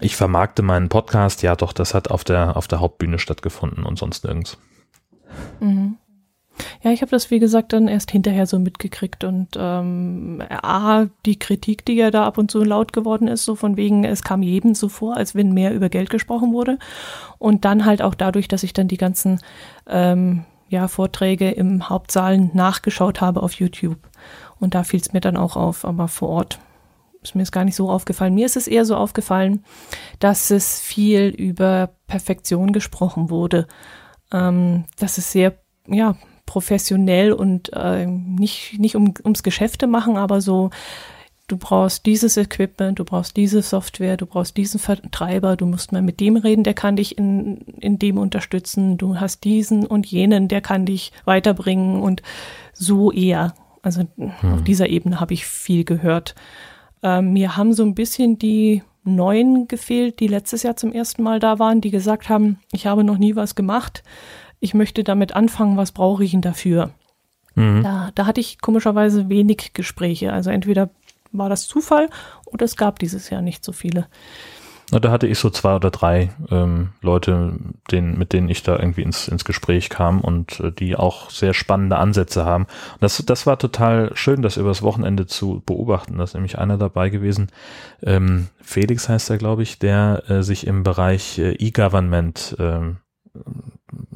ich 0.00 0.16
vermarkte 0.16 0.62
meinen 0.62 0.88
Podcast, 0.88 1.42
ja 1.42 1.56
doch, 1.56 1.72
das 1.72 1.94
hat 1.94 2.10
auf 2.10 2.24
der, 2.24 2.56
auf 2.56 2.68
der 2.68 2.80
Hauptbühne 2.80 3.18
stattgefunden 3.18 3.84
und 3.84 3.98
sonst 3.98 4.24
nirgends. 4.24 4.58
Mhm. 5.60 5.96
Ja, 6.82 6.90
ich 6.90 7.02
habe 7.02 7.10
das, 7.10 7.30
wie 7.30 7.38
gesagt, 7.38 7.72
dann 7.72 7.88
erst 7.88 8.10
hinterher 8.10 8.46
so 8.46 8.58
mitgekriegt 8.58 9.24
und 9.24 9.48
ähm, 9.56 10.42
A, 10.48 11.06
die 11.26 11.38
Kritik, 11.38 11.84
die 11.84 11.94
ja 11.94 12.10
da 12.10 12.26
ab 12.26 12.38
und 12.38 12.50
zu 12.50 12.62
laut 12.62 12.92
geworden 12.92 13.28
ist, 13.28 13.44
so 13.44 13.54
von 13.54 13.76
wegen, 13.76 14.04
es 14.04 14.22
kam 14.22 14.42
jedem 14.42 14.74
so 14.74 14.88
vor, 14.88 15.16
als 15.16 15.34
wenn 15.34 15.52
mehr 15.52 15.74
über 15.74 15.88
Geld 15.88 16.10
gesprochen 16.10 16.52
wurde. 16.52 16.78
Und 17.38 17.64
dann 17.64 17.84
halt 17.84 18.02
auch 18.02 18.14
dadurch, 18.14 18.48
dass 18.48 18.62
ich 18.62 18.72
dann 18.72 18.88
die 18.88 18.96
ganzen 18.96 19.40
ähm, 19.88 20.44
ja, 20.68 20.88
Vorträge 20.88 21.50
im 21.50 21.88
Hauptsaal 21.88 22.38
nachgeschaut 22.52 23.20
habe 23.20 23.42
auf 23.42 23.54
YouTube. 23.54 23.98
Und 24.60 24.74
da 24.74 24.84
fiel 24.84 25.00
es 25.00 25.12
mir 25.12 25.20
dann 25.20 25.36
auch 25.36 25.56
auf, 25.56 25.84
aber 25.84 26.08
vor 26.08 26.28
Ort 26.28 26.58
ist 27.22 27.34
mir 27.34 27.42
es 27.42 27.52
gar 27.52 27.64
nicht 27.64 27.76
so 27.76 27.90
aufgefallen. 27.90 28.34
Mir 28.34 28.46
ist 28.46 28.56
es 28.56 28.68
eher 28.68 28.84
so 28.84 28.96
aufgefallen, 28.96 29.64
dass 30.18 30.50
es 30.50 30.80
viel 30.80 31.28
über 31.28 31.90
Perfektion 32.06 32.72
gesprochen 32.72 33.30
wurde. 33.30 33.66
Ähm, 34.32 34.84
dass 34.98 35.18
es 35.18 35.32
sehr, 35.32 35.54
ja, 35.86 36.16
professionell 36.48 37.32
und 37.32 37.70
äh, 37.74 38.06
nicht, 38.06 38.78
nicht 38.78 38.96
um, 38.96 39.12
ums 39.22 39.42
Geschäfte 39.42 39.86
machen, 39.86 40.16
aber 40.16 40.40
so, 40.40 40.70
du 41.46 41.58
brauchst 41.58 42.06
dieses 42.06 42.38
Equipment, 42.38 42.98
du 42.98 43.04
brauchst 43.04 43.36
diese 43.36 43.60
Software, 43.60 44.16
du 44.16 44.24
brauchst 44.24 44.56
diesen 44.56 44.80
Vertreiber, 44.80 45.56
du 45.56 45.66
musst 45.66 45.92
mal 45.92 46.00
mit 46.00 46.20
dem 46.20 46.36
reden, 46.36 46.64
der 46.64 46.72
kann 46.72 46.96
dich 46.96 47.18
in, 47.18 47.58
in 47.78 47.98
dem 47.98 48.16
unterstützen, 48.16 48.96
du 48.96 49.20
hast 49.20 49.44
diesen 49.44 49.86
und 49.86 50.06
jenen, 50.06 50.48
der 50.48 50.62
kann 50.62 50.86
dich 50.86 51.12
weiterbringen 51.26 52.00
und 52.00 52.22
so 52.72 53.12
eher. 53.12 53.54
Also 53.82 54.04
hm. 54.16 54.32
auf 54.54 54.62
dieser 54.64 54.88
Ebene 54.88 55.20
habe 55.20 55.34
ich 55.34 55.44
viel 55.44 55.84
gehört. 55.84 56.34
Ähm, 57.02 57.34
mir 57.34 57.58
haben 57.58 57.74
so 57.74 57.82
ein 57.82 57.94
bisschen 57.94 58.38
die 58.38 58.82
neun 59.04 59.68
gefehlt, 59.68 60.20
die 60.20 60.28
letztes 60.28 60.62
Jahr 60.62 60.76
zum 60.76 60.92
ersten 60.92 61.22
Mal 61.22 61.40
da 61.40 61.58
waren, 61.58 61.82
die 61.82 61.90
gesagt 61.90 62.30
haben, 62.30 62.58
ich 62.72 62.86
habe 62.86 63.04
noch 63.04 63.18
nie 63.18 63.36
was 63.36 63.54
gemacht. 63.54 64.02
Ich 64.60 64.74
möchte 64.74 65.04
damit 65.04 65.34
anfangen, 65.34 65.76
was 65.76 65.92
brauche 65.92 66.24
ich 66.24 66.32
denn 66.32 66.40
dafür? 66.40 66.90
Mhm. 67.54 67.82
Da, 67.82 68.10
da 68.14 68.26
hatte 68.26 68.40
ich 68.40 68.60
komischerweise 68.60 69.28
wenig 69.28 69.72
Gespräche. 69.74 70.32
Also 70.32 70.50
entweder 70.50 70.90
war 71.32 71.48
das 71.48 71.66
Zufall 71.66 72.08
oder 72.46 72.64
es 72.64 72.76
gab 72.76 72.98
dieses 72.98 73.30
Jahr 73.30 73.42
nicht 73.42 73.64
so 73.64 73.72
viele. 73.72 74.06
Na, 74.90 75.00
da 75.00 75.10
hatte 75.10 75.26
ich 75.26 75.38
so 75.38 75.50
zwei 75.50 75.76
oder 75.76 75.90
drei 75.90 76.30
ähm, 76.50 76.90
Leute, 77.02 77.52
den, 77.90 78.16
mit 78.16 78.32
denen 78.32 78.48
ich 78.48 78.62
da 78.62 78.78
irgendwie 78.78 79.02
ins, 79.02 79.28
ins 79.28 79.44
Gespräch 79.44 79.90
kam 79.90 80.22
und 80.22 80.60
äh, 80.60 80.72
die 80.72 80.96
auch 80.96 81.28
sehr 81.28 81.52
spannende 81.52 81.98
Ansätze 81.98 82.46
haben. 82.46 82.64
Und 82.64 83.02
das, 83.02 83.22
das 83.26 83.46
war 83.46 83.58
total 83.58 84.12
schön, 84.14 84.40
das 84.40 84.56
übers 84.56 84.80
Wochenende 84.80 85.26
zu 85.26 85.62
beobachten. 85.66 86.16
Da 86.16 86.24
ist 86.24 86.34
nämlich 86.34 86.58
einer 86.58 86.78
dabei 86.78 87.10
gewesen, 87.10 87.48
ähm, 88.02 88.48
Felix 88.62 89.10
heißt 89.10 89.28
er, 89.28 89.36
glaube 89.36 89.62
ich, 89.62 89.78
der 89.78 90.22
äh, 90.28 90.42
sich 90.42 90.66
im 90.66 90.84
Bereich 90.84 91.38
äh, 91.38 91.52
E-Government 91.52 92.56
ähm, 92.58 92.96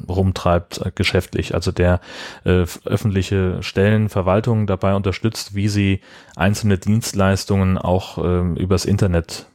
rumtreibt 0.07 0.85
äh, 0.85 0.91
geschäftlich, 0.93 1.53
also 1.53 1.71
der 1.71 1.99
äh, 2.43 2.65
öffentliche 2.85 3.61
Stellen, 3.61 4.09
Verwaltungen 4.09 4.67
dabei 4.67 4.95
unterstützt, 4.95 5.55
wie 5.55 5.67
sie 5.67 6.01
einzelne 6.35 6.77
Dienstleistungen 6.77 7.77
auch 7.77 8.17
äh, 8.17 8.61
übers 8.61 8.85
Internet 8.85 9.47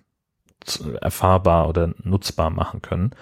erfahrbar 1.00 1.68
oder 1.68 1.94
nutzbar 2.02 2.50
machen 2.50 2.82
können. 2.82 3.12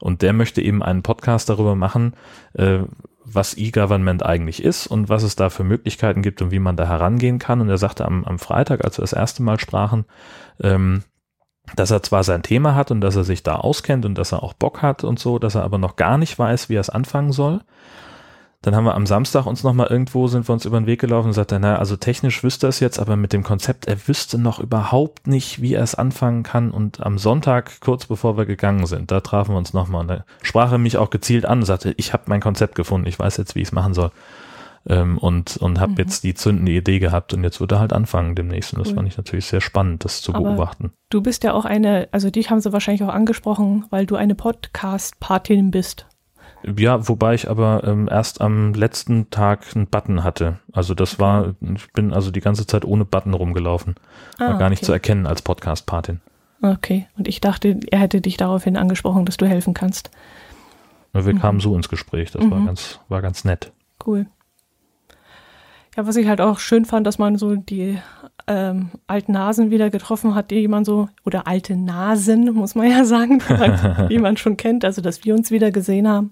Und 0.00 0.22
der 0.22 0.32
möchte 0.32 0.60
eben 0.60 0.82
einen 0.82 1.02
Podcast 1.02 1.48
darüber 1.48 1.74
machen, 1.74 2.14
äh, 2.54 2.80
was 3.24 3.56
E-Government 3.56 4.24
eigentlich 4.24 4.62
ist 4.62 4.86
und 4.86 5.08
was 5.08 5.22
es 5.22 5.36
da 5.36 5.50
für 5.50 5.64
Möglichkeiten 5.64 6.22
gibt 6.22 6.42
und 6.42 6.52
wie 6.52 6.58
man 6.58 6.76
da 6.76 6.86
herangehen 6.86 7.38
kann. 7.38 7.60
Und 7.60 7.68
er 7.68 7.78
sagte 7.78 8.04
am, 8.04 8.24
am 8.24 8.38
Freitag, 8.38 8.84
als 8.84 8.98
wir 8.98 9.02
das 9.02 9.12
erste 9.12 9.42
Mal 9.42 9.58
sprachen, 9.60 10.04
ähm, 10.60 11.02
dass 11.74 11.90
er 11.90 12.02
zwar 12.02 12.22
sein 12.22 12.42
Thema 12.42 12.74
hat 12.74 12.90
und 12.90 13.00
dass 13.00 13.16
er 13.16 13.24
sich 13.24 13.42
da 13.42 13.56
auskennt 13.56 14.04
und 14.04 14.16
dass 14.16 14.32
er 14.32 14.42
auch 14.42 14.54
Bock 14.54 14.82
hat 14.82 15.02
und 15.04 15.18
so, 15.18 15.38
dass 15.38 15.56
er 15.56 15.64
aber 15.64 15.78
noch 15.78 15.96
gar 15.96 16.18
nicht 16.18 16.38
weiß, 16.38 16.68
wie 16.68 16.76
er 16.76 16.80
es 16.80 16.90
anfangen 16.90 17.32
soll. 17.32 17.60
Dann 18.66 18.74
haben 18.74 18.84
wir 18.84 18.96
am 18.96 19.06
Samstag 19.06 19.46
uns 19.46 19.62
nochmal 19.62 19.86
irgendwo, 19.88 20.26
sind 20.26 20.48
wir 20.48 20.52
uns 20.52 20.64
über 20.64 20.80
den 20.80 20.86
Weg 20.86 21.00
gelaufen 21.00 21.28
und 21.28 21.34
sagte, 21.34 21.60
naja, 21.60 21.78
also 21.78 21.96
technisch 21.96 22.42
wüsste 22.42 22.66
er 22.66 22.70
es 22.70 22.80
jetzt, 22.80 22.98
aber 22.98 23.14
mit 23.14 23.32
dem 23.32 23.44
Konzept, 23.44 23.86
er 23.86 24.08
wüsste 24.08 24.38
noch 24.38 24.58
überhaupt 24.58 25.28
nicht, 25.28 25.62
wie 25.62 25.74
er 25.74 25.84
es 25.84 25.94
anfangen 25.94 26.42
kann. 26.42 26.72
Und 26.72 27.00
am 27.00 27.16
Sonntag, 27.16 27.80
kurz 27.80 28.06
bevor 28.06 28.36
wir 28.36 28.44
gegangen 28.44 28.86
sind, 28.86 29.12
da 29.12 29.20
trafen 29.20 29.54
wir 29.54 29.58
uns 29.58 29.72
nochmal 29.72 30.00
und 30.00 30.08
da 30.08 30.24
sprach 30.42 30.72
er 30.72 30.78
mich 30.78 30.96
auch 30.96 31.10
gezielt 31.10 31.46
an 31.46 31.60
und 31.60 31.64
sagte, 31.64 31.94
ich 31.96 32.12
habe 32.12 32.24
mein 32.26 32.40
Konzept 32.40 32.74
gefunden, 32.74 33.06
ich 33.06 33.18
weiß 33.18 33.36
jetzt, 33.36 33.54
wie 33.54 33.60
ich 33.60 33.68
es 33.68 33.72
machen 33.72 33.94
soll. 33.94 34.10
Ähm, 34.88 35.18
und 35.18 35.56
und 35.56 35.80
habe 35.80 35.92
mhm. 35.92 35.98
jetzt 35.98 36.22
die 36.22 36.34
zündende 36.34 36.72
Idee 36.72 36.98
gehabt 37.00 37.34
und 37.34 37.42
jetzt 37.42 37.60
wird 37.60 37.72
er 37.72 37.80
halt 37.80 37.92
anfangen 37.92 38.34
demnächst. 38.34 38.72
Und 38.72 38.80
das 38.80 38.88
cool. 38.88 38.96
fand 38.96 39.08
ich 39.08 39.16
natürlich 39.16 39.46
sehr 39.46 39.60
spannend, 39.60 40.04
das 40.04 40.22
zu 40.22 40.32
aber 40.34 40.44
beobachten. 40.44 40.92
Du 41.10 41.22
bist 41.22 41.42
ja 41.44 41.54
auch 41.54 41.64
eine, 41.64 42.08
also 42.12 42.30
dich 42.30 42.50
haben 42.50 42.60
sie 42.60 42.72
wahrscheinlich 42.72 43.02
auch 43.02 43.12
angesprochen, 43.12 43.84
weil 43.90 44.06
du 44.06 44.16
eine 44.16 44.34
Podcast-Patin 44.34 45.70
bist. 45.70 46.06
Ja, 46.76 47.08
wobei 47.08 47.34
ich 47.34 47.48
aber 47.48 47.84
ähm, 47.84 48.08
erst 48.10 48.40
am 48.40 48.74
letzten 48.74 49.30
Tag 49.30 49.64
einen 49.74 49.86
Button 49.86 50.24
hatte. 50.24 50.58
Also 50.72 50.94
das 50.94 51.18
war, 51.18 51.54
ich 51.60 51.92
bin 51.92 52.12
also 52.12 52.30
die 52.30 52.40
ganze 52.40 52.66
Zeit 52.66 52.84
ohne 52.84 53.04
Button 53.04 53.34
rumgelaufen. 53.34 53.94
War 54.38 54.54
ah, 54.54 54.58
gar 54.58 54.70
nicht 54.70 54.80
okay. 54.80 54.86
zu 54.86 54.92
erkennen 54.92 55.26
als 55.26 55.42
Podcast-Patin. 55.42 56.20
Okay, 56.62 57.06
und 57.16 57.28
ich 57.28 57.40
dachte, 57.40 57.78
er 57.90 58.00
hätte 58.00 58.20
dich 58.20 58.36
daraufhin 58.36 58.76
angesprochen, 58.76 59.26
dass 59.26 59.36
du 59.36 59.46
helfen 59.46 59.74
kannst. 59.74 60.10
Wir 61.12 61.34
mhm. 61.34 61.38
kamen 61.38 61.60
so 61.60 61.76
ins 61.76 61.88
Gespräch, 61.88 62.30
das 62.30 62.44
mhm. 62.44 62.50
war 62.50 62.64
ganz, 62.64 63.00
war 63.08 63.22
ganz 63.22 63.44
nett. 63.44 63.72
Cool. 64.04 64.26
Ja, 65.96 66.06
was 66.06 66.16
ich 66.16 66.28
halt 66.28 66.42
auch 66.42 66.58
schön 66.58 66.84
fand, 66.84 67.06
dass 67.06 67.18
man 67.18 67.38
so 67.38 67.56
die 67.56 67.98
ähm, 68.46 68.90
alten 69.06 69.32
Nasen 69.32 69.70
wieder 69.70 69.88
getroffen 69.88 70.34
hat, 70.34 70.50
die 70.50 70.68
man 70.68 70.84
so, 70.84 71.08
oder 71.24 71.46
alte 71.46 71.74
Nasen, 71.74 72.52
muss 72.52 72.74
man 72.74 72.90
ja 72.90 73.04
sagen, 73.04 73.42
die 74.10 74.18
man 74.18 74.36
schon 74.36 74.58
kennt, 74.58 74.84
also 74.84 75.00
dass 75.00 75.24
wir 75.24 75.34
uns 75.34 75.50
wieder 75.50 75.70
gesehen 75.70 76.06
haben 76.06 76.30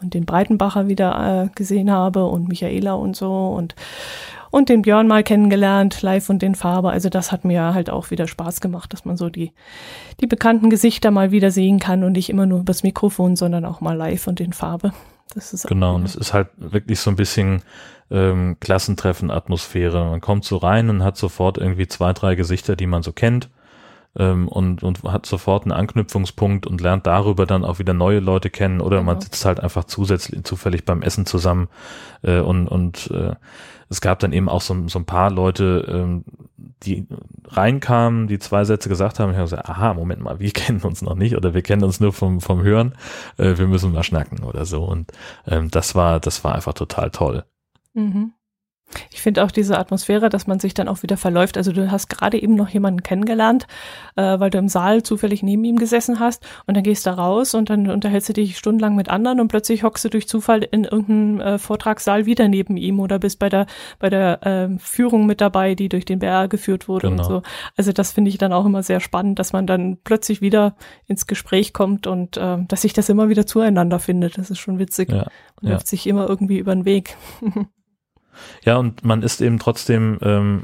und 0.00 0.14
den 0.14 0.24
Breitenbacher 0.24 0.88
wieder 0.88 1.44
äh, 1.44 1.48
gesehen 1.54 1.90
habe 1.90 2.24
und 2.24 2.48
Michaela 2.48 2.94
und 2.94 3.14
so 3.14 3.48
und 3.48 3.74
und 4.50 4.68
den 4.68 4.82
Björn 4.82 5.06
mal 5.06 5.24
kennengelernt, 5.24 6.02
live 6.02 6.28
und 6.28 6.42
den 6.42 6.54
Farbe. 6.54 6.90
Also 6.90 7.08
das 7.08 7.32
hat 7.32 7.46
mir 7.46 7.72
halt 7.72 7.88
auch 7.88 8.10
wieder 8.10 8.28
Spaß 8.28 8.60
gemacht, 8.60 8.92
dass 8.92 9.06
man 9.06 9.16
so 9.16 9.30
die, 9.30 9.52
die 10.20 10.26
bekannten 10.26 10.68
Gesichter 10.68 11.10
mal 11.10 11.30
wieder 11.30 11.50
sehen 11.50 11.78
kann 11.78 12.04
und 12.04 12.12
nicht 12.12 12.28
immer 12.28 12.44
nur 12.44 12.60
übers 12.60 12.82
Mikrofon, 12.82 13.34
sondern 13.34 13.64
auch 13.64 13.80
mal 13.80 13.96
live 13.96 14.26
und 14.26 14.40
in 14.40 14.52
Farbe. 14.52 14.92
Das 15.34 15.52
ist 15.52 15.66
genau, 15.66 15.94
und 15.94 16.04
es 16.04 16.14
ist 16.14 16.32
halt 16.32 16.48
wirklich 16.56 17.00
so 17.00 17.10
ein 17.10 17.16
bisschen 17.16 17.62
ähm, 18.10 18.56
Klassentreffen-Atmosphäre. 18.60 20.04
Man 20.04 20.20
kommt 20.20 20.44
so 20.44 20.58
rein 20.58 20.90
und 20.90 21.02
hat 21.02 21.16
sofort 21.16 21.58
irgendwie 21.58 21.86
zwei, 21.86 22.12
drei 22.12 22.34
Gesichter, 22.34 22.76
die 22.76 22.86
man 22.86 23.02
so 23.02 23.12
kennt 23.12 23.48
ähm, 24.16 24.48
und, 24.48 24.82
und 24.82 25.02
hat 25.04 25.26
sofort 25.26 25.64
einen 25.64 25.72
Anknüpfungspunkt 25.72 26.66
und 26.66 26.80
lernt 26.80 27.06
darüber 27.06 27.46
dann 27.46 27.64
auch 27.64 27.78
wieder 27.78 27.94
neue 27.94 28.20
Leute 28.20 28.50
kennen 28.50 28.80
oder 28.80 28.98
genau. 28.98 29.12
man 29.12 29.20
sitzt 29.20 29.44
halt 29.44 29.60
einfach 29.60 29.84
zusätzlich 29.84 30.44
zufällig 30.44 30.84
beim 30.84 31.02
Essen 31.02 31.26
zusammen 31.26 31.68
äh, 32.22 32.40
und, 32.40 32.68
und 32.68 33.10
äh, 33.10 33.34
es 33.88 34.00
gab 34.00 34.20
dann 34.20 34.32
eben 34.32 34.48
auch 34.48 34.62
so, 34.62 34.88
so 34.88 34.98
ein 34.98 35.04
paar 35.04 35.30
Leute, 35.30 35.86
ähm, 35.88 36.24
die 36.82 37.06
reinkamen, 37.48 38.26
die 38.26 38.38
zwei 38.38 38.64
Sätze 38.64 38.88
gesagt 38.88 39.20
haben, 39.20 39.30
ich 39.30 39.36
habe 39.36 39.44
gesagt, 39.44 39.68
aha, 39.68 39.94
Moment 39.94 40.22
mal, 40.22 40.40
wir 40.40 40.50
kennen 40.52 40.80
uns 40.80 41.02
noch 41.02 41.14
nicht 41.14 41.36
oder 41.36 41.54
wir 41.54 41.62
kennen 41.62 41.84
uns 41.84 42.00
nur 42.00 42.12
vom, 42.12 42.40
vom 42.40 42.62
Hören, 42.62 42.94
äh, 43.36 43.58
wir 43.58 43.66
müssen 43.66 43.92
mal 43.92 44.02
schnacken 44.02 44.44
oder 44.44 44.64
so. 44.64 44.84
Und 44.84 45.12
ähm, 45.46 45.70
das 45.70 45.94
war, 45.94 46.20
das 46.20 46.42
war 46.42 46.54
einfach 46.54 46.72
total 46.72 47.10
toll. 47.10 47.44
Mhm. 47.94 48.32
Ich 49.10 49.20
finde 49.20 49.44
auch 49.44 49.50
diese 49.50 49.78
Atmosphäre, 49.78 50.28
dass 50.28 50.46
man 50.46 50.60
sich 50.60 50.74
dann 50.74 50.88
auch 50.88 51.02
wieder 51.02 51.16
verläuft. 51.16 51.56
Also 51.56 51.72
du 51.72 51.90
hast 51.90 52.08
gerade 52.08 52.40
eben 52.40 52.54
noch 52.54 52.68
jemanden 52.68 53.02
kennengelernt, 53.02 53.66
äh, 54.16 54.38
weil 54.38 54.50
du 54.50 54.58
im 54.58 54.68
Saal 54.68 55.02
zufällig 55.02 55.42
neben 55.42 55.64
ihm 55.64 55.76
gesessen 55.76 56.20
hast 56.20 56.44
und 56.66 56.76
dann 56.76 56.84
gehst 56.84 57.06
du 57.06 57.10
raus 57.10 57.54
und 57.54 57.70
dann 57.70 57.90
unterhältst 57.90 58.28
du 58.28 58.32
dich 58.32 58.58
stundenlang 58.58 58.96
mit 58.96 59.08
anderen 59.08 59.40
und 59.40 59.48
plötzlich 59.48 59.82
hockst 59.82 60.04
du 60.04 60.08
durch 60.08 60.28
Zufall 60.28 60.62
in 60.62 60.84
irgendeinem 60.84 61.40
äh, 61.40 61.58
Vortragssaal 61.58 62.26
wieder 62.26 62.48
neben 62.48 62.76
ihm 62.76 63.00
oder 63.00 63.18
bist 63.18 63.38
bei 63.38 63.48
der 63.48 63.66
bei 63.98 64.10
der 64.10 64.46
äh, 64.46 64.78
Führung 64.78 65.26
mit 65.26 65.40
dabei, 65.40 65.74
die 65.74 65.88
durch 65.88 66.04
den 66.04 66.18
BR 66.18 66.48
geführt 66.48 66.88
wurde 66.88 67.08
genau. 67.08 67.22
und 67.22 67.28
so. 67.28 67.42
Also 67.76 67.92
das 67.92 68.12
finde 68.12 68.30
ich 68.30 68.38
dann 68.38 68.52
auch 68.52 68.66
immer 68.66 68.82
sehr 68.82 69.00
spannend, 69.00 69.38
dass 69.38 69.52
man 69.52 69.66
dann 69.66 69.98
plötzlich 70.04 70.40
wieder 70.40 70.76
ins 71.06 71.26
Gespräch 71.26 71.72
kommt 71.72 72.06
und 72.06 72.36
äh, 72.36 72.58
dass 72.66 72.82
sich 72.82 72.92
das 72.92 73.08
immer 73.08 73.28
wieder 73.28 73.46
zueinander 73.46 73.98
findet. 73.98 74.38
Das 74.38 74.50
ist 74.50 74.58
schon 74.58 74.78
witzig. 74.78 75.10
Ja, 75.10 75.26
man 75.60 75.70
ja. 75.70 75.70
läuft 75.72 75.86
sich 75.86 76.06
immer 76.06 76.28
irgendwie 76.28 76.58
über 76.58 76.74
den 76.74 76.84
Weg. 76.84 77.16
Ja, 78.64 78.76
und 78.76 79.04
man 79.04 79.22
ist 79.22 79.40
eben 79.40 79.58
trotzdem, 79.58 80.18
ähm, 80.22 80.62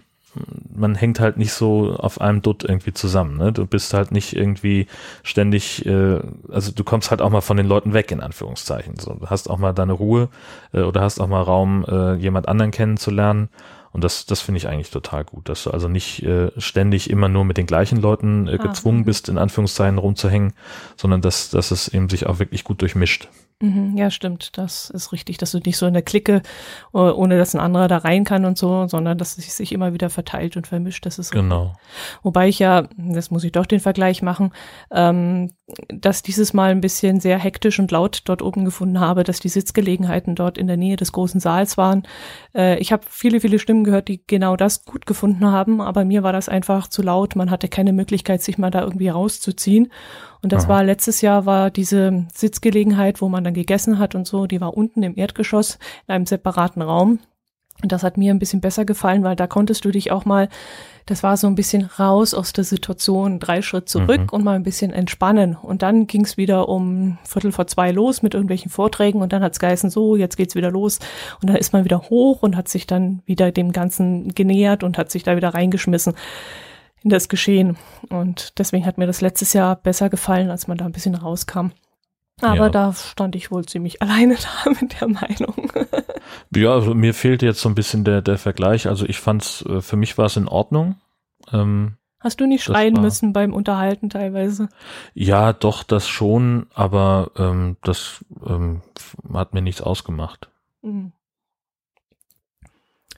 man 0.75 0.95
hängt 0.95 1.21
halt 1.21 1.37
nicht 1.37 1.53
so 1.53 1.95
auf 1.97 2.21
einem 2.21 2.43
Dutt 2.43 2.65
irgendwie 2.65 2.93
zusammen. 2.93 3.37
Ne? 3.37 3.53
Du 3.53 3.67
bist 3.67 3.95
halt 3.95 4.13
nicht 4.13 4.37
irgendwie 4.37 4.87
ständig, 5.23 5.85
äh, 5.87 6.21
also 6.51 6.73
du 6.73 6.85
kommst 6.85 7.11
halt 7.11 7.23
auch 7.23 7.31
mal 7.31 7.41
von 7.41 7.57
den 7.57 7.67
Leuten 7.67 7.93
weg, 7.95 8.11
in 8.11 8.21
Anführungszeichen. 8.21 8.99
So, 8.99 9.15
du 9.15 9.27
hast 9.27 9.49
auch 9.49 9.59
mal 9.59 9.73
deine 9.73 9.93
Ruhe 9.93 10.29
äh, 10.73 10.83
oder 10.83 11.01
hast 11.01 11.21
auch 11.21 11.29
mal 11.29 11.43
Raum, 11.43 11.85
äh, 11.89 12.15
jemand 12.15 12.49
anderen 12.49 12.71
kennenzulernen. 12.71 13.49
Und 13.91 14.05
das, 14.05 14.27
das 14.27 14.41
finde 14.41 14.59
ich 14.59 14.69
eigentlich 14.69 14.91
total 14.91 15.25
gut, 15.25 15.49
dass 15.49 15.65
du 15.65 15.71
also 15.71 15.89
nicht 15.89 16.23
äh, 16.23 16.51
ständig 16.59 17.09
immer 17.11 17.29
nur 17.29 17.45
mit 17.45 17.57
den 17.57 17.67
gleichen 17.67 18.01
Leuten 18.01 18.47
äh, 18.47 18.59
ah, 18.61 18.63
gezwungen 18.63 19.01
ah, 19.01 19.05
bist, 19.07 19.29
in 19.29 19.39
Anführungszeichen 19.39 19.99
rumzuhängen, 19.99 20.53
sondern 20.97 21.23
dass, 21.23 21.51
dass 21.51 21.71
es 21.71 21.89
eben 21.89 22.09
sich 22.09 22.27
auch 22.27 22.39
wirklich 22.39 22.65
gut 22.65 22.83
durchmischt. 22.83 23.29
Mhm, 23.61 23.97
ja, 23.97 24.09
stimmt. 24.09 24.57
Das 24.57 24.89
ist 24.89 25.11
richtig, 25.11 25.37
dass 25.39 25.51
du 25.51 25.59
nicht 25.59 25.77
so 25.77 25.87
in 25.87 25.93
der 25.93 26.03
Clique, 26.03 26.43
äh, 26.95 26.99
ohne 26.99 27.39
dass 27.39 27.57
ein 27.57 27.61
anderer 27.61 27.89
da 27.89 27.99
rein 27.99 28.23
kann 28.23 28.45
und 28.45 28.57
so, 28.57 28.87
sondern 28.87 29.19
dass 29.19 29.37
es 29.37 29.57
sich 29.57 29.73
immer 29.73 29.93
wieder 29.93 30.11
verteilt 30.11 30.57
und 30.57 30.69
vermischt. 30.69 31.05
Das 31.07 31.19
ist 31.19 31.33
genau. 31.33 31.63
Richtig. 31.63 31.79
Wobei 32.23 32.49
ich 32.49 32.61
ja, 32.61 32.87
das 32.97 33.33
muss 33.33 33.43
ich 33.43 33.51
doch 33.51 33.67
den 33.67 33.81
Vergleich 33.81 34.23
machen, 34.23 34.53
ähm, 34.93 35.51
dass 35.89 36.23
dieses 36.23 36.55
Mal 36.55 36.71
ein 36.71 36.81
bisschen 36.81 37.19
sehr 37.19 37.37
hektisch 37.37 37.81
und 37.81 37.91
laut 37.91 38.23
dort 38.27 38.43
oben 38.43 38.65
gefunden 38.65 39.01
habe, 39.01 39.25
dass 39.25 39.41
die 39.41 39.49
Sitzgelegenheiten 39.49 40.37
dort 40.37 40.57
in 40.57 40.69
der 40.69 40.77
Nähe 40.77 40.97
des 40.97 41.11
großen 41.11 41.41
Saals 41.41 41.77
waren. 41.77 42.05
Äh, 42.55 42.79
ich 42.79 42.93
habe 42.93 43.03
viele, 43.09 43.41
viele 43.41 43.59
Stimmen 43.59 43.83
gehört, 43.83 44.07
die 44.07 44.23
genau 44.25 44.55
das 44.55 44.85
gut 44.85 45.05
gefunden 45.05 45.45
haben, 45.47 45.81
aber 45.81 46.05
mir 46.05 46.23
war 46.23 46.33
das 46.33 46.49
einfach 46.49 46.87
zu 46.87 47.03
laut. 47.03 47.35
Man 47.35 47.51
hatte 47.51 47.67
keine 47.67 47.93
Möglichkeit, 47.93 48.41
sich 48.41 48.57
mal 48.57 48.71
da 48.71 48.83
irgendwie 48.83 49.09
rauszuziehen. 49.09 49.89
Und 50.43 50.53
das 50.53 50.65
Aha. 50.65 50.75
war 50.75 50.85
letztes 50.85 51.21
Jahr 51.21 51.47
war 51.47 51.71
diese 51.71 52.27
Sitzgelegenheit, 52.35 53.21
wo 53.21 53.29
man 53.29 53.45
dann 53.45 53.55
gegessen 53.55 53.99
hat 53.99 54.15
und 54.15 54.27
so, 54.27 54.47
die 54.47 54.61
war 54.61 54.77
unten 54.77 55.03
im 55.03 55.17
Erdgeschoss 55.17 55.79
in 56.07 56.15
einem 56.15 56.27
separaten 56.27 56.83
Raum. 56.83 57.21
Und 57.83 57.93
das 57.93 58.03
hat 58.03 58.17
mir 58.17 58.35
ein 58.35 58.41
bisschen 58.41 58.61
besser 58.61 58.85
gefallen, 58.85 59.23
weil 59.23 59.37
da 59.37 59.47
konntest 59.47 59.85
du 59.85 59.93
dich 59.93 60.11
auch 60.11 60.25
mal, 60.25 60.49
das 61.07 61.23
war 61.23 61.37
so 61.37 61.47
ein 61.47 61.55
bisschen 61.55 61.85
raus 61.85 62.35
aus 62.35 62.53
der 62.53 62.65
Situation, 62.65 63.39
drei 63.39 63.63
Schritt 63.63 63.89
zurück 63.89 64.21
mhm. 64.21 64.29
und 64.33 64.45
mal 64.45 64.57
ein 64.57 64.65
bisschen 64.65 64.93
entspannen. 64.93 65.57
Und 65.57 65.83
dann 65.83 66.09
ging 66.09 66.25
es 66.25 66.37
wieder 66.37 66.69
um 66.69 67.19
Viertel 67.23 67.53
vor 67.53 67.69
zwei 67.69 67.93
los 67.93 68.21
mit 68.21 68.35
irgendwelchen 68.35 68.71
Vorträgen 68.71 69.23
und 69.23 69.33
dann 69.33 69.43
hat 69.43 69.53
es 69.53 69.61
geheißen, 69.61 69.91
so, 69.91 70.17
jetzt 70.17 70.37
geht's 70.37 70.57
wieder 70.57 70.73
los. 70.73 70.99
Und 71.41 71.51
dann 71.51 71.57
ist 71.57 71.73
man 71.73 71.85
wieder 71.85 72.03
hoch 72.11 72.43
und 72.43 72.57
hat 72.57 72.69
sich 72.69 72.87
dann 72.87 73.23
wieder 73.27 73.53
dem 73.53 73.71
Ganzen 73.71 74.35
genähert 74.35 74.83
und 74.83 74.99
hat 74.99 75.13
sich 75.13 75.23
da 75.23 75.37
wieder 75.37 75.55
reingeschmissen 75.55 76.15
in 76.15 76.19
das 77.09 77.29
Geschehen. 77.29 77.77
Und 78.09 78.59
deswegen 78.59 78.87
hat 78.87 78.99
mir 78.99 79.07
das 79.07 79.21
letztes 79.21 79.53
Jahr 79.53 79.77
besser 79.77 80.09
gefallen, 80.09 80.51
als 80.51 80.69
man 80.69 80.79
da 80.79 80.85
ein 80.85 80.93
bisschen 80.93 81.15
rauskam. 81.15 81.71
Aber 82.41 82.67
ja. 82.67 82.69
da 82.69 82.93
stand 82.93 83.35
ich 83.35 83.51
wohl 83.51 83.65
ziemlich 83.65 84.01
alleine 84.03 84.37
da 84.37 84.71
mit 84.81 85.01
der 85.01 85.09
Meinung. 85.09 85.73
ja, 86.55 86.73
also 86.73 86.95
mir 86.95 87.15
fehlt 87.15 87.43
jetzt 87.43 87.61
so 87.61 87.69
ein 87.69 87.75
bisschen 87.75 88.05
der, 88.05 88.23
der 88.23 88.39
Vergleich. 88.39 88.87
Also 88.89 89.07
ich 89.07 89.19
fand's, 89.21 89.63
äh, 89.63 89.81
für 89.81 89.97
mich 89.97 90.19
war 90.19 90.27
es 90.27 90.37
in 90.37 90.49
Ordnung. 90.49 90.97
Ähm, 91.53 91.97
Hast 92.21 92.41
du 92.41 92.47
nicht 92.47 92.65
schreien 92.65 93.01
müssen 93.01 93.33
beim 93.33 93.55
Unterhalten 93.55 94.11
teilweise? 94.11 94.69
Ja, 95.15 95.53
doch, 95.53 95.85
das 95.85 96.09
schon, 96.09 96.67
aber 96.75 97.31
ähm, 97.37 97.77
das 97.85 98.25
ähm, 98.45 98.83
hat 99.33 99.55
mir 99.55 99.63
nichts 99.63 99.81
ausgemacht. 99.81 100.51
Mhm. 100.83 101.13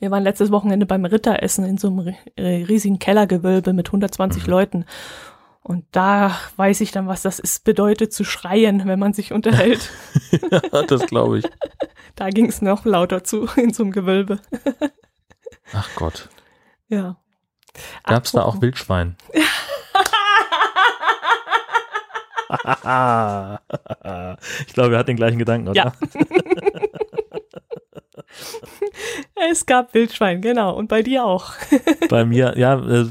Wir 0.00 0.10
waren 0.10 0.22
letztes 0.22 0.50
Wochenende 0.50 0.86
beim 0.86 1.04
Ritteressen 1.04 1.64
in 1.64 1.78
so 1.78 1.88
einem 1.88 2.14
riesigen 2.38 2.98
Kellergewölbe 2.98 3.72
mit 3.72 3.88
120 3.88 4.44
mhm. 4.46 4.50
Leuten. 4.50 4.84
Und 5.62 5.84
da 5.92 6.34
weiß 6.56 6.80
ich 6.80 6.90
dann, 6.90 7.06
was 7.06 7.20
das 7.22 7.38
ist, 7.38 7.64
bedeutet 7.64 8.14
zu 8.14 8.24
schreien, 8.24 8.86
wenn 8.86 8.98
man 8.98 9.12
sich 9.12 9.32
unterhält. 9.32 9.90
ja, 10.50 10.82
das 10.82 11.06
glaube 11.06 11.38
ich. 11.38 11.44
Da 12.16 12.28
ging 12.28 12.46
es 12.46 12.60
noch 12.60 12.84
lauter 12.84 13.24
zu 13.24 13.48
in 13.56 13.72
so 13.72 13.82
einem 13.82 13.92
Gewölbe. 13.92 14.40
Ach 15.72 15.88
Gott. 15.94 16.28
Ja. 16.88 17.16
Gab 18.04 18.24
es 18.24 18.32
da 18.32 18.42
auch 18.42 18.60
Wildschwein? 18.60 19.16
ich 24.66 24.74
glaube, 24.74 24.94
er 24.94 24.98
hat 24.98 25.08
den 25.08 25.16
gleichen 25.16 25.38
Gedanken, 25.38 25.68
oder? 25.68 25.76
Ja. 25.76 25.92
es 29.50 29.66
gab 29.66 29.94
Wildschwein, 29.94 30.40
genau. 30.40 30.74
Und 30.74 30.88
bei 30.88 31.02
dir 31.02 31.24
auch. 31.24 31.52
bei 32.08 32.24
mir, 32.24 32.54
ja, 32.56 32.78
äh, 32.78 33.06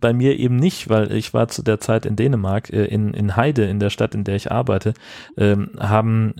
bei 0.00 0.12
mir 0.12 0.38
eben 0.38 0.56
nicht, 0.56 0.88
weil 0.88 1.12
ich 1.12 1.34
war 1.34 1.48
zu 1.48 1.62
der 1.62 1.80
Zeit 1.80 2.06
in 2.06 2.16
Dänemark, 2.16 2.70
äh, 2.70 2.84
in, 2.84 3.14
in 3.14 3.36
Heide, 3.36 3.64
in 3.64 3.80
der 3.80 3.90
Stadt, 3.90 4.14
in 4.14 4.24
der 4.24 4.36
ich 4.36 4.50
arbeite, 4.50 4.94
ähm, 5.36 5.70
haben 5.78 6.34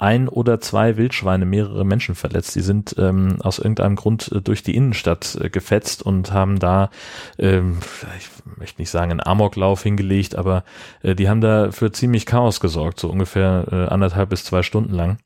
ein 0.00 0.28
oder 0.28 0.60
zwei 0.60 0.96
Wildschweine 0.96 1.46
mehrere 1.46 1.84
Menschen 1.84 2.14
verletzt. 2.14 2.56
Die 2.56 2.60
sind 2.60 2.96
ähm, 2.98 3.36
aus 3.40 3.58
irgendeinem 3.58 3.96
Grund 3.96 4.30
äh, 4.32 4.40
durch 4.40 4.62
die 4.62 4.74
Innenstadt 4.74 5.38
äh, 5.40 5.50
gefetzt 5.50 6.02
und 6.02 6.32
haben 6.32 6.58
da, 6.58 6.90
ähm, 7.38 7.78
ich 8.18 8.28
möchte 8.58 8.82
nicht 8.82 8.90
sagen, 8.90 9.12
einen 9.12 9.20
Amoklauf 9.20 9.82
hingelegt, 9.82 10.34
aber 10.34 10.64
äh, 11.02 11.14
die 11.14 11.28
haben 11.28 11.40
da 11.40 11.70
für 11.70 11.92
ziemlich 11.92 12.26
Chaos 12.26 12.60
gesorgt, 12.60 12.98
so 12.98 13.08
ungefähr 13.08 13.66
äh, 13.70 13.92
anderthalb 13.92 14.30
bis 14.30 14.44
zwei 14.44 14.62
Stunden 14.62 14.92
lang. 14.92 15.18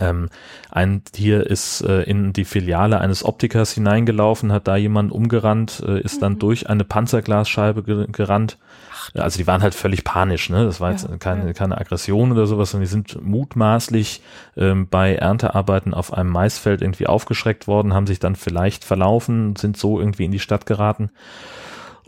Ähm, 0.00 0.30
ein 0.70 1.04
Tier 1.04 1.46
ist 1.46 1.82
äh, 1.82 2.02
in 2.02 2.32
die 2.32 2.46
Filiale 2.46 3.00
eines 3.00 3.24
Optikers 3.24 3.72
hineingelaufen, 3.72 4.50
hat 4.50 4.66
da 4.66 4.76
jemand 4.76 5.12
umgerannt, 5.12 5.82
äh, 5.86 6.00
ist 6.00 6.22
dann 6.22 6.34
mhm. 6.34 6.38
durch 6.38 6.70
eine 6.70 6.84
Panzerglasscheibe 6.84 7.82
ge 7.82 8.06
gerannt. 8.10 8.56
Also 9.12 9.36
die 9.36 9.46
waren 9.46 9.62
halt 9.62 9.74
völlig 9.74 10.02
panisch, 10.02 10.48
ne? 10.48 10.64
Das 10.64 10.80
war 10.80 10.90
jetzt 10.90 11.06
ja, 11.06 11.18
keine, 11.18 11.48
ja. 11.48 11.52
keine 11.52 11.76
Aggression 11.76 12.32
oder 12.32 12.46
sowas, 12.46 12.70
sondern 12.70 12.86
die 12.86 12.90
sind 12.90 13.22
mutmaßlich 13.22 14.22
ähm, 14.56 14.88
bei 14.88 15.16
Erntearbeiten 15.16 15.92
auf 15.92 16.14
einem 16.14 16.30
Maisfeld 16.30 16.80
irgendwie 16.80 17.06
aufgeschreckt 17.06 17.66
worden, 17.66 17.92
haben 17.92 18.06
sich 18.06 18.18
dann 18.18 18.36
vielleicht 18.36 18.84
verlaufen, 18.84 19.56
sind 19.56 19.76
so 19.76 20.00
irgendwie 20.00 20.24
in 20.24 20.32
die 20.32 20.38
Stadt 20.38 20.64
geraten. 20.64 21.10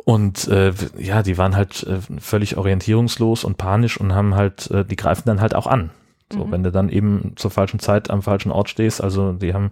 Und 0.05 0.49
äh, 0.49 0.73
ja, 0.97 1.23
die 1.23 1.37
waren 1.37 1.57
halt 1.57 1.83
äh, 1.83 1.99
völlig 2.21 2.57
orientierungslos 2.57 3.45
und 3.45 3.59
panisch 3.59 4.01
und 4.01 4.15
haben 4.15 4.35
halt, 4.35 4.71
äh, 4.71 4.85
die 4.85 4.97
greifen 4.97 5.25
dann 5.27 5.43
halt 5.43 5.55
auch 5.55 5.67
an. 5.67 5.91
So, 6.33 6.45
mhm. 6.45 6.53
wenn 6.53 6.63
du 6.65 6.73
dann 6.73 6.89
eben 6.89 7.33
zur 7.37 7.51
falschen 7.51 7.79
Zeit 7.79 8.11
am 8.11 8.23
falschen 8.23 8.51
Ort 8.51 8.69
stehst, 8.69 9.03
also 9.03 9.33
die 9.33 9.55
haben 9.55 9.71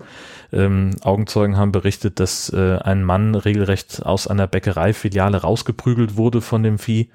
ähm, 0.52 0.90
Augenzeugen 1.02 1.57
haben 1.57 1.72
berichtet, 1.72 2.20
dass 2.20 2.48
äh, 2.50 2.78
ein 2.78 3.02
Mann 3.02 3.34
regelrecht 3.34 4.07
aus 4.07 4.28
einer 4.28 4.46
Bäckereifiliale 4.46 5.38
rausgeprügelt 5.38 6.16
wurde 6.16 6.40
von 6.40 6.62
dem 6.62 6.78
Vieh. 6.78 7.11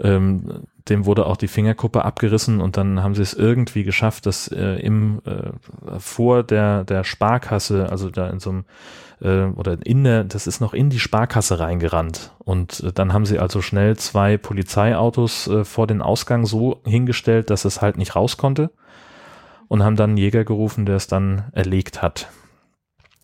Ähm, 0.00 0.64
dem 0.88 1.06
wurde 1.06 1.26
auch 1.26 1.36
die 1.36 1.48
Fingerkuppe 1.48 2.04
abgerissen 2.04 2.60
und 2.60 2.76
dann 2.76 3.04
haben 3.04 3.14
sie 3.14 3.22
es 3.22 3.34
irgendwie 3.34 3.84
geschafft, 3.84 4.26
dass 4.26 4.48
äh, 4.48 4.80
im 4.80 5.22
äh, 5.24 6.00
vor 6.00 6.42
der 6.42 6.82
der 6.82 7.04
Sparkasse, 7.04 7.88
also 7.88 8.10
da 8.10 8.28
in 8.30 8.40
so 8.40 8.50
einem 8.50 8.64
äh, 9.22 9.44
oder 9.44 9.78
in 9.84 10.04
der, 10.04 10.24
das 10.24 10.46
ist 10.46 10.60
noch 10.60 10.74
in 10.74 10.90
die 10.90 10.98
Sparkasse 10.98 11.58
reingerannt 11.58 12.32
und 12.38 12.80
äh, 12.80 12.92
dann 12.92 13.12
haben 13.12 13.26
sie 13.26 13.38
also 13.38 13.62
schnell 13.62 13.96
zwei 13.96 14.36
Polizeiautos 14.36 15.48
äh, 15.48 15.64
vor 15.64 15.86
den 15.86 16.02
Ausgang 16.02 16.44
so 16.44 16.80
hingestellt, 16.84 17.50
dass 17.50 17.64
es 17.64 17.80
halt 17.80 17.96
nicht 17.96 18.16
raus 18.16 18.36
konnte 18.36 18.70
und 19.68 19.82
haben 19.82 19.96
dann 19.96 20.10
einen 20.10 20.18
Jäger 20.18 20.44
gerufen, 20.44 20.84
der 20.84 20.96
es 20.96 21.06
dann 21.06 21.44
erlegt 21.52 22.02
hat. 22.02 22.28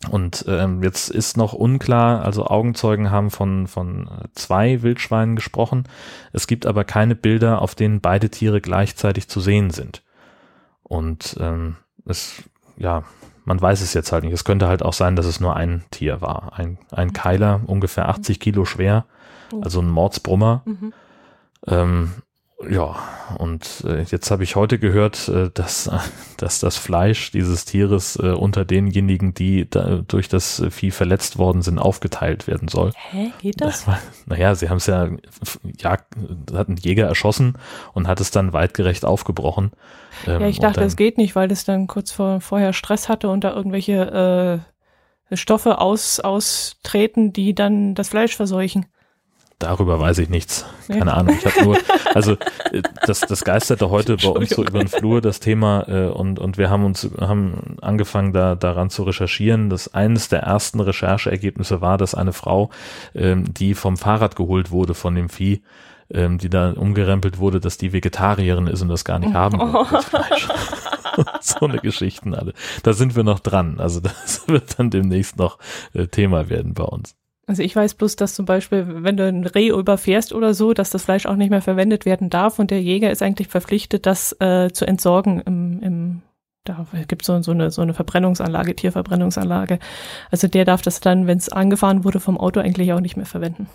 Und 0.09 0.45
ähm, 0.47 0.81
jetzt 0.81 1.09
ist 1.09 1.35
noch 1.35 1.51
unklar, 1.51 2.23
also 2.23 2.45
Augenzeugen 2.45 3.11
haben 3.11 3.29
von, 3.31 3.67
von 3.67 4.09
zwei 4.33 4.81
Wildschweinen 4.81 5.35
gesprochen. 5.35 5.83
Es 6.31 6.47
gibt 6.47 6.65
aber 6.65 6.85
keine 6.85 7.15
Bilder, 7.15 7.61
auf 7.61 7.75
denen 7.75 7.99
beide 7.99 8.29
Tiere 8.29 8.61
gleichzeitig 8.61 9.27
zu 9.27 9.41
sehen 9.41 9.71
sind. 9.71 10.01
Und 10.83 11.35
ähm, 11.41 11.75
es, 12.05 12.43
ja, 12.77 13.03
man 13.49 13.59
weiß 13.59 13.81
es 13.81 13.95
jetzt 13.95 14.11
halt 14.11 14.23
nicht. 14.23 14.33
Es 14.33 14.43
könnte 14.43 14.67
halt 14.67 14.83
auch 14.83 14.93
sein, 14.93 15.15
dass 15.15 15.25
es 15.25 15.39
nur 15.39 15.55
ein 15.55 15.83
Tier 15.89 16.21
war. 16.21 16.53
Ein, 16.55 16.77
ein 16.91 17.13
Keiler, 17.13 17.61
ungefähr 17.65 18.07
80 18.07 18.39
Kilo 18.39 18.63
schwer, 18.63 19.05
oh. 19.51 19.61
also 19.61 19.81
ein 19.81 19.89
Mordsbrummer. 19.89 20.61
Mhm. 20.65 20.93
Ähm, 21.65 22.13
ja, 22.67 22.97
und 23.37 23.85
äh, 23.87 24.03
jetzt 24.03 24.31
habe 24.31 24.43
ich 24.43 24.57
heute 24.57 24.79
gehört, 24.79 25.29
äh, 25.29 25.49
dass, 25.53 25.89
dass 26.37 26.59
das 26.59 26.75
Fleisch 26.75 27.31
dieses 27.31 27.63
Tieres 27.63 28.17
äh, 28.17 28.31
unter 28.31 28.65
denjenigen, 28.65 29.33
die 29.33 29.69
da, 29.69 30.03
durch 30.05 30.27
das 30.27 30.63
Vieh 30.69 30.91
verletzt 30.91 31.37
worden 31.37 31.61
sind, 31.61 31.79
aufgeteilt 31.79 32.47
werden 32.47 32.67
soll. 32.67 32.91
Hä, 33.11 33.31
geht 33.41 33.61
das? 33.61 33.85
das 33.85 33.97
naja, 34.25 34.55
sie 34.55 34.69
haben 34.69 34.77
es 34.77 34.87
ja, 34.87 35.09
ja, 35.77 35.97
hat 36.53 36.67
ein 36.67 36.75
Jäger 36.75 37.07
erschossen 37.07 37.57
und 37.93 38.07
hat 38.07 38.19
es 38.19 38.31
dann 38.31 38.51
weitgerecht 38.51 39.05
aufgebrochen. 39.05 39.71
Ähm, 40.27 40.41
ja, 40.41 40.47
ich 40.47 40.59
dachte, 40.59 40.83
es 40.83 40.97
geht 40.97 41.17
nicht, 41.17 41.35
weil 41.37 41.51
es 41.51 41.63
dann 41.63 41.87
kurz 41.87 42.11
vor, 42.11 42.41
vorher 42.41 42.73
Stress 42.73 43.07
hatte 43.07 43.29
und 43.29 43.45
da 43.45 43.53
irgendwelche 43.53 44.63
äh, 45.31 45.35
Stoffe 45.37 45.79
aus, 45.79 46.19
austreten, 46.19 47.31
die 47.31 47.55
dann 47.55 47.95
das 47.95 48.09
Fleisch 48.09 48.35
verseuchen. 48.35 48.87
Darüber 49.59 49.99
weiß 49.99 50.19
ich 50.19 50.29
nichts. 50.29 50.65
Keine 50.87 51.11
ja. 51.11 51.17
Ahnung. 51.17 51.35
Ich 51.37 51.45
habe 51.45 51.65
nur, 51.65 51.77
also 52.15 52.37
äh, 52.71 52.81
das, 53.05 53.19
das 53.19 53.43
geisterte 53.43 53.89
heute 53.89 54.15
bei 54.15 54.29
uns 54.29 54.49
so 54.51 54.63
über 54.63 54.79
den 54.79 54.87
Flur 54.87 55.19
das 55.19 55.41
Thema 55.41 55.85
äh, 55.89 56.07
und 56.07 56.39
und 56.39 56.57
wir 56.57 56.69
haben 56.69 56.85
uns 56.85 57.09
haben 57.19 57.75
angefangen 57.81 58.31
da 58.31 58.55
daran 58.55 58.89
zu 58.89 59.03
recherchieren. 59.03 59.69
Das 59.69 59.93
eines 59.93 60.29
der 60.29 60.43
ersten 60.43 60.79
Rechercheergebnisse 60.79 61.81
war, 61.81 61.97
dass 61.97 62.15
eine 62.15 62.31
Frau, 62.31 62.69
ähm, 63.13 63.53
die 63.53 63.73
vom 63.73 63.97
Fahrrad 63.97 64.37
geholt 64.37 64.71
wurde 64.71 64.93
von 64.93 65.13
dem 65.13 65.27
Vieh, 65.27 65.61
ähm, 66.09 66.37
die 66.37 66.49
da 66.49 66.71
umgerempelt 66.71 67.37
wurde, 67.37 67.59
dass 67.59 67.77
die 67.77 67.91
Vegetarierin 67.91 68.67
ist 68.67 68.81
und 68.81 68.87
das 68.87 69.03
gar 69.03 69.19
nicht 69.19 69.33
haben 69.33 69.59
will, 69.59 70.01
Fleisch. 70.01 70.47
so 71.41 71.65
eine 71.65 71.79
Geschichten 71.79 72.33
alle. 72.33 72.53
Da 72.83 72.93
sind 72.93 73.17
wir 73.17 73.23
noch 73.23 73.39
dran. 73.41 73.81
Also 73.81 73.99
das 73.99 74.43
wird 74.47 74.79
dann 74.79 74.89
demnächst 74.89 75.37
noch 75.37 75.57
äh, 75.93 76.07
Thema 76.07 76.47
werden 76.47 76.73
bei 76.73 76.85
uns. 76.85 77.18
Also 77.49 77.63
ich 77.63 77.75
weiß 77.75 77.95
bloß, 77.95 78.15
dass 78.15 78.35
zum 78.35 78.45
Beispiel, 78.45 78.85
wenn 79.03 79.17
du 79.17 79.27
ein 79.27 79.43
Reh 79.43 79.69
überfährst 79.69 80.33
oder 80.33 80.53
so, 80.53 80.75
dass 80.75 80.91
das 80.91 81.05
Fleisch 81.05 81.25
auch 81.25 81.35
nicht 81.35 81.49
mehr 81.49 81.63
verwendet 81.63 82.05
werden 82.05 82.29
darf 82.29 82.59
und 82.59 82.69
der 82.69 82.79
Jäger 82.79 83.09
ist 83.09 83.23
eigentlich 83.23 83.47
verpflichtet, 83.47 84.05
das 84.05 84.39
äh, 84.39 84.69
zu 84.71 84.85
entsorgen 84.85 85.41
im, 85.41 85.81
im 85.81 86.21
da 86.63 86.85
gibt 87.07 87.25
so, 87.25 87.41
so 87.41 87.49
eine 87.49 87.71
so 87.71 87.81
eine 87.81 87.95
Verbrennungsanlage, 87.95 88.75
Tierverbrennungsanlage. 88.75 89.79
Also 90.29 90.47
der 90.47 90.63
darf 90.63 90.83
das 90.83 90.99
dann, 90.99 91.25
wenn 91.25 91.39
es 91.39 91.49
angefahren 91.49 92.03
wurde 92.03 92.19
vom 92.19 92.37
Auto, 92.37 92.59
eigentlich 92.59 92.93
auch 92.93 92.99
nicht 92.99 93.17
mehr 93.17 93.25
verwenden. 93.25 93.67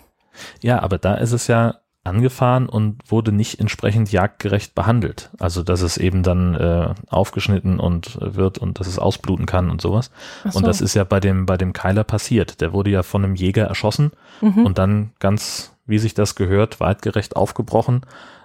Ja, 0.62 0.80
aber 0.80 0.98
da 0.98 1.16
ist 1.16 1.32
es 1.32 1.48
ja 1.48 1.80
angefahren 2.04 2.68
und 2.68 3.10
wurde 3.10 3.32
nicht 3.32 3.60
entsprechend 3.60 4.12
jagdgerecht 4.12 4.74
behandelt. 4.74 5.30
Also 5.38 5.62
dass 5.62 5.80
es 5.80 5.96
eben 5.96 6.22
dann 6.22 6.54
äh, 6.54 6.94
aufgeschnitten 7.08 7.80
und 7.80 8.16
äh, 8.20 8.34
wird 8.34 8.58
und 8.58 8.78
dass 8.78 8.86
es 8.86 8.98
ausbluten 8.98 9.46
kann 9.46 9.70
und 9.70 9.80
sowas. 9.80 10.10
So. 10.48 10.58
Und 10.58 10.66
das 10.66 10.80
ist 10.80 10.94
ja 10.94 11.04
bei 11.04 11.20
dem 11.20 11.46
bei 11.46 11.56
dem 11.56 11.72
Keiler 11.72 12.04
passiert. 12.04 12.60
Der 12.60 12.72
wurde 12.72 12.90
ja 12.90 13.02
von 13.02 13.24
einem 13.24 13.34
Jäger 13.34 13.64
erschossen 13.64 14.12
mhm. 14.40 14.66
und 14.66 14.78
dann 14.78 15.12
ganz, 15.18 15.74
wie 15.86 15.98
sich 15.98 16.14
das 16.14 16.34
gehört, 16.34 16.78
weitgerecht 16.78 17.36
aufgebrochen 17.36 18.02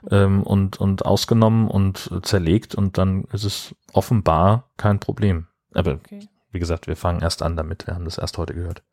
ähm, 0.10 0.44
und 0.44 0.80
und 0.80 1.06
ausgenommen 1.06 1.68
und 1.68 2.12
zerlegt 2.24 2.76
und 2.76 2.98
dann 2.98 3.26
ist 3.34 3.44
es 3.44 3.76
offenbar 3.92 4.70
kein 4.78 5.00
Problem. 5.00 5.48
Aber 5.74 5.96
okay. 5.96 6.28
wie 6.52 6.60
gesagt, 6.60 6.88
wir 6.88 6.96
fangen 6.96 7.22
erst 7.22 7.42
an 7.44 7.58
damit. 7.58 7.88
Wir 7.88 7.96
haben 7.96 8.06
das 8.06 8.18
erst 8.18 8.38
heute 8.38 8.54
gehört. 8.54 8.84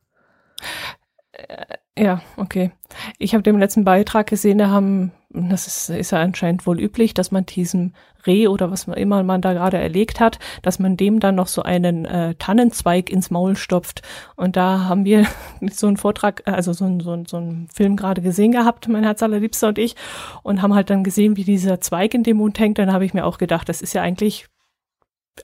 Äh, 1.96 2.04
ja, 2.04 2.20
okay. 2.36 2.70
Ich 3.18 3.34
habe 3.34 3.42
den 3.42 3.58
letzten 3.58 3.84
Beitrag 3.84 4.28
gesehen, 4.28 4.58
da 4.58 4.68
haben, 4.68 5.12
das 5.30 5.66
ist, 5.66 5.90
ist 5.90 6.12
ja 6.12 6.20
anscheinend 6.20 6.66
wohl 6.66 6.80
üblich, 6.80 7.14
dass 7.14 7.30
man 7.30 7.46
diesem 7.46 7.92
Reh 8.26 8.48
oder 8.48 8.70
was 8.70 8.86
man 8.86 8.96
immer 8.96 9.22
man 9.22 9.40
da 9.40 9.52
gerade 9.52 9.78
erlegt 9.78 10.20
hat, 10.20 10.38
dass 10.62 10.78
man 10.78 10.96
dem 10.96 11.20
dann 11.20 11.34
noch 11.34 11.46
so 11.46 11.62
einen 11.62 12.04
äh, 12.04 12.34
Tannenzweig 12.36 13.10
ins 13.10 13.30
Maul 13.30 13.56
stopft. 13.56 14.02
Und 14.36 14.56
da 14.56 14.84
haben 14.84 15.04
wir 15.04 15.26
so 15.70 15.86
einen 15.86 15.96
Vortrag, 15.96 16.42
also 16.46 16.72
so, 16.72 17.00
so, 17.00 17.24
so 17.26 17.36
einen 17.36 17.68
Film 17.72 17.96
gerade 17.96 18.22
gesehen 18.22 18.52
gehabt, 18.52 18.88
mein 18.88 19.04
Herz 19.04 19.22
allerliebster 19.22 19.68
und 19.68 19.78
ich, 19.78 19.96
und 20.42 20.62
haben 20.62 20.74
halt 20.74 20.90
dann 20.90 21.04
gesehen, 21.04 21.36
wie 21.36 21.44
dieser 21.44 21.80
Zweig 21.80 22.14
in 22.14 22.22
dem 22.22 22.38
Mund 22.38 22.58
hängt. 22.58 22.78
Dann 22.78 22.92
habe 22.92 23.04
ich 23.04 23.14
mir 23.14 23.24
auch 23.24 23.38
gedacht, 23.38 23.68
das 23.68 23.82
ist 23.82 23.94
ja 23.94 24.02
eigentlich, 24.02 24.46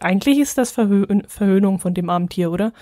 eigentlich 0.00 0.38
ist 0.38 0.58
das 0.58 0.70
Verhö 0.70 1.06
Verhöhnung 1.26 1.78
von 1.78 1.94
dem 1.94 2.10
armen 2.10 2.28
Tier, 2.28 2.50
oder? 2.50 2.72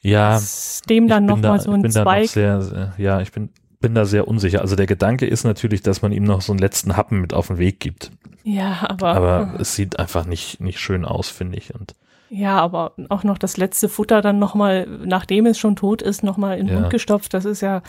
Ja. 0.00 0.40
Dem 0.88 1.08
dann 1.08 1.26
nochmal 1.26 1.60
so 1.60 1.72
ein 1.72 1.90
Zweig. 1.90 2.26
Da 2.26 2.28
sehr, 2.28 2.62
sehr, 2.62 2.94
ja, 2.98 3.20
ich 3.20 3.32
bin, 3.32 3.50
bin 3.80 3.94
da 3.94 4.04
sehr 4.04 4.28
unsicher. 4.28 4.60
Also 4.60 4.76
der 4.76 4.86
Gedanke 4.86 5.26
ist 5.26 5.44
natürlich, 5.44 5.82
dass 5.82 6.02
man 6.02 6.12
ihm 6.12 6.24
noch 6.24 6.40
so 6.40 6.52
einen 6.52 6.60
letzten 6.60 6.96
Happen 6.96 7.20
mit 7.20 7.32
auf 7.32 7.48
den 7.48 7.58
Weg 7.58 7.80
gibt. 7.80 8.12
Ja, 8.44 8.86
aber. 8.88 9.14
Aber 9.14 9.54
es 9.60 9.74
sieht 9.74 9.98
einfach 9.98 10.24
nicht, 10.24 10.60
nicht 10.60 10.80
schön 10.80 11.04
aus, 11.04 11.28
finde 11.28 11.58
ich. 11.58 11.74
Und 11.74 11.94
ja, 12.30 12.58
aber 12.58 12.92
auch 13.08 13.24
noch 13.24 13.38
das 13.38 13.56
letzte 13.56 13.88
Futter 13.88 14.20
dann 14.22 14.38
nochmal, 14.38 14.86
nachdem 14.86 15.46
es 15.46 15.58
schon 15.58 15.76
tot 15.76 16.02
ist, 16.02 16.22
nochmal 16.22 16.58
in 16.58 16.66
den 16.66 16.74
ja. 16.74 16.80
Mund 16.80 16.90
gestopft. 16.90 17.34
Das 17.34 17.44
ist 17.44 17.60
ja, 17.60 17.82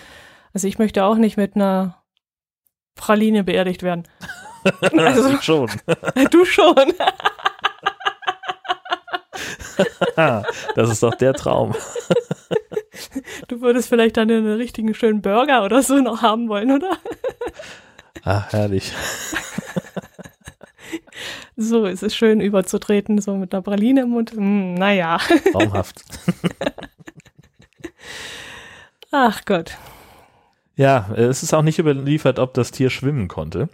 Also 0.53 0.68
ich 0.68 0.80
möchte 0.80 1.03
auch 1.03 1.16
nicht 1.16 1.38
mit 1.38 1.55
einer 1.55 2.01
Praline 2.95 3.43
beerdigt 3.43 3.84
werden. 3.84 4.07
Also, 4.97 5.30
du 5.32 5.41
schon. 5.41 5.70
Du 6.32 6.43
schon. 6.43 6.76
das 10.76 10.90
ist 10.90 11.04
doch 11.04 11.16
der 11.16 11.34
Traum. 11.34 11.74
Du 13.48 13.62
würdest 13.62 13.88
vielleicht 13.90 14.18
dann 14.18 14.30
einen 14.30 14.58
richtigen 14.58 14.94
schönen 14.94 15.22
Burger 15.22 15.64
oder 15.64 15.82
so 15.82 15.96
noch 15.96 16.22
haben 16.22 16.50
wollen, 16.50 16.72
oder? 16.72 16.98
Ach, 18.24 18.52
herrlich. 18.52 18.92
So 21.62 21.84
ist 21.86 22.04
es 22.04 22.16
schön 22.16 22.40
überzutreten, 22.40 23.20
so 23.20 23.36
mit 23.36 23.54
einer 23.54 23.62
Praline 23.62 24.04
im 24.04 24.12
Mund. 24.12 24.32
Hm, 24.32 24.76
naja. 24.76 25.18
Traumhaft. 25.52 26.04
Ach 29.12 29.44
Gott. 29.44 29.78
Ja, 30.78 31.10
es 31.18 31.44
ist 31.44 31.54
auch 31.54 31.62
nicht 31.62 31.78
überliefert, 31.78 32.40
ob 32.40 32.54
das 32.54 32.72
Tier 32.72 32.90
schwimmen 32.90 33.28
konnte. 33.28 33.68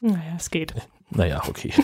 Naja, 0.00 0.34
es 0.38 0.50
geht. 0.50 0.74
Naja, 1.10 1.42
okay. 1.46 1.74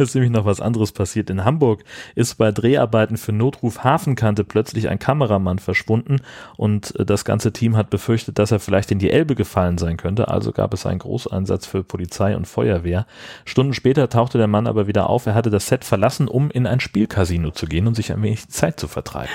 Ist 0.00 0.14
nämlich 0.14 0.32
noch 0.32 0.44
was 0.44 0.60
anderes 0.60 0.92
passiert. 0.92 1.30
In 1.30 1.44
Hamburg 1.44 1.84
ist 2.14 2.36
bei 2.36 2.52
Dreharbeiten 2.52 3.16
für 3.16 3.32
Notruf 3.32 3.84
Hafenkante 3.84 4.44
plötzlich 4.44 4.88
ein 4.88 4.98
Kameramann 4.98 5.58
verschwunden 5.58 6.20
und 6.56 6.98
äh, 6.98 7.04
das 7.04 7.24
ganze 7.24 7.52
Team 7.52 7.76
hat 7.76 7.90
befürchtet, 7.90 8.38
dass 8.38 8.50
er 8.50 8.60
vielleicht 8.60 8.90
in 8.90 8.98
die 8.98 9.10
Elbe 9.10 9.34
gefallen 9.34 9.78
sein 9.78 9.96
könnte. 9.96 10.28
Also 10.28 10.52
gab 10.52 10.74
es 10.74 10.86
einen 10.86 10.98
Großeinsatz 10.98 11.66
für 11.66 11.84
Polizei 11.84 12.36
und 12.36 12.46
Feuerwehr. 12.46 13.06
Stunden 13.44 13.74
später 13.74 14.08
tauchte 14.08 14.38
der 14.38 14.48
Mann 14.48 14.66
aber 14.66 14.86
wieder 14.86 15.08
auf. 15.08 15.26
Er 15.26 15.34
hatte 15.34 15.50
das 15.50 15.66
Set 15.66 15.84
verlassen, 15.84 16.28
um 16.28 16.50
in 16.50 16.66
ein 16.66 16.80
Spielcasino 16.80 17.50
zu 17.50 17.66
gehen 17.66 17.86
und 17.86 17.94
sich 17.94 18.12
ein 18.12 18.22
wenig 18.22 18.48
Zeit 18.48 18.80
zu 18.80 18.88
vertreiben. 18.88 19.30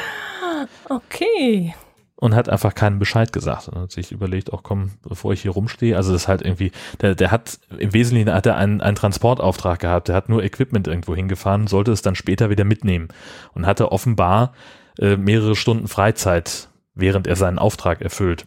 Okay 0.89 1.73
und 2.17 2.33
hat 2.33 2.47
einfach 2.49 2.73
keinen 2.75 2.99
Bescheid 2.99 3.33
gesagt 3.33 3.67
und 3.67 3.79
hat 3.79 3.91
sich 3.91 4.11
überlegt, 4.11 4.53
auch 4.53 4.63
komm, 4.63 4.91
bevor 5.07 5.33
ich 5.33 5.41
hier 5.41 5.51
rumstehe, 5.51 5.97
also 5.97 6.13
das 6.13 6.23
ist 6.23 6.27
halt 6.27 6.41
irgendwie, 6.41 6.71
der, 7.01 7.15
der 7.15 7.31
hat 7.31 7.59
im 7.77 7.93
Wesentlichen 7.93 8.33
hat 8.33 8.45
er 8.45 8.55
einen, 8.55 8.81
einen 8.81 8.95
Transportauftrag 8.95 9.79
gehabt, 9.79 10.07
der 10.07 10.15
hat 10.15 10.29
nur 10.29 10.43
Equipment 10.43 10.87
irgendwo 10.87 11.15
hingefahren, 11.15 11.67
sollte 11.67 11.91
es 11.91 12.01
dann 12.01 12.15
später 12.15 12.49
wieder 12.49 12.63
mitnehmen 12.63 13.09
und 13.53 13.65
hatte 13.65 13.91
offenbar 13.91 14.53
äh, 14.99 15.17
mehrere 15.17 15.55
Stunden 15.55 15.87
Freizeit, 15.87 16.69
während 16.93 17.27
er 17.27 17.35
seinen 17.35 17.59
Auftrag 17.59 18.01
erfüllt. 18.01 18.45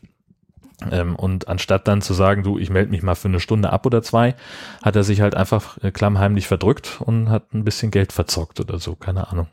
Ähm, 0.91 1.17
und 1.17 1.49
anstatt 1.49 1.89
dann 1.89 2.01
zu 2.01 2.15
sagen, 2.15 2.45
du, 2.45 2.59
ich 2.59 2.71
melde 2.71 2.91
mich 2.91 3.03
mal 3.03 3.17
für 3.17 3.29
eine 3.29 3.41
Stunde 3.41 3.71
ab 3.71 3.85
oder 3.85 4.03
zwei, 4.03 4.35
hat 4.81 4.97
er 4.97 5.03
sich 5.03 5.21
halt 5.21 5.35
einfach 5.35 5.77
äh, 5.83 5.91
klammheimlich 5.91 6.47
verdrückt 6.47 7.01
und 7.01 7.31
hat 7.31 7.53
ein 7.53 7.65
bisschen 7.65 7.91
Geld 7.91 8.13
verzockt 8.13 8.61
oder 8.61 8.79
so, 8.79 8.95
keine 8.95 9.29
Ahnung. 9.29 9.49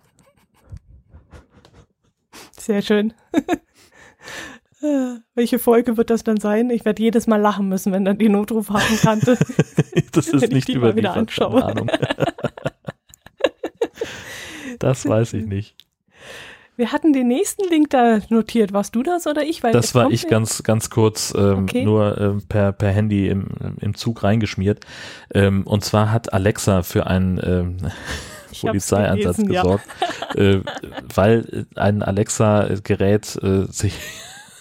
Sehr 2.52 2.82
schön. 2.82 3.14
Welche 5.36 5.60
Folge 5.60 5.98
wird 5.98 6.10
das 6.10 6.24
dann 6.24 6.38
sein? 6.38 6.70
Ich 6.70 6.86
werde 6.86 7.02
jedes 7.02 7.28
Mal 7.28 7.42
lachen 7.42 7.68
müssen, 7.68 7.92
wenn 7.92 8.06
dann 8.06 8.18
die 8.18 8.30
Notruf 8.30 8.70
haben 8.70 8.98
kannte. 9.02 9.38
das 10.12 10.28
ist 10.28 10.52
nicht 10.52 10.68
die 10.68 10.82
wieder 10.82 11.14
anschaue. 11.14 11.64
Ahnung. 11.64 11.90
das 14.80 15.08
weiß 15.08 15.34
ich 15.34 15.46
nicht. 15.46 15.76
Wir 16.78 16.92
hatten 16.92 17.14
den 17.14 17.28
nächsten 17.28 17.70
Link 17.70 17.90
da 17.92 18.20
notiert. 18.30 18.74
Warst 18.74 18.96
du 18.96 19.04
das 19.04 19.28
oder 19.28 19.44
ich? 19.44 19.64
Weil 19.64 19.72
das 19.72 19.96
war 19.96 20.12
ich 20.12 20.28
ganz, 20.28 20.64
ganz 20.64 20.90
kurz 20.90 21.34
ähm, 21.38 21.64
okay. 21.64 21.86
nur 21.86 22.20
ähm, 22.20 22.44
per, 22.48 22.74
per 22.74 22.92
Handy 22.92 23.30
im, 23.30 23.48
im 23.80 23.96
Zug 23.96 24.24
reingeschmiert. 24.24 24.86
Ähm, 25.34 25.66
und 25.66 25.86
zwar 25.86 26.12
hat 26.12 26.34
Alexa 26.34 26.84
für 26.84 27.08
einen 27.08 27.40
ähm, 27.42 27.78
Polizeieinsatz 28.60 29.38
gesorgt, 29.38 29.86
ja. 30.36 30.42
äh, 30.42 30.62
weil 31.14 31.66
ein 31.76 32.04
Alexa-Gerät 32.04 33.38
äh, 33.42 33.66
sich 33.72 33.94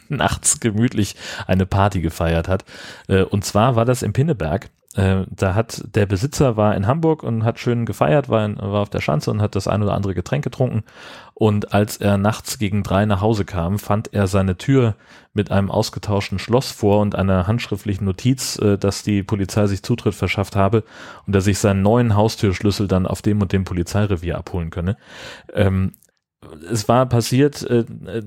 nachts 0.09 0.61
gemütlich 0.61 1.16
eine 1.46 1.66
Party 1.66 2.00
gefeiert 2.00 2.48
hat. 2.48 2.64
Äh, 3.09 3.22
und 3.22 3.44
zwar 3.44 3.76
war 3.76 3.84
das 3.84 4.02
im 4.02 4.12
Pinneberg. 4.12 4.70
Äh, 4.94 5.24
da 5.28 5.55
hat 5.55 5.82
der 5.94 6.07
Besitzer 6.07 6.57
war 6.57 6.76
in 6.76 6.86
Hamburg 6.86 7.24
und 7.24 7.42
hat 7.44 7.59
schön 7.59 7.84
gefeiert, 7.84 8.28
war, 8.28 8.44
in, 8.44 8.57
war 8.57 8.82
auf 8.82 8.90
der 8.90 9.00
Schanze 9.00 9.30
und 9.30 9.42
hat 9.42 9.57
das 9.57 9.66
ein 9.66 9.82
oder 9.82 9.94
andere 9.94 10.14
Getränk 10.14 10.44
getrunken. 10.44 10.84
Und 11.34 11.74
als 11.74 11.96
er 11.96 12.16
nachts 12.16 12.59
gegen 12.59 12.84
drei 12.84 13.05
nach 13.07 13.20
Hause 13.20 13.44
kam, 13.44 13.80
fand 13.80 14.14
er 14.14 14.28
seine 14.28 14.57
Tür 14.57 14.94
mit 15.32 15.50
einem 15.50 15.68
ausgetauschten 15.68 16.38
Schloss 16.38 16.70
vor 16.70 17.00
und 17.00 17.16
einer 17.16 17.48
handschriftlichen 17.48 18.05
Notiz, 18.05 18.57
äh, 18.59 18.78
dass 18.78 19.02
die 19.02 19.24
Polizei 19.24 19.66
sich 19.66 19.82
Zutritt 19.82 20.14
verschafft 20.14 20.55
habe 20.55 20.84
und 21.26 21.34
er 21.34 21.40
sich 21.40 21.59
seinen 21.59 21.82
neuen 21.82 22.14
Haustürschlüssel 22.14 22.86
dann 22.86 23.09
auf 23.09 23.20
dem 23.20 23.42
und 23.42 23.52
dem 23.52 23.64
Polizeirevier 23.64 24.38
abholen 24.38 24.70
könne. 24.70 24.96
Ähm, 25.52 25.92
es 26.70 26.88
war 26.88 27.07
passiert, 27.07 27.62
äh, 27.62 27.84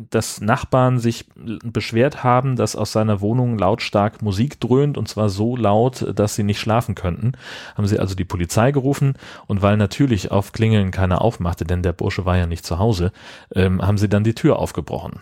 dass 0.09 0.41
Nachbarn 0.41 0.99
sich 0.99 1.25
beschwert 1.35 2.23
haben, 2.23 2.55
dass 2.55 2.75
aus 2.75 2.91
seiner 2.91 3.21
Wohnung 3.21 3.57
lautstark 3.57 4.21
Musik 4.21 4.59
dröhnt 4.59 4.97
und 4.97 5.07
zwar 5.07 5.29
so 5.29 5.55
laut, 5.55 6.05
dass 6.17 6.35
sie 6.35 6.43
nicht 6.43 6.59
schlafen 6.59 6.95
könnten. 6.95 7.33
Haben 7.75 7.87
sie 7.87 7.99
also 7.99 8.15
die 8.15 8.25
Polizei 8.25 8.71
gerufen 8.71 9.13
und 9.47 9.61
weil 9.61 9.77
natürlich 9.77 10.31
auf 10.31 10.51
Klingeln 10.51 10.91
keiner 10.91 11.21
aufmachte, 11.21 11.65
denn 11.65 11.83
der 11.83 11.93
Bursche 11.93 12.25
war 12.25 12.37
ja 12.37 12.47
nicht 12.47 12.65
zu 12.65 12.79
Hause, 12.79 13.11
ähm, 13.53 13.81
haben 13.81 13.97
sie 13.97 14.09
dann 14.09 14.23
die 14.23 14.35
Tür 14.35 14.59
aufgebrochen 14.59 15.21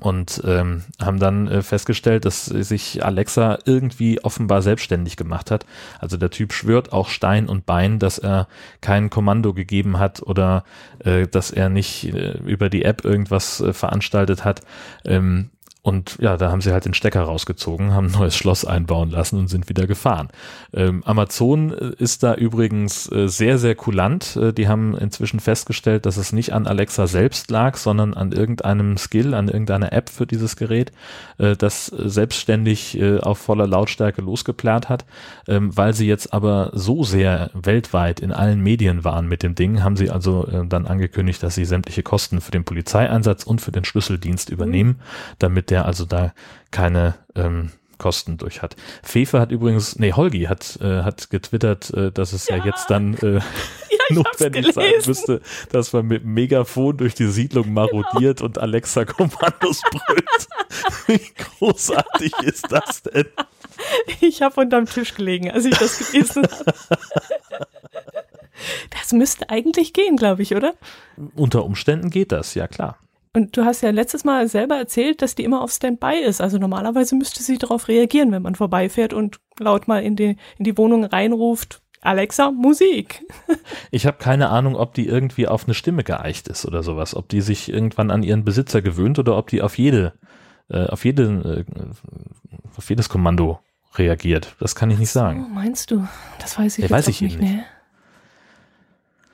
und 0.00 0.42
ähm, 0.44 0.82
haben 1.00 1.20
dann 1.20 1.46
äh, 1.46 1.62
festgestellt, 1.62 2.24
dass 2.24 2.46
sich 2.46 3.04
Alexa 3.04 3.58
irgendwie 3.64 4.22
offenbar 4.24 4.62
selbstständig 4.62 5.16
gemacht 5.16 5.50
hat. 5.50 5.66
Also 6.00 6.16
der 6.16 6.30
Typ 6.30 6.52
schwört 6.52 6.92
auch 6.92 7.08
Stein 7.08 7.48
und 7.48 7.66
Bein, 7.66 7.98
dass 7.98 8.18
er 8.18 8.48
kein 8.80 9.10
Kommando 9.10 9.52
gegeben 9.52 9.98
hat 9.98 10.22
oder 10.22 10.64
äh, 11.00 11.26
dass 11.26 11.50
er 11.50 11.68
nicht 11.68 12.04
äh, 12.04 12.38
über 12.46 12.70
die 12.70 12.84
App 12.84 13.04
irgendwas 13.04 13.60
äh, 13.60 13.72
veranstaltet 13.72 14.44
hat. 14.44 14.62
Ähm, 15.04 15.50
und 15.84 16.16
ja, 16.18 16.38
da 16.38 16.50
haben 16.50 16.62
sie 16.62 16.72
halt 16.72 16.86
den 16.86 16.94
Stecker 16.94 17.20
rausgezogen, 17.20 17.92
haben 17.92 18.06
ein 18.06 18.12
neues 18.12 18.34
Schloss 18.34 18.64
einbauen 18.64 19.10
lassen 19.10 19.38
und 19.38 19.48
sind 19.48 19.68
wieder 19.68 19.86
gefahren. 19.86 20.30
Ähm, 20.72 21.02
Amazon 21.04 21.74
äh, 21.74 21.92
ist 21.98 22.22
da 22.22 22.34
übrigens 22.34 23.12
äh, 23.12 23.28
sehr, 23.28 23.58
sehr 23.58 23.74
kulant. 23.74 24.34
Äh, 24.36 24.54
die 24.54 24.66
haben 24.66 24.96
inzwischen 24.96 25.40
festgestellt, 25.40 26.06
dass 26.06 26.16
es 26.16 26.32
nicht 26.32 26.54
an 26.54 26.66
Alexa 26.66 27.06
selbst 27.06 27.50
lag, 27.50 27.76
sondern 27.76 28.14
an 28.14 28.32
irgendeinem 28.32 28.96
Skill, 28.96 29.34
an 29.34 29.48
irgendeiner 29.48 29.92
App 29.92 30.08
für 30.08 30.26
dieses 30.26 30.56
Gerät, 30.56 30.90
äh, 31.36 31.54
das 31.54 31.84
selbstständig 31.88 32.98
äh, 32.98 33.18
auf 33.18 33.36
voller 33.36 33.66
Lautstärke 33.66 34.22
losgeplärt 34.22 34.88
hat. 34.88 35.04
Ähm, 35.46 35.76
weil 35.76 35.92
sie 35.92 36.06
jetzt 36.06 36.32
aber 36.32 36.70
so 36.72 37.04
sehr 37.04 37.50
weltweit 37.52 38.20
in 38.20 38.32
allen 38.32 38.60
Medien 38.62 39.04
waren 39.04 39.28
mit 39.28 39.42
dem 39.42 39.54
Ding, 39.54 39.82
haben 39.82 39.98
sie 39.98 40.08
also 40.08 40.46
äh, 40.46 40.66
dann 40.66 40.86
angekündigt, 40.86 41.42
dass 41.42 41.56
sie 41.56 41.66
sämtliche 41.66 42.02
Kosten 42.02 42.40
für 42.40 42.52
den 42.52 42.64
Polizeieinsatz 42.64 43.44
und 43.44 43.60
für 43.60 43.70
den 43.70 43.84
Schlüsseldienst 43.84 44.48
übernehmen, 44.48 44.90
mhm. 44.90 45.34
damit 45.38 45.73
der 45.73 45.73
also 45.82 46.04
da 46.04 46.32
keine 46.70 47.14
ähm, 47.34 47.70
Kosten 47.98 48.36
durch 48.36 48.62
hat. 48.62 48.76
Fefe 49.02 49.40
hat 49.40 49.52
übrigens, 49.52 49.98
nee, 49.98 50.12
Holgi 50.12 50.44
hat, 50.44 50.78
äh, 50.80 51.02
hat 51.02 51.30
getwittert, 51.30 51.90
äh, 51.94 52.12
dass 52.12 52.32
es 52.32 52.48
ja, 52.48 52.56
ja 52.56 52.66
jetzt 52.66 52.90
dann 52.90 53.14
äh, 53.14 53.34
ja, 53.38 53.40
notwendig 54.10 54.72
sein 54.72 54.92
müsste, 55.06 55.40
dass 55.70 55.92
man 55.92 56.06
mit 56.06 56.24
Megafon 56.24 56.96
durch 56.96 57.14
die 57.14 57.28
Siedlung 57.28 57.72
marodiert 57.72 58.38
genau. 58.38 58.46
und 58.46 58.58
Alexa 58.58 59.04
Kommandos 59.04 59.82
brüllt. 59.90 60.48
Wie 61.06 61.20
großartig 61.58 62.32
ist 62.42 62.70
das 62.70 63.02
denn? 63.02 63.26
Ich 64.20 64.42
habe 64.42 64.60
unterm 64.60 64.86
Tisch 64.86 65.14
gelegen, 65.14 65.50
als 65.50 65.64
ich 65.64 65.76
das 65.76 65.98
gelesen 65.98 66.44
habe. 66.44 66.74
Das 68.90 69.12
müsste 69.12 69.50
eigentlich 69.50 69.92
gehen, 69.92 70.16
glaube 70.16 70.42
ich, 70.42 70.54
oder? 70.54 70.74
Unter 71.34 71.64
Umständen 71.64 72.08
geht 72.08 72.32
das, 72.32 72.54
ja 72.54 72.66
klar. 72.66 72.98
Und 73.36 73.56
du 73.56 73.64
hast 73.64 73.80
ja 73.80 73.90
letztes 73.90 74.24
Mal 74.24 74.46
selber 74.46 74.76
erzählt, 74.76 75.20
dass 75.20 75.34
die 75.34 75.42
immer 75.42 75.60
auf 75.60 75.72
Standby 75.72 76.20
ist. 76.24 76.40
Also 76.40 76.58
normalerweise 76.58 77.16
müsste 77.16 77.42
sie 77.42 77.58
darauf 77.58 77.88
reagieren, 77.88 78.30
wenn 78.30 78.42
man 78.42 78.54
vorbeifährt 78.54 79.12
und 79.12 79.40
laut 79.58 79.88
mal 79.88 80.04
in 80.04 80.14
die, 80.14 80.36
in 80.56 80.64
die 80.64 80.78
Wohnung 80.78 81.04
reinruft, 81.04 81.82
Alexa, 82.00 82.52
Musik. 82.52 83.26
Ich 83.90 84.06
habe 84.06 84.18
keine 84.18 84.48
Ahnung, 84.50 84.76
ob 84.76 84.94
die 84.94 85.06
irgendwie 85.06 85.46
auf 85.46 85.64
eine 85.64 85.74
Stimme 85.74 86.02
geeicht 86.02 86.48
ist 86.48 86.66
oder 86.66 86.82
sowas, 86.82 87.14
ob 87.14 87.28
die 87.28 87.40
sich 87.40 87.68
irgendwann 87.72 88.10
an 88.10 88.24
ihren 88.24 88.44
Besitzer 88.44 88.82
gewöhnt 88.82 89.18
oder 89.20 89.36
ob 89.36 89.48
die 89.48 89.62
auf 89.62 89.78
jede, 89.78 90.14
äh, 90.68 90.86
auf 90.86 91.04
jede, 91.04 91.64
äh, 91.68 92.76
auf 92.76 92.90
jedes 92.90 93.08
Kommando 93.08 93.60
reagiert. 93.94 94.56
Das 94.58 94.74
kann 94.74 94.90
ich 94.90 94.98
nicht 94.98 95.10
sagen. 95.10 95.46
Oh, 95.48 95.54
meinst 95.54 95.92
du? 95.92 96.06
Das 96.40 96.58
weiß 96.58 96.78
ich 96.78 96.84
ja, 96.84 96.90
weiß 96.90 97.06
ich 97.08 97.20
nicht. 97.20 97.40
nicht. 97.40 97.64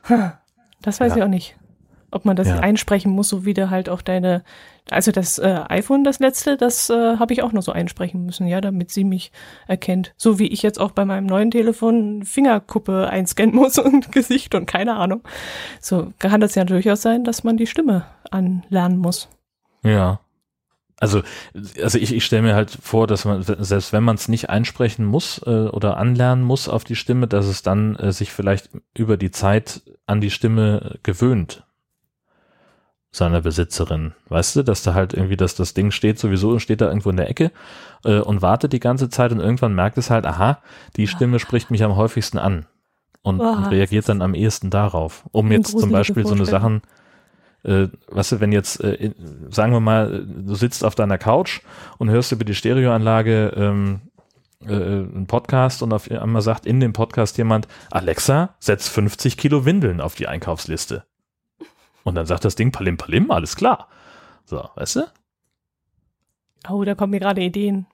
Ne? 0.09 0.39
Das 0.83 1.01
weiß 1.01 1.11
ja. 1.13 1.17
ich 1.17 1.23
auch 1.23 1.29
nicht 1.29 1.57
ob 2.11 2.25
man 2.25 2.37
das 2.37 2.49
ja. 2.49 2.59
einsprechen 2.59 3.13
muss, 3.13 3.29
so 3.29 3.45
wie 3.45 3.55
du 3.55 3.71
halt 3.71 3.89
auch 3.89 4.03
deine, 4.03 4.43
also 4.91 5.13
das 5.13 5.39
äh, 5.39 5.61
iPhone, 5.69 6.05
das 6.05 6.19
letzte, 6.19 6.57
das 6.57 6.91
äh, 6.91 7.17
habe 7.19 7.33
ich 7.33 7.43
auch 7.43 7.53
nur 7.53 7.63
so 7.63 7.73
einsprechen 7.73 8.25
müssen, 8.25 8.47
ja, 8.47 8.61
damit 8.61 8.91
sie 8.91 9.05
mich 9.05 9.33
erkennt. 9.69 10.13
So 10.17 10.39
wie 10.39 10.49
ich 10.49 10.63
jetzt 10.63 10.81
auch 10.81 10.91
bei 10.91 11.05
meinem 11.05 11.27
neuen 11.27 11.51
Telefon 11.51 12.25
Fingerkuppe 12.25 13.09
einscannen 13.09 13.55
muss 13.55 13.79
und 13.79 14.13
Gesicht 14.13 14.55
und 14.55 14.67
keine 14.67 14.97
Ahnung. 14.97 15.23
So 15.81 16.13
kann 16.19 16.41
das 16.41 16.55
ja 16.55 16.65
durchaus 16.65 17.03
sein, 17.03 17.25
dass 17.25 17.45
man 17.45 17.57
die 17.57 17.67
Stimme 17.67 18.07
anlernen 18.31 18.99
muss. 18.99 19.29
Ja. 19.83 20.21
Also, 21.03 21.23
also 21.83 21.97
ich, 21.97 22.15
ich 22.15 22.27
stelle 22.27 22.43
mir 22.43 22.55
halt 22.55 22.71
vor, 22.83 23.07
dass 23.07 23.25
man, 23.25 23.43
selbst 23.43 23.95
wenn 23.95 24.05
man 24.05 24.17
es 24.17 24.29
nicht 24.29 24.51
einsprechen 24.51 25.07
muss 25.07 25.41
äh, 25.47 25.69
oder 25.69 25.97
anlernen 25.97 26.45
muss 26.45 26.69
auf 26.69 26.85
die 26.85 26.95
Stimme, 26.95 27.27
dass 27.27 27.47
es 27.47 27.63
dann 27.63 27.97
äh, 27.97 28.13
sich 28.13 28.33
vielleicht 28.33 28.69
über 28.95 29.17
die 29.17 29.31
Zeit 29.31 29.81
an 30.07 30.21
die 30.21 30.31
Stimme 30.31 30.99
gewöhnt 31.03 31.65
seiner 33.13 33.41
Besitzerin. 33.41 34.15
Weißt 34.29 34.57
du, 34.57 34.63
dass 34.63 34.83
da 34.83 34.95
halt 34.95 35.15
irgendwie, 35.15 35.37
dass 35.37 35.55
das 35.57 35.75
Ding 35.75 35.91
steht 35.91 36.19
sowieso 36.19 36.51
und 36.51 36.61
steht 36.61 36.81
da 36.81 36.87
irgendwo 36.87 37.11
in 37.11 37.17
der 37.17 37.29
Ecke 37.29 37.51
äh, 38.05 38.21
und 38.21 38.41
wartet 38.41 38.73
die 38.73 38.81
ganze 38.81 39.09
Zeit 39.09 39.33
und 39.33 39.41
irgendwann 39.41 39.75
merkt 39.75 39.99
es 39.99 40.11
halt, 40.11 40.27
aha, 40.27 40.63
die 40.97 41.09
Stimme 41.09 41.39
spricht 41.41 41.71
mich 41.71 41.83
am 41.83 41.97
häufigsten 41.97 42.39
an 42.39 42.67
und, 43.23 43.41
und 43.41 43.65
reagiert 43.67 44.09
dann 44.09 44.23
am 44.23 44.35
ehesten 44.35 44.71
darauf. 44.71 45.25
Um 45.33 45.51
jetzt 45.51 45.79
zum 45.79 45.91
Beispiel 45.91 46.25
so 46.25 46.35
eine 46.35 46.47
Sachen, 46.47 46.83
äh, 47.65 47.89
weißt 48.09 48.33
du, 48.33 48.41
wenn 48.41 48.53
jetzt, 48.53 48.83
äh, 48.83 49.13
sagen 49.51 49.73
wir 49.73 49.81
mal, 49.81 50.25
du 50.27 50.55
sitzt 50.55 50.85
auf 50.85 50.95
deiner 50.95 51.19
Couch 51.19 51.63
und 51.99 52.11
hörst 52.11 52.31
über 52.31 52.45
die 52.45 52.55
Stereoanlage 52.55 53.53
ähm, 53.57 54.01
äh, 54.65 54.73
einen 54.73 55.27
Podcast 55.27 55.83
und 55.83 55.93
auf 55.93 56.09
einmal 56.11 56.43
sagt 56.43 56.65
in 56.65 56.79
dem 56.79 56.93
Podcast 56.93 57.39
jemand, 57.39 57.67
Alexa, 57.91 58.55
setz 58.61 58.89
50 58.89 59.37
Kilo 59.37 59.65
Windeln 59.65 60.01
auf 60.01 60.15
die 60.15 60.29
Einkaufsliste. 60.29 61.05
Und 62.05 62.15
dann 62.15 62.27
sagt 62.27 62.45
das 62.45 62.55
Ding 62.55 62.73
Palim 62.73 62.97
Palim, 62.97 63.31
alles 63.31 63.57
klar. 63.57 63.89
So, 64.45 64.69
weißt 64.75 64.97
du? 64.97 65.03
Oh, 66.69 66.85
da 66.85 66.95
kommen 66.95 67.13
mir 67.13 67.21
gerade 67.21 67.41
Ideen. 67.43 67.87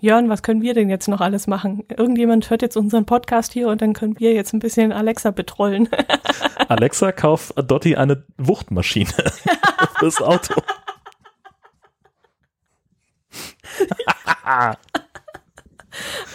Jörn, 0.00 0.30
was 0.30 0.42
können 0.42 0.62
wir 0.62 0.72
denn 0.72 0.88
jetzt 0.88 1.08
noch 1.08 1.20
alles 1.20 1.46
machen? 1.46 1.84
Irgendjemand 1.88 2.48
hört 2.48 2.62
jetzt 2.62 2.76
unseren 2.76 3.04
Podcast 3.04 3.52
hier 3.52 3.68
und 3.68 3.82
dann 3.82 3.92
können 3.92 4.18
wir 4.18 4.32
jetzt 4.32 4.54
ein 4.54 4.58
bisschen 4.58 4.92
Alexa 4.92 5.30
betrollen. 5.30 5.88
Alexa, 6.68 7.12
kauf 7.12 7.52
Dotti 7.56 7.96
eine 7.96 8.24
Wuchtmaschine 8.38 9.12
fürs 9.98 10.22
Auto. 10.22 10.54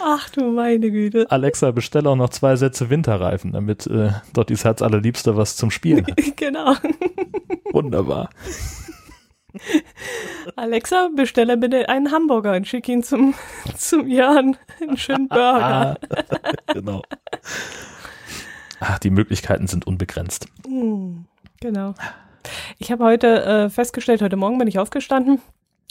Ach 0.02 0.28
du 0.30 0.50
meine 0.50 0.90
Güte. 0.90 1.30
Alexa, 1.30 1.70
bestelle 1.70 2.08
auch 2.08 2.16
noch 2.16 2.30
zwei 2.30 2.56
Sätze 2.56 2.90
Winterreifen, 2.90 3.52
damit 3.52 3.86
äh, 3.86 4.10
Dottis 4.32 4.64
Herz 4.64 4.82
allerliebster 4.82 5.36
was 5.36 5.56
zum 5.56 5.70
Spielen 5.70 6.06
hat. 6.06 6.16
genau. 6.36 6.74
Wunderbar. 7.72 8.30
Alexa, 10.54 11.08
bestelle 11.14 11.56
bitte 11.56 11.88
einen 11.88 12.12
Hamburger 12.12 12.54
und 12.54 12.66
schick 12.68 12.88
ihn 12.88 13.02
zum, 13.02 13.34
zum 13.76 14.06
Jörn. 14.06 14.56
Einen 14.80 14.96
schönen 14.96 15.28
Burger. 15.28 15.98
genau. 16.72 17.02
Ach, 18.80 18.98
die 18.98 19.10
Möglichkeiten 19.10 19.66
sind 19.66 19.86
unbegrenzt. 19.86 20.46
Hm, 20.66 21.24
genau. 21.60 21.94
Ich 22.78 22.92
habe 22.92 23.04
heute 23.04 23.42
äh, 23.44 23.70
festgestellt, 23.70 24.22
heute 24.22 24.36
Morgen 24.36 24.58
bin 24.58 24.68
ich 24.68 24.78
aufgestanden, 24.78 25.40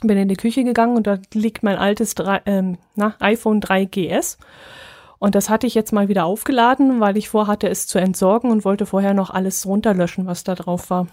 bin 0.02 0.18
in 0.18 0.28
die 0.28 0.36
Küche 0.36 0.64
gegangen 0.64 0.96
und 0.96 1.08
da 1.08 1.18
liegt 1.34 1.64
mein 1.64 1.78
altes 1.78 2.16
3, 2.16 2.42
ähm, 2.46 2.78
na, 2.96 3.16
iPhone 3.20 3.62
3GS. 3.62 4.38
Und 5.20 5.36
das 5.36 5.50
hatte 5.50 5.66
ich 5.66 5.76
jetzt 5.76 5.94
mal 5.94 6.08
wieder 6.08 6.26
aufgeladen, 6.26 7.00
weil 7.00 7.18
ich 7.18 7.30
vorhatte, 7.30 7.70
es 7.70 7.88
zu 7.88 8.00
entsorgen 8.00 8.52
und 8.52 8.66
wollte 8.66 8.86
vorher 8.86 9.14
noch 9.14 9.30
alles 9.30 9.66
runterlöschen, 9.66 10.28
was 10.28 10.44
da 10.44 10.56
drauf 10.56 10.90
war. 10.90 11.08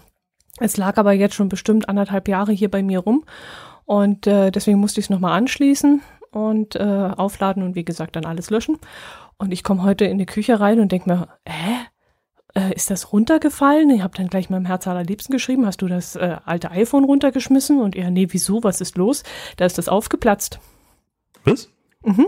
Es 0.59 0.77
lag 0.77 0.97
aber 0.97 1.13
jetzt 1.13 1.35
schon 1.35 1.49
bestimmt 1.49 1.89
anderthalb 1.89 2.27
Jahre 2.27 2.51
hier 2.51 2.69
bei 2.69 2.83
mir 2.83 2.99
rum 2.99 3.23
und 3.85 4.27
äh, 4.27 4.51
deswegen 4.51 4.79
musste 4.79 4.99
ich 4.99 5.07
es 5.07 5.09
nochmal 5.09 5.37
anschließen 5.37 6.01
und 6.31 6.75
äh, 6.75 7.11
aufladen 7.17 7.63
und 7.63 7.75
wie 7.75 7.85
gesagt 7.85 8.15
dann 8.15 8.25
alles 8.25 8.49
löschen. 8.49 8.77
Und 9.37 9.51
ich 9.51 9.63
komme 9.63 9.83
heute 9.83 10.05
in 10.05 10.17
die 10.17 10.25
Küche 10.25 10.59
rein 10.59 10.79
und 10.79 10.91
denke 10.91 11.09
mir, 11.09 11.27
hä? 11.47 11.87
Äh, 12.55 12.73
ist 12.75 12.91
das 12.91 13.11
runtergefallen? 13.11 13.89
Ich 13.89 14.03
habe 14.03 14.15
dann 14.15 14.27
gleich 14.27 14.49
meinem 14.49 14.65
Herz 14.65 14.87
allerliebsten 14.87 15.33
geschrieben, 15.33 15.65
hast 15.65 15.81
du 15.81 15.87
das 15.87 16.15
äh, 16.15 16.37
alte 16.45 16.71
iPhone 16.71 17.03
runtergeschmissen? 17.03 17.81
Und 17.81 17.95
er, 17.95 18.11
nee, 18.11 18.27
wieso, 18.29 18.63
was 18.63 18.79
ist 18.79 18.97
los? 18.97 19.23
Da 19.57 19.65
ist 19.65 19.77
das 19.77 19.89
aufgeplatzt. 19.89 20.59
Was? 21.45 21.69
Mhm. 22.03 22.27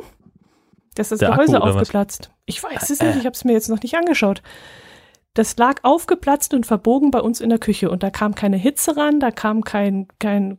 Das 0.96 1.12
ist 1.12 1.22
das 1.22 1.30
Gehäuse 1.30 1.62
aufgeplatzt. 1.62 2.32
Ich 2.46 2.64
weiß 2.64 2.90
es 2.90 3.02
nicht, 3.02 3.18
ich 3.18 3.26
habe 3.26 3.36
es 3.36 3.44
mir 3.44 3.52
jetzt 3.54 3.70
noch 3.70 3.82
nicht 3.82 3.96
angeschaut. 3.96 4.42
Das 5.36 5.58
lag 5.58 5.84
aufgeplatzt 5.84 6.54
und 6.54 6.66
verbogen 6.66 7.12
bei 7.12 7.20
uns 7.20 7.42
in 7.42 7.50
der 7.50 7.60
Küche 7.60 7.92
und 7.92 8.04
da 8.04 8.10
kam 8.10 8.36
keine 8.36 8.56
Hitze 8.56 8.96
ran, 8.96 9.20
da 9.20 9.32
kam 9.32 9.66
kein, 9.66 10.08
kein, 10.18 10.58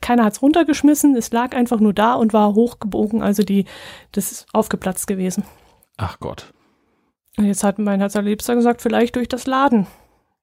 keiner 0.00 0.24
hat's 0.24 0.42
runtergeschmissen, 0.42 1.14
es 1.14 1.30
lag 1.30 1.54
einfach 1.54 1.78
nur 1.78 1.92
da 1.94 2.14
und 2.14 2.32
war 2.32 2.54
hochgebogen, 2.54 3.22
also 3.22 3.44
die, 3.44 3.64
das 4.10 4.32
ist 4.32 4.46
aufgeplatzt 4.52 5.06
gewesen. 5.06 5.44
Ach 5.96 6.18
Gott. 6.18 6.52
Jetzt 7.38 7.64
hat 7.64 7.78
mein 7.78 8.00
Herzallerliebster 8.00 8.54
gesagt, 8.54 8.82
vielleicht 8.82 9.16
durch 9.16 9.28
das 9.28 9.46
Laden. 9.46 9.86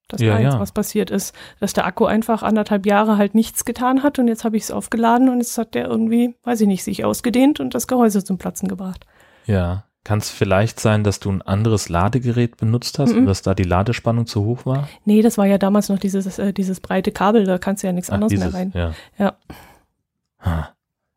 Das 0.07 0.21
ja, 0.21 0.33
war 0.33 0.39
jetzt, 0.39 0.53
ja. 0.53 0.59
was 0.59 0.71
passiert 0.71 1.09
ist. 1.09 1.33
Dass 1.59 1.73
der 1.73 1.85
Akku 1.85 2.05
einfach 2.05 2.43
anderthalb 2.43 2.85
Jahre 2.85 3.17
halt 3.17 3.33
nichts 3.33 3.65
getan 3.65 4.03
hat 4.03 4.19
und 4.19 4.27
jetzt 4.27 4.43
habe 4.43 4.55
ich 4.55 4.63
es 4.63 4.71
aufgeladen 4.71 5.29
und 5.29 5.39
jetzt 5.39 5.57
hat 5.57 5.73
der 5.73 5.87
irgendwie, 5.87 6.35
weiß 6.43 6.61
ich 6.61 6.67
nicht, 6.67 6.83
sich 6.83 7.03
ausgedehnt 7.03 7.59
und 7.59 7.73
das 7.73 7.87
Gehäuse 7.87 8.23
zum 8.23 8.37
Platzen 8.37 8.67
gebracht. 8.67 9.05
Ja. 9.45 9.85
Kann 10.03 10.19
es 10.19 10.29
vielleicht 10.29 10.79
sein, 10.79 11.03
dass 11.03 11.19
du 11.19 11.31
ein 11.31 11.41
anderes 11.41 11.89
Ladegerät 11.89 12.57
benutzt 12.57 12.99
hast 12.99 13.13
mhm. 13.13 13.21
und 13.21 13.25
dass 13.25 13.41
da 13.41 13.55
die 13.55 13.63
Ladespannung 13.63 14.27
zu 14.27 14.45
hoch 14.45 14.67
war? 14.67 14.87
Nee, 15.03 15.23
das 15.23 15.39
war 15.39 15.47
ja 15.47 15.57
damals 15.57 15.89
noch 15.89 15.97
dieses, 15.97 16.37
äh, 16.37 16.53
dieses 16.53 16.79
breite 16.79 17.11
Kabel, 17.11 17.45
da 17.45 17.57
kannst 17.57 17.81
du 17.81 17.87
ja 17.87 17.93
nichts 17.93 18.11
Ach, 18.11 18.13
anderes 18.13 18.29
dieses, 18.29 18.53
mehr 18.53 18.61
rein. 18.61 18.71
Ja. 18.75 18.93
ja. 19.17 20.69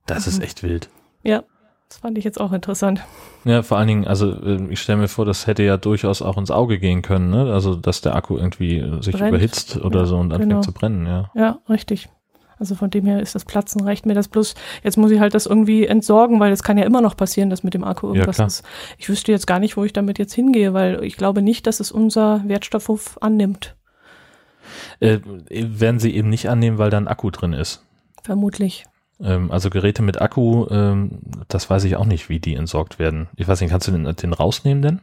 Das 0.06 0.24
mhm. 0.24 0.32
ist 0.32 0.42
echt 0.42 0.62
wild. 0.62 0.88
Ja, 1.22 1.44
das 1.88 1.98
fand 1.98 2.18
ich 2.18 2.24
jetzt 2.24 2.40
auch 2.40 2.52
interessant. 2.52 3.02
Ja, 3.44 3.62
vor 3.62 3.78
allen 3.78 3.88
Dingen, 3.88 4.06
also 4.06 4.30
äh, 4.30 4.66
ich 4.70 4.80
stelle 4.80 4.98
mir 4.98 5.08
vor, 5.08 5.24
das 5.24 5.46
hätte 5.46 5.62
ja 5.62 5.78
durchaus 5.78 6.20
auch 6.20 6.36
ins 6.36 6.50
Auge 6.50 6.78
gehen 6.78 7.02
können, 7.02 7.30
ne? 7.30 7.52
Also 7.52 7.74
dass 7.74 8.02
der 8.02 8.14
Akku 8.14 8.36
irgendwie 8.36 8.78
äh, 8.78 9.02
sich 9.02 9.16
Brennt. 9.16 9.30
überhitzt 9.30 9.76
oder 9.78 10.00
ja, 10.00 10.06
so 10.06 10.18
und 10.18 10.32
anfängt 10.32 10.50
genau. 10.50 10.60
zu 10.60 10.72
brennen, 10.72 11.06
ja. 11.06 11.30
Ja, 11.34 11.58
richtig. 11.68 12.08
Also 12.58 12.74
von 12.74 12.90
dem 12.90 13.06
her 13.06 13.20
ist 13.20 13.34
das 13.34 13.44
Platzen 13.44 13.82
reicht 13.82 14.04
mir 14.04 14.14
das 14.14 14.28
bloß. 14.28 14.54
Jetzt 14.82 14.96
muss 14.96 15.10
ich 15.12 15.20
halt 15.20 15.32
das 15.32 15.46
irgendwie 15.46 15.86
entsorgen, 15.86 16.40
weil 16.40 16.52
es 16.52 16.62
kann 16.62 16.76
ja 16.76 16.84
immer 16.84 17.00
noch 17.00 17.16
passieren, 17.16 17.50
dass 17.50 17.62
mit 17.62 17.72
dem 17.72 17.84
Akku 17.84 18.08
irgendwas 18.08 18.38
ja, 18.38 18.46
ist. 18.46 18.64
Ich 18.98 19.08
wüsste 19.08 19.32
jetzt 19.32 19.46
gar 19.46 19.60
nicht, 19.60 19.76
wo 19.76 19.84
ich 19.84 19.92
damit 19.92 20.18
jetzt 20.18 20.34
hingehe, 20.34 20.74
weil 20.74 21.04
ich 21.04 21.16
glaube 21.16 21.40
nicht, 21.40 21.66
dass 21.66 21.80
es 21.80 21.92
unser 21.92 22.42
Wertstoffhof 22.46 23.16
annimmt. 23.22 23.76
Äh, 25.00 25.20
werden 25.48 26.00
sie 26.00 26.14
eben 26.14 26.28
nicht 26.28 26.50
annehmen, 26.50 26.78
weil 26.78 26.90
da 26.90 26.98
ein 26.98 27.08
Akku 27.08 27.30
drin 27.30 27.52
ist. 27.52 27.84
Vermutlich. 28.24 28.84
Ähm, 29.20 29.50
also 29.50 29.70
Geräte 29.70 30.02
mit 30.02 30.20
Akku, 30.20 30.66
ähm, 30.70 31.20
das 31.48 31.68
weiß 31.68 31.84
ich 31.84 31.96
auch 31.96 32.06
nicht, 32.06 32.28
wie 32.28 32.40
die 32.40 32.54
entsorgt 32.54 32.98
werden. 32.98 33.28
Ich 33.36 33.48
weiß 33.48 33.60
nicht, 33.60 33.70
kannst 33.70 33.88
du 33.88 33.92
den, 33.92 34.04
den 34.04 34.32
rausnehmen 34.32 34.82
denn? 34.82 35.00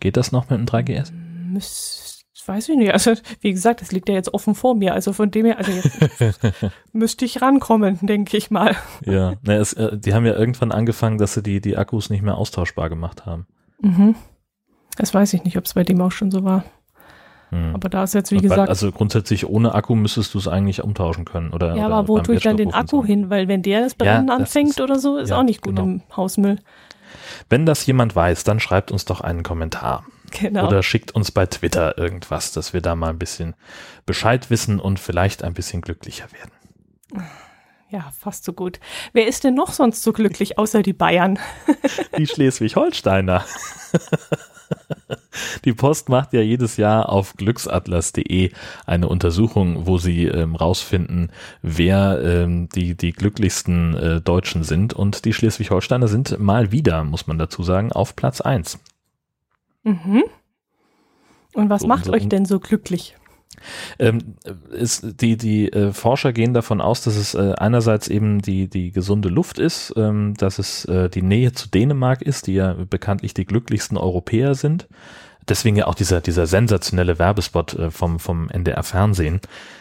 Geht 0.00 0.16
das 0.16 0.32
noch 0.32 0.50
mit 0.50 0.58
dem 0.58 0.66
3GS? 0.66 1.12
Müsste 1.12 2.12
weiß 2.48 2.68
ich 2.68 2.76
nicht. 2.76 2.92
Also, 2.92 3.14
wie 3.40 3.52
gesagt, 3.52 3.80
das 3.80 3.92
liegt 3.92 4.08
ja 4.08 4.14
jetzt 4.14 4.32
offen 4.34 4.54
vor 4.54 4.74
mir. 4.74 4.94
Also 4.94 5.12
von 5.12 5.30
dem 5.30 5.46
her, 5.46 5.58
also 5.58 5.72
jetzt 5.72 6.00
müsste 6.92 7.24
ich 7.24 7.42
rankommen, 7.42 7.98
denke 8.02 8.36
ich 8.36 8.50
mal. 8.50 8.76
Ja, 9.04 9.34
na, 9.42 9.54
es, 9.54 9.72
äh, 9.74 9.96
die 9.96 10.14
haben 10.14 10.26
ja 10.26 10.34
irgendwann 10.34 10.72
angefangen, 10.72 11.18
dass 11.18 11.34
sie 11.34 11.42
die, 11.42 11.60
die 11.60 11.76
Akkus 11.76 12.10
nicht 12.10 12.22
mehr 12.22 12.36
austauschbar 12.36 12.88
gemacht 12.88 13.26
haben. 13.26 13.46
Mhm. 13.80 14.14
Das 14.96 15.14
weiß 15.14 15.32
ich 15.34 15.44
nicht, 15.44 15.56
ob 15.56 15.64
es 15.64 15.74
bei 15.74 15.84
dem 15.84 16.00
auch 16.00 16.12
schon 16.12 16.30
so 16.30 16.44
war. 16.44 16.64
Hm. 17.52 17.74
Aber 17.74 17.90
da 17.90 18.02
ist 18.04 18.14
jetzt, 18.14 18.30
wie 18.30 18.36
Und 18.36 18.42
gesagt. 18.42 18.70
Also 18.70 18.90
grundsätzlich 18.90 19.46
ohne 19.46 19.74
Akku 19.74 19.94
müsstest 19.94 20.32
du 20.32 20.38
es 20.38 20.48
eigentlich 20.48 20.82
umtauschen 20.82 21.26
können, 21.26 21.50
oder? 21.52 21.76
Ja, 21.76 21.86
oder 21.86 21.94
aber 21.96 22.08
wo 22.08 22.18
tue 22.20 22.36
ich 22.36 22.42
dann 22.42 22.56
den 22.56 22.72
Akku 22.72 23.04
hin? 23.04 23.28
Weil 23.28 23.46
wenn 23.46 23.62
der 23.62 23.82
das 23.82 23.94
Brennen 23.94 24.28
ja, 24.28 24.34
anfängt 24.34 24.70
ist, 24.70 24.80
oder 24.80 24.98
so, 24.98 25.18
ist 25.18 25.28
ja, 25.28 25.38
auch 25.38 25.42
nicht 25.42 25.60
gut 25.60 25.76
genau. 25.76 25.88
im 25.88 26.02
Hausmüll. 26.16 26.58
Wenn 27.50 27.66
das 27.66 27.84
jemand 27.84 28.16
weiß, 28.16 28.44
dann 28.44 28.58
schreibt 28.58 28.90
uns 28.90 29.04
doch 29.04 29.20
einen 29.20 29.42
Kommentar. 29.42 30.04
Genau. 30.30 30.66
Oder 30.66 30.82
schickt 30.82 31.14
uns 31.14 31.30
bei 31.30 31.44
Twitter 31.44 31.98
irgendwas, 31.98 32.52
dass 32.52 32.72
wir 32.72 32.80
da 32.80 32.96
mal 32.96 33.10
ein 33.10 33.18
bisschen 33.18 33.54
Bescheid 34.06 34.48
wissen 34.48 34.80
und 34.80 34.98
vielleicht 34.98 35.44
ein 35.44 35.52
bisschen 35.52 35.82
glücklicher 35.82 36.28
werden. 36.32 37.26
Ja, 37.90 38.10
fast 38.18 38.44
so 38.44 38.54
gut. 38.54 38.80
Wer 39.12 39.26
ist 39.26 39.44
denn 39.44 39.54
noch 39.54 39.72
sonst 39.72 40.02
so 40.02 40.14
glücklich, 40.14 40.56
außer 40.56 40.82
die 40.82 40.94
Bayern? 40.94 41.38
Die 42.16 42.26
Schleswig-Holsteiner. 42.26 43.44
Die 45.64 45.72
Post 45.72 46.08
macht 46.08 46.32
ja 46.32 46.40
jedes 46.40 46.76
Jahr 46.76 47.08
auf 47.08 47.34
glücksatlas.de 47.34 48.52
eine 48.86 49.08
Untersuchung, 49.08 49.86
wo 49.86 49.98
sie 49.98 50.26
ähm, 50.26 50.56
rausfinden, 50.56 51.30
wer 51.62 52.20
ähm, 52.22 52.68
die, 52.68 52.96
die 52.96 53.12
glücklichsten 53.12 53.96
äh, 53.96 54.20
Deutschen 54.20 54.64
sind. 54.64 54.94
Und 54.94 55.24
die 55.24 55.32
Schleswig-Holsteiner 55.32 56.08
sind 56.08 56.38
mal 56.38 56.72
wieder, 56.72 57.04
muss 57.04 57.26
man 57.26 57.38
dazu 57.38 57.62
sagen, 57.62 57.92
auf 57.92 58.16
Platz 58.16 58.40
1. 58.40 58.78
Mhm. 59.84 60.24
Und 61.54 61.68
was 61.68 61.82
so, 61.82 61.88
macht 61.88 62.08
euch 62.08 62.28
denn 62.28 62.44
so 62.44 62.60
glücklich? 62.60 63.14
Ähm, 63.98 64.34
ist, 64.70 65.20
die 65.20 65.36
die 65.36 65.72
äh, 65.72 65.92
Forscher 65.92 66.32
gehen 66.32 66.54
davon 66.54 66.80
aus, 66.80 67.02
dass 67.02 67.16
es 67.16 67.34
äh, 67.34 67.52
einerseits 67.56 68.08
eben 68.08 68.40
die, 68.40 68.68
die 68.68 68.90
gesunde 68.90 69.28
Luft 69.28 69.58
ist, 69.58 69.92
ähm, 69.96 70.34
dass 70.36 70.58
es 70.58 70.84
äh, 70.86 71.08
die 71.08 71.22
Nähe 71.22 71.52
zu 71.52 71.68
Dänemark 71.68 72.22
ist, 72.22 72.46
die 72.46 72.54
ja 72.54 72.74
bekanntlich 72.88 73.34
die 73.34 73.44
glücklichsten 73.44 73.96
Europäer 73.96 74.54
sind. 74.54 74.88
Deswegen 75.48 75.76
ja 75.76 75.86
auch 75.86 75.94
dieser, 75.94 76.20
dieser 76.20 76.46
sensationelle 76.46 77.18
Werbespot 77.18 77.74
äh, 77.74 77.90
vom, 77.90 78.20
vom 78.20 78.48
NDR 78.48 78.82
Fernsehen. 78.82 79.40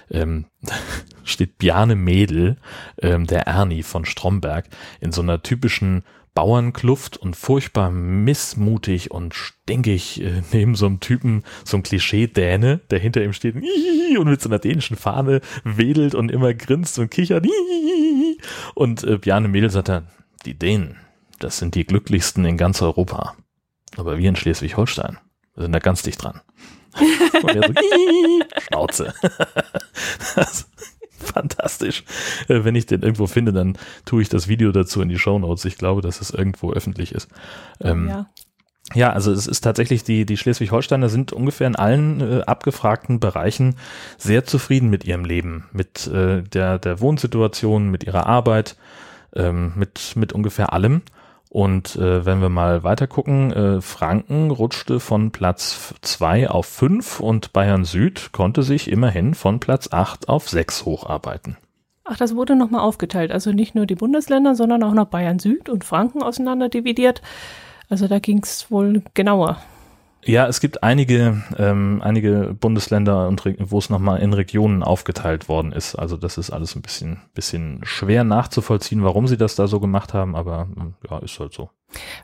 Ähm, 0.10 0.46
steht 1.24 1.58
Bjarne 1.60 1.96
Mädel, 1.96 2.58
ähm, 3.02 3.28
der 3.28 3.48
Ernie 3.48 3.84
von 3.84 4.06
Stromberg, 4.06 4.66
in 5.00 5.12
so 5.12 5.22
einer 5.22 5.44
typischen 5.44 6.04
Bauernkluft 6.34 7.18
und 7.18 7.36
furchtbar 7.36 7.92
missmutig 7.92 9.12
und 9.12 9.34
stinkig 9.34 10.22
äh, 10.22 10.42
neben 10.52 10.76
so 10.76 10.86
einem 10.86 11.00
Typen, 11.00 11.44
so 11.66 11.78
einem 11.78 11.84
Klischee-Däne, 11.84 12.80
der 12.90 13.00
hinter 13.00 13.24
ihm 13.24 13.34
steht 13.34 13.56
und 14.18 14.28
mit 14.28 14.42
so 14.42 14.50
einer 14.50 14.60
dänischen 14.60 14.98
Fahne 14.98 15.42
wedelt 15.64 16.16
und 16.16 16.32
immer 16.32 16.54
grinst 16.54 17.00
und 17.00 17.10
kichert. 17.12 17.46
Und 18.74 19.04
äh, 19.04 19.20
Bjarne 19.20 19.48
Mädel 19.48 19.70
sagt 19.70 19.90
dann, 19.90 20.08
die 20.46 20.58
Dänen, 20.58 20.98
das 21.38 21.60
sind 21.60 21.76
die 21.76 21.86
glücklichsten 21.86 22.44
in 22.46 22.58
ganz 22.58 22.82
Europa. 22.82 23.36
Aber 23.98 24.18
wir 24.18 24.28
in 24.28 24.36
Schleswig-Holstein, 24.36 25.20
wir 25.54 25.64
sind 25.64 25.74
da 25.74 25.78
ganz 25.78 26.02
dicht 26.02 26.24
dran. 26.24 26.42
Und 27.44 27.56
er 27.56 27.68
so, 27.68 27.74
Schnauze. 28.62 29.14
Fantastisch. 31.34 32.04
Äh, 32.48 32.64
wenn 32.64 32.76
ich 32.76 32.86
den 32.86 33.02
irgendwo 33.02 33.28
finde, 33.28 33.54
dann 33.54 33.78
tue 34.06 34.22
ich 34.22 34.30
das 34.30 34.48
Video 34.48 34.72
dazu 34.72 35.02
in 35.02 35.10
die 35.10 35.20
Show 35.20 35.40
Notes. 35.40 35.66
Ich 35.66 35.78
glaube, 35.78 36.02
dass 36.02 36.22
es 36.22 36.32
irgendwo 36.32 36.72
öffentlich 36.72 37.14
ist. 37.14 37.30
Ähm, 37.80 38.08
ja. 38.10 38.30
Ja, 38.94 39.14
also 39.14 39.32
es 39.32 39.48
ist 39.48 39.62
tatsächlich, 39.62 40.04
die, 40.04 40.26
die 40.26 40.38
Schleswig-Holsteiner 40.38 41.08
sind 41.08 41.32
ungefähr 41.32 41.68
in 41.68 41.76
allen 41.76 42.20
äh, 42.20 42.42
abgefragten 42.42 43.20
Bereichen 43.20 43.76
sehr 44.18 44.44
zufrieden 44.44 44.90
mit 44.90 45.06
ihrem 45.06 45.24
Leben, 45.24 45.70
mit 45.72 46.08
äh, 46.08 46.42
der, 46.42 46.80
der 46.80 47.00
Wohnsituation, 47.00 47.90
mit 47.90 48.04
ihrer 48.04 48.26
Arbeit, 48.26 48.76
ähm, 49.34 49.74
mit, 49.76 50.16
mit 50.16 50.34
ungefähr 50.34 50.74
allem. 50.74 51.04
Und 51.54 51.98
äh, 51.98 52.26
wenn 52.26 52.40
wir 52.40 52.48
mal 52.48 52.84
weiter 52.84 53.08
gucken, 53.08 53.52
äh, 53.52 53.82
Franken 53.82 54.52
rutschte 54.52 55.02
von 55.02 55.32
Platz 55.32 55.94
zwei 56.02 56.50
auf 56.50 56.66
fünf 56.66 57.20
und 57.20 57.52
Bayern 57.52 57.84
Süd 57.84 58.32
konnte 58.32 58.64
sich 58.64 58.90
immerhin 58.90 59.34
von 59.34 59.60
Platz 59.60 59.90
acht 59.92 60.30
auf 60.30 60.48
sechs 60.48 60.86
hocharbeiten. 60.86 61.58
Ach, 62.06 62.16
das 62.16 62.38
wurde 62.38 62.56
nochmal 62.56 62.80
aufgeteilt. 62.80 63.34
Also 63.34 63.52
nicht 63.52 63.76
nur 63.76 63.86
die 63.86 63.96
Bundesländer, 63.96 64.56
sondern 64.56 64.82
auch 64.82 64.94
noch 64.94 65.08
Bayern 65.08 65.40
Süd 65.40 65.68
und 65.68 65.84
Franken 65.84 66.24
auseinander 66.24 66.70
dividiert. 66.70 67.22
Also 67.90 68.08
da 68.08 68.20
ging 68.20 68.40
es 68.42 68.72
wohl 68.72 69.04
genauer. 69.14 69.58
Ja, 70.24 70.48
es 70.48 70.60
gibt 70.60 70.84
einige, 70.84 71.42
ähm, 71.58 72.00
einige 72.04 72.56
Bundesländer 72.60 73.28
und 73.28 73.44
wo 73.60 73.80
es 73.80 73.90
nochmal 73.90 74.20
in 74.22 74.34
Regionen 74.34 74.84
aufgeteilt 74.84 75.50
worden 75.50 75.72
ist. 75.72 75.96
Also 75.96 76.16
das 76.16 76.38
ist 76.38 76.52
alles 76.52 76.76
ein 76.76 76.84
bisschen, 76.84 77.22
bisschen 77.34 77.80
schwer 77.84 78.24
nachzuvollziehen, 78.24 79.04
warum 79.04 79.28
sie 79.28 79.38
das 79.38 79.56
da 79.56 79.68
so 79.68 79.80
gemacht 79.80 80.14
haben, 80.14 80.36
aber 80.36 80.68
hm, 80.76 80.94
ja, 81.10 81.18
ist 81.20 81.40
halt 81.40 81.54
so. 81.54 81.70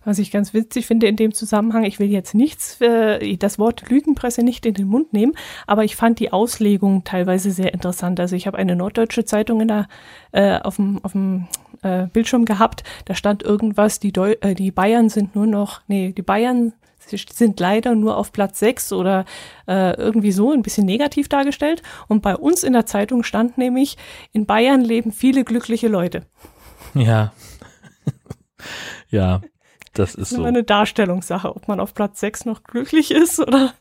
Was 0.06 0.20
ich 0.20 0.32
ganz 0.32 0.54
witzig 0.54 0.86
finde 0.86 1.08
in 1.08 1.16
dem 1.16 1.34
Zusammenhang, 1.34 1.84
ich 1.84 2.00
will 2.00 2.10
jetzt 2.10 2.36
nichts, 2.36 2.80
äh, 2.82 3.36
das 3.38 3.60
Wort 3.60 3.90
Lügenpresse 3.90 4.44
nicht 4.44 4.66
in 4.66 4.76
den 4.76 4.88
Mund 4.88 5.12
nehmen, 5.12 5.34
aber 5.66 5.84
ich 5.84 5.96
fand 5.96 6.20
die 6.20 6.32
Auslegung 6.32 7.04
teilweise 7.04 7.52
sehr 7.52 7.74
interessant. 7.74 8.20
Also 8.20 8.36
ich 8.36 8.48
habe 8.48 8.58
eine 8.58 8.76
norddeutsche 8.76 9.26
Zeitung 9.26 9.60
in 9.60 9.68
der, 9.68 9.88
äh, 10.32 10.60
auf 10.60 10.76
dem, 10.76 11.48
äh, 11.82 12.08
Bildschirm 12.08 12.46
gehabt, 12.46 12.84
da 13.06 13.16
stand 13.16 13.44
irgendwas, 13.44 14.00
die, 14.00 14.12
Deu 14.12 14.36
äh, 14.42 14.54
die 14.56 14.72
Bayern 14.72 15.10
sind 15.10 15.36
nur 15.36 15.48
noch, 15.48 15.82
nee, 15.88 16.14
die 16.14 16.22
Bayern 16.22 16.74
Sie 17.08 17.18
sind 17.32 17.60
leider 17.60 17.96
nur 17.96 18.18
auf 18.18 18.32
Platz 18.32 18.60
6 18.60 18.94
oder 18.94 19.26
äh, 19.68 19.96
irgendwie 19.96 20.32
so 20.32 20.52
ein 20.52 20.62
bisschen 20.62 20.86
negativ 20.86 21.30
dargestellt. 21.30 21.82
Und 22.08 22.22
bei 22.22 22.36
uns 22.36 22.64
in 22.64 22.74
der 22.74 22.86
Zeitung 22.86 23.24
stand 23.24 23.58
nämlich, 23.58 23.98
in 24.34 24.46
Bayern 24.46 24.82
leben 24.82 25.12
viele 25.12 25.44
glückliche 25.44 25.88
Leute. 25.88 26.24
Ja. 26.94 27.34
ja, 29.10 29.42
das 29.94 30.10
ist, 30.10 30.18
das 30.18 30.32
ist 30.32 30.38
so. 30.38 30.44
eine 30.44 30.64
Darstellungssache, 30.64 31.56
ob 31.56 31.68
man 31.68 31.80
auf 31.80 31.94
Platz 31.94 32.20
6 32.20 32.46
noch 32.46 32.64
glücklich 32.64 33.12
ist 33.12 33.40
oder. 33.40 33.74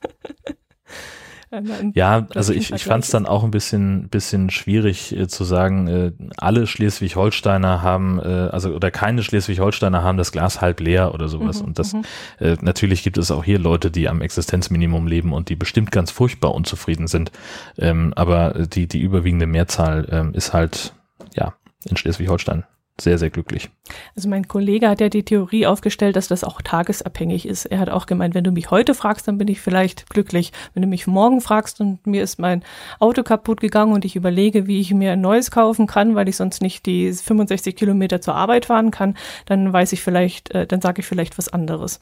Ja, 1.94 2.26
also 2.34 2.52
ich, 2.52 2.72
ich 2.72 2.84
fand 2.84 3.04
es 3.04 3.10
dann 3.10 3.26
auch 3.26 3.44
ein 3.44 3.50
bisschen, 3.50 4.08
bisschen 4.08 4.50
schwierig 4.50 5.16
äh, 5.16 5.28
zu 5.28 5.44
sagen, 5.44 5.86
äh, 5.86 6.12
alle 6.36 6.66
Schleswig-Holsteiner 6.66 7.82
haben, 7.82 8.18
äh, 8.18 8.22
also 8.22 8.70
oder 8.70 8.90
keine 8.90 9.22
Schleswig-Holsteiner 9.22 10.02
haben 10.02 10.18
das 10.18 10.32
Glas 10.32 10.60
halb 10.60 10.80
leer 10.80 11.14
oder 11.14 11.28
sowas. 11.28 11.60
Mhm, 11.60 11.68
und 11.68 11.78
das 11.78 11.92
mhm. 11.92 12.02
äh, 12.40 12.56
natürlich 12.60 13.02
gibt 13.02 13.16
es 13.18 13.30
auch 13.30 13.44
hier 13.44 13.58
Leute, 13.58 13.90
die 13.90 14.08
am 14.08 14.20
Existenzminimum 14.20 15.06
leben 15.06 15.32
und 15.32 15.48
die 15.48 15.56
bestimmt 15.56 15.92
ganz 15.92 16.10
furchtbar 16.10 16.54
unzufrieden 16.54 17.06
sind. 17.06 17.30
Ähm, 17.78 18.12
aber 18.16 18.66
die, 18.66 18.88
die 18.88 19.00
überwiegende 19.00 19.46
Mehrzahl 19.46 20.08
ähm, 20.10 20.34
ist 20.34 20.52
halt, 20.52 20.94
ja, 21.34 21.54
in 21.88 21.96
Schleswig-Holstein 21.96 22.64
sehr, 22.98 23.18
sehr 23.18 23.28
glücklich. 23.28 23.68
Also 24.16 24.28
mein 24.28 24.48
Kollege 24.48 24.88
hat 24.88 25.00
ja 25.00 25.10
die 25.10 25.22
Theorie 25.22 25.66
aufgestellt, 25.66 26.16
dass 26.16 26.28
das 26.28 26.44
auch 26.44 26.62
tagesabhängig 26.62 27.46
ist. 27.46 27.66
Er 27.66 27.78
hat 27.78 27.90
auch 27.90 28.06
gemeint, 28.06 28.34
wenn 28.34 28.44
du 28.44 28.52
mich 28.52 28.70
heute 28.70 28.94
fragst, 28.94 29.28
dann 29.28 29.36
bin 29.36 29.48
ich 29.48 29.60
vielleicht 29.60 30.08
glücklich. 30.08 30.52
Wenn 30.72 30.82
du 30.82 30.88
mich 30.88 31.06
morgen 31.06 31.42
fragst 31.42 31.80
und 31.80 32.06
mir 32.06 32.22
ist 32.22 32.38
mein 32.38 32.64
Auto 32.98 33.22
kaputt 33.22 33.60
gegangen 33.60 33.92
und 33.92 34.06
ich 34.06 34.16
überlege, 34.16 34.66
wie 34.66 34.80
ich 34.80 34.94
mir 34.94 35.12
ein 35.12 35.20
neues 35.20 35.50
kaufen 35.50 35.86
kann, 35.86 36.14
weil 36.14 36.28
ich 36.28 36.36
sonst 36.36 36.62
nicht 36.62 36.86
die 36.86 37.12
65 37.12 37.76
Kilometer 37.76 38.22
zur 38.22 38.34
Arbeit 38.34 38.66
fahren 38.66 38.90
kann, 38.90 39.14
dann 39.44 39.72
weiß 39.72 39.92
ich 39.92 40.00
vielleicht, 40.00 40.52
äh, 40.52 40.66
dann 40.66 40.80
sage 40.80 41.00
ich 41.00 41.06
vielleicht 41.06 41.36
was 41.36 41.48
anderes. 41.48 42.00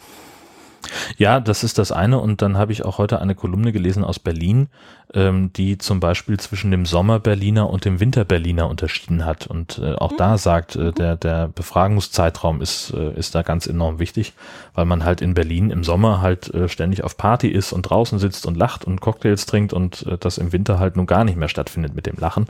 Ja, 1.16 1.40
das 1.40 1.64
ist 1.64 1.78
das 1.78 1.92
eine. 1.92 2.18
Und 2.18 2.42
dann 2.42 2.56
habe 2.56 2.72
ich 2.72 2.84
auch 2.84 2.98
heute 2.98 3.20
eine 3.20 3.34
Kolumne 3.34 3.72
gelesen 3.72 4.04
aus 4.04 4.18
Berlin, 4.18 4.68
ähm, 5.12 5.52
die 5.52 5.78
zum 5.78 6.00
Beispiel 6.00 6.38
zwischen 6.38 6.70
dem 6.70 6.86
Sommer-Berliner 6.86 7.68
und 7.68 7.84
dem 7.84 8.00
Winter-Berliner 8.00 8.68
unterschieden 8.68 9.24
hat. 9.24 9.46
Und 9.46 9.78
äh, 9.78 9.94
auch 9.94 10.12
mhm. 10.12 10.16
da 10.16 10.38
sagt, 10.38 10.76
äh, 10.76 10.92
der, 10.92 11.16
der 11.16 11.48
Befragungszeitraum 11.48 12.60
ist, 12.60 12.92
äh, 12.92 13.12
ist 13.14 13.34
da 13.34 13.42
ganz 13.42 13.66
enorm 13.66 13.98
wichtig, 13.98 14.32
weil 14.74 14.84
man 14.84 15.04
halt 15.04 15.20
in 15.20 15.34
Berlin 15.34 15.70
im 15.70 15.84
Sommer 15.84 16.20
halt 16.20 16.52
äh, 16.54 16.68
ständig 16.68 17.04
auf 17.04 17.16
Party 17.16 17.48
ist 17.48 17.72
und 17.72 17.82
draußen 17.82 18.18
sitzt 18.18 18.46
und 18.46 18.56
lacht 18.56 18.84
und 18.84 19.00
Cocktails 19.00 19.46
trinkt 19.46 19.72
und 19.72 20.06
äh, 20.06 20.18
das 20.18 20.38
im 20.38 20.52
Winter 20.52 20.78
halt 20.78 20.96
nun 20.96 21.06
gar 21.06 21.24
nicht 21.24 21.36
mehr 21.36 21.48
stattfindet 21.48 21.94
mit 21.94 22.06
dem 22.06 22.16
Lachen. 22.18 22.46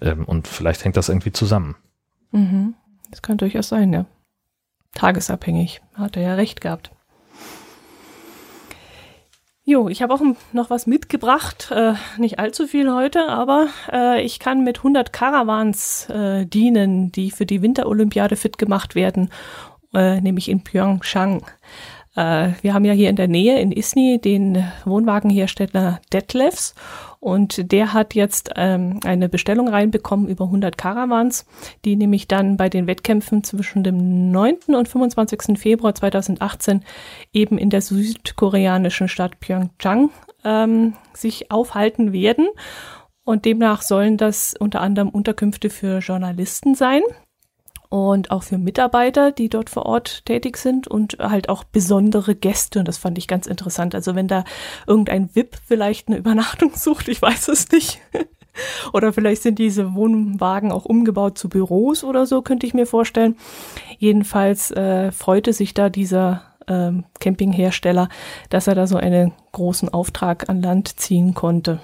Ähm, 0.00 0.24
und 0.24 0.48
vielleicht 0.48 0.84
hängt 0.84 0.96
das 0.96 1.08
irgendwie 1.08 1.32
zusammen. 1.32 1.76
Mhm. 2.32 2.74
Das 3.10 3.22
kann 3.22 3.36
durchaus 3.36 3.68
sein, 3.68 3.92
ja. 3.92 4.06
Tagesabhängig. 4.94 5.80
Hat 5.94 6.16
er 6.16 6.22
ja 6.22 6.34
recht 6.34 6.60
gehabt. 6.60 6.90
Jo, 9.72 9.88
ich 9.88 10.02
habe 10.02 10.12
auch 10.12 10.20
noch 10.52 10.68
was 10.68 10.86
mitgebracht, 10.86 11.70
äh, 11.74 11.94
nicht 12.18 12.38
allzu 12.38 12.66
viel 12.66 12.92
heute, 12.92 13.30
aber 13.30 13.68
äh, 13.90 14.20
ich 14.20 14.38
kann 14.38 14.64
mit 14.64 14.80
100 14.80 15.14
Caravans 15.14 16.10
äh, 16.10 16.44
dienen, 16.44 17.10
die 17.10 17.30
für 17.30 17.46
die 17.46 17.62
Winterolympiade 17.62 18.36
fit 18.36 18.58
gemacht 18.58 18.94
werden, 18.94 19.30
äh, 19.94 20.20
nämlich 20.20 20.50
in 20.50 20.62
Pyeongchang. 20.62 21.46
Äh, 22.14 22.50
wir 22.60 22.74
haben 22.74 22.84
ja 22.84 22.92
hier 22.92 23.10
in 23.10 23.16
der 23.16 23.28
Nähe 23.28 23.60
in 23.60 23.72
Isny 23.72 24.20
den 24.20 24.64
Wohnwagenhersteller 24.84 26.00
Detlefs 26.12 26.74
und 27.20 27.72
der 27.72 27.92
hat 27.92 28.14
jetzt 28.14 28.50
ähm, 28.56 29.00
eine 29.04 29.28
Bestellung 29.28 29.68
reinbekommen 29.68 30.28
über 30.28 30.46
100 30.46 30.76
Caravans, 30.76 31.46
die 31.84 31.96
nämlich 31.96 32.28
dann 32.28 32.56
bei 32.56 32.68
den 32.68 32.86
Wettkämpfen 32.86 33.44
zwischen 33.44 33.84
dem 33.84 34.30
9. 34.30 34.74
und 34.74 34.88
25. 34.88 35.58
Februar 35.58 35.94
2018 35.94 36.84
eben 37.32 37.58
in 37.58 37.70
der 37.70 37.80
südkoreanischen 37.80 39.08
Stadt 39.08 39.40
Pyeongchang 39.40 40.10
ähm, 40.44 40.94
sich 41.14 41.50
aufhalten 41.50 42.12
werden. 42.12 42.48
Und 43.24 43.44
demnach 43.44 43.82
sollen 43.82 44.16
das 44.16 44.54
unter 44.58 44.80
anderem 44.80 45.08
Unterkünfte 45.08 45.70
für 45.70 46.00
Journalisten 46.00 46.74
sein 46.74 47.02
und 47.92 48.30
auch 48.30 48.42
für 48.42 48.56
Mitarbeiter, 48.56 49.32
die 49.32 49.50
dort 49.50 49.68
vor 49.68 49.84
Ort 49.84 50.24
tätig 50.24 50.56
sind 50.56 50.88
und 50.88 51.18
halt 51.18 51.50
auch 51.50 51.62
besondere 51.62 52.34
Gäste. 52.34 52.78
Und 52.78 52.88
das 52.88 52.96
fand 52.96 53.18
ich 53.18 53.28
ganz 53.28 53.46
interessant. 53.46 53.94
Also 53.94 54.14
wenn 54.14 54.28
da 54.28 54.44
irgendein 54.86 55.28
VIP 55.34 55.58
vielleicht 55.66 56.08
eine 56.08 56.16
Übernachtung 56.16 56.72
sucht, 56.74 57.08
ich 57.08 57.20
weiß 57.20 57.48
es 57.48 57.70
nicht. 57.70 58.00
oder 58.94 59.12
vielleicht 59.12 59.42
sind 59.42 59.58
diese 59.58 59.92
Wohnwagen 59.92 60.72
auch 60.72 60.86
umgebaut 60.86 61.36
zu 61.36 61.50
Büros 61.50 62.02
oder 62.02 62.24
so, 62.24 62.40
könnte 62.40 62.66
ich 62.66 62.72
mir 62.72 62.86
vorstellen. 62.86 63.36
Jedenfalls 63.98 64.70
äh, 64.70 65.12
freute 65.12 65.52
sich 65.52 65.74
da 65.74 65.90
dieser 65.90 66.44
ähm, 66.68 67.04
Campinghersteller, 67.20 68.08
dass 68.48 68.68
er 68.68 68.74
da 68.74 68.86
so 68.86 68.96
einen 68.96 69.32
großen 69.52 69.90
Auftrag 69.90 70.48
an 70.48 70.62
Land 70.62 70.98
ziehen 70.98 71.34
konnte. 71.34 71.78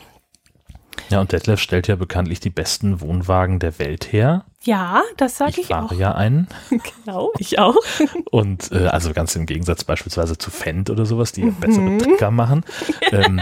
Ja, 1.10 1.20
und 1.20 1.32
Detlef 1.32 1.60
stellt 1.60 1.88
ja 1.88 1.96
bekanntlich 1.96 2.40
die 2.40 2.50
besten 2.50 3.00
Wohnwagen 3.00 3.58
der 3.58 3.78
Welt 3.78 4.12
her. 4.12 4.44
Ja, 4.62 5.02
das 5.16 5.36
sage 5.36 5.52
ich, 5.52 5.58
ich 5.58 5.66
fahre 5.68 5.86
auch. 5.86 5.98
ja 5.98 6.14
einen. 6.14 6.48
Genau, 7.04 7.32
ich 7.38 7.58
auch. 7.58 7.76
Und 8.30 8.70
äh, 8.72 8.86
also 8.86 9.12
ganz 9.12 9.34
im 9.34 9.46
Gegensatz 9.46 9.84
beispielsweise 9.84 10.36
zu 10.36 10.50
Fendt 10.50 10.90
oder 10.90 11.06
sowas, 11.06 11.32
die 11.32 11.44
mhm. 11.44 11.54
bessere 11.54 11.98
Trecker 11.98 12.30
machen. 12.30 12.64
ähm, 13.12 13.40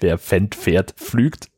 der 0.00 0.16
Fendt 0.16 0.54
fährt, 0.54 0.94
flügt. 0.96 1.50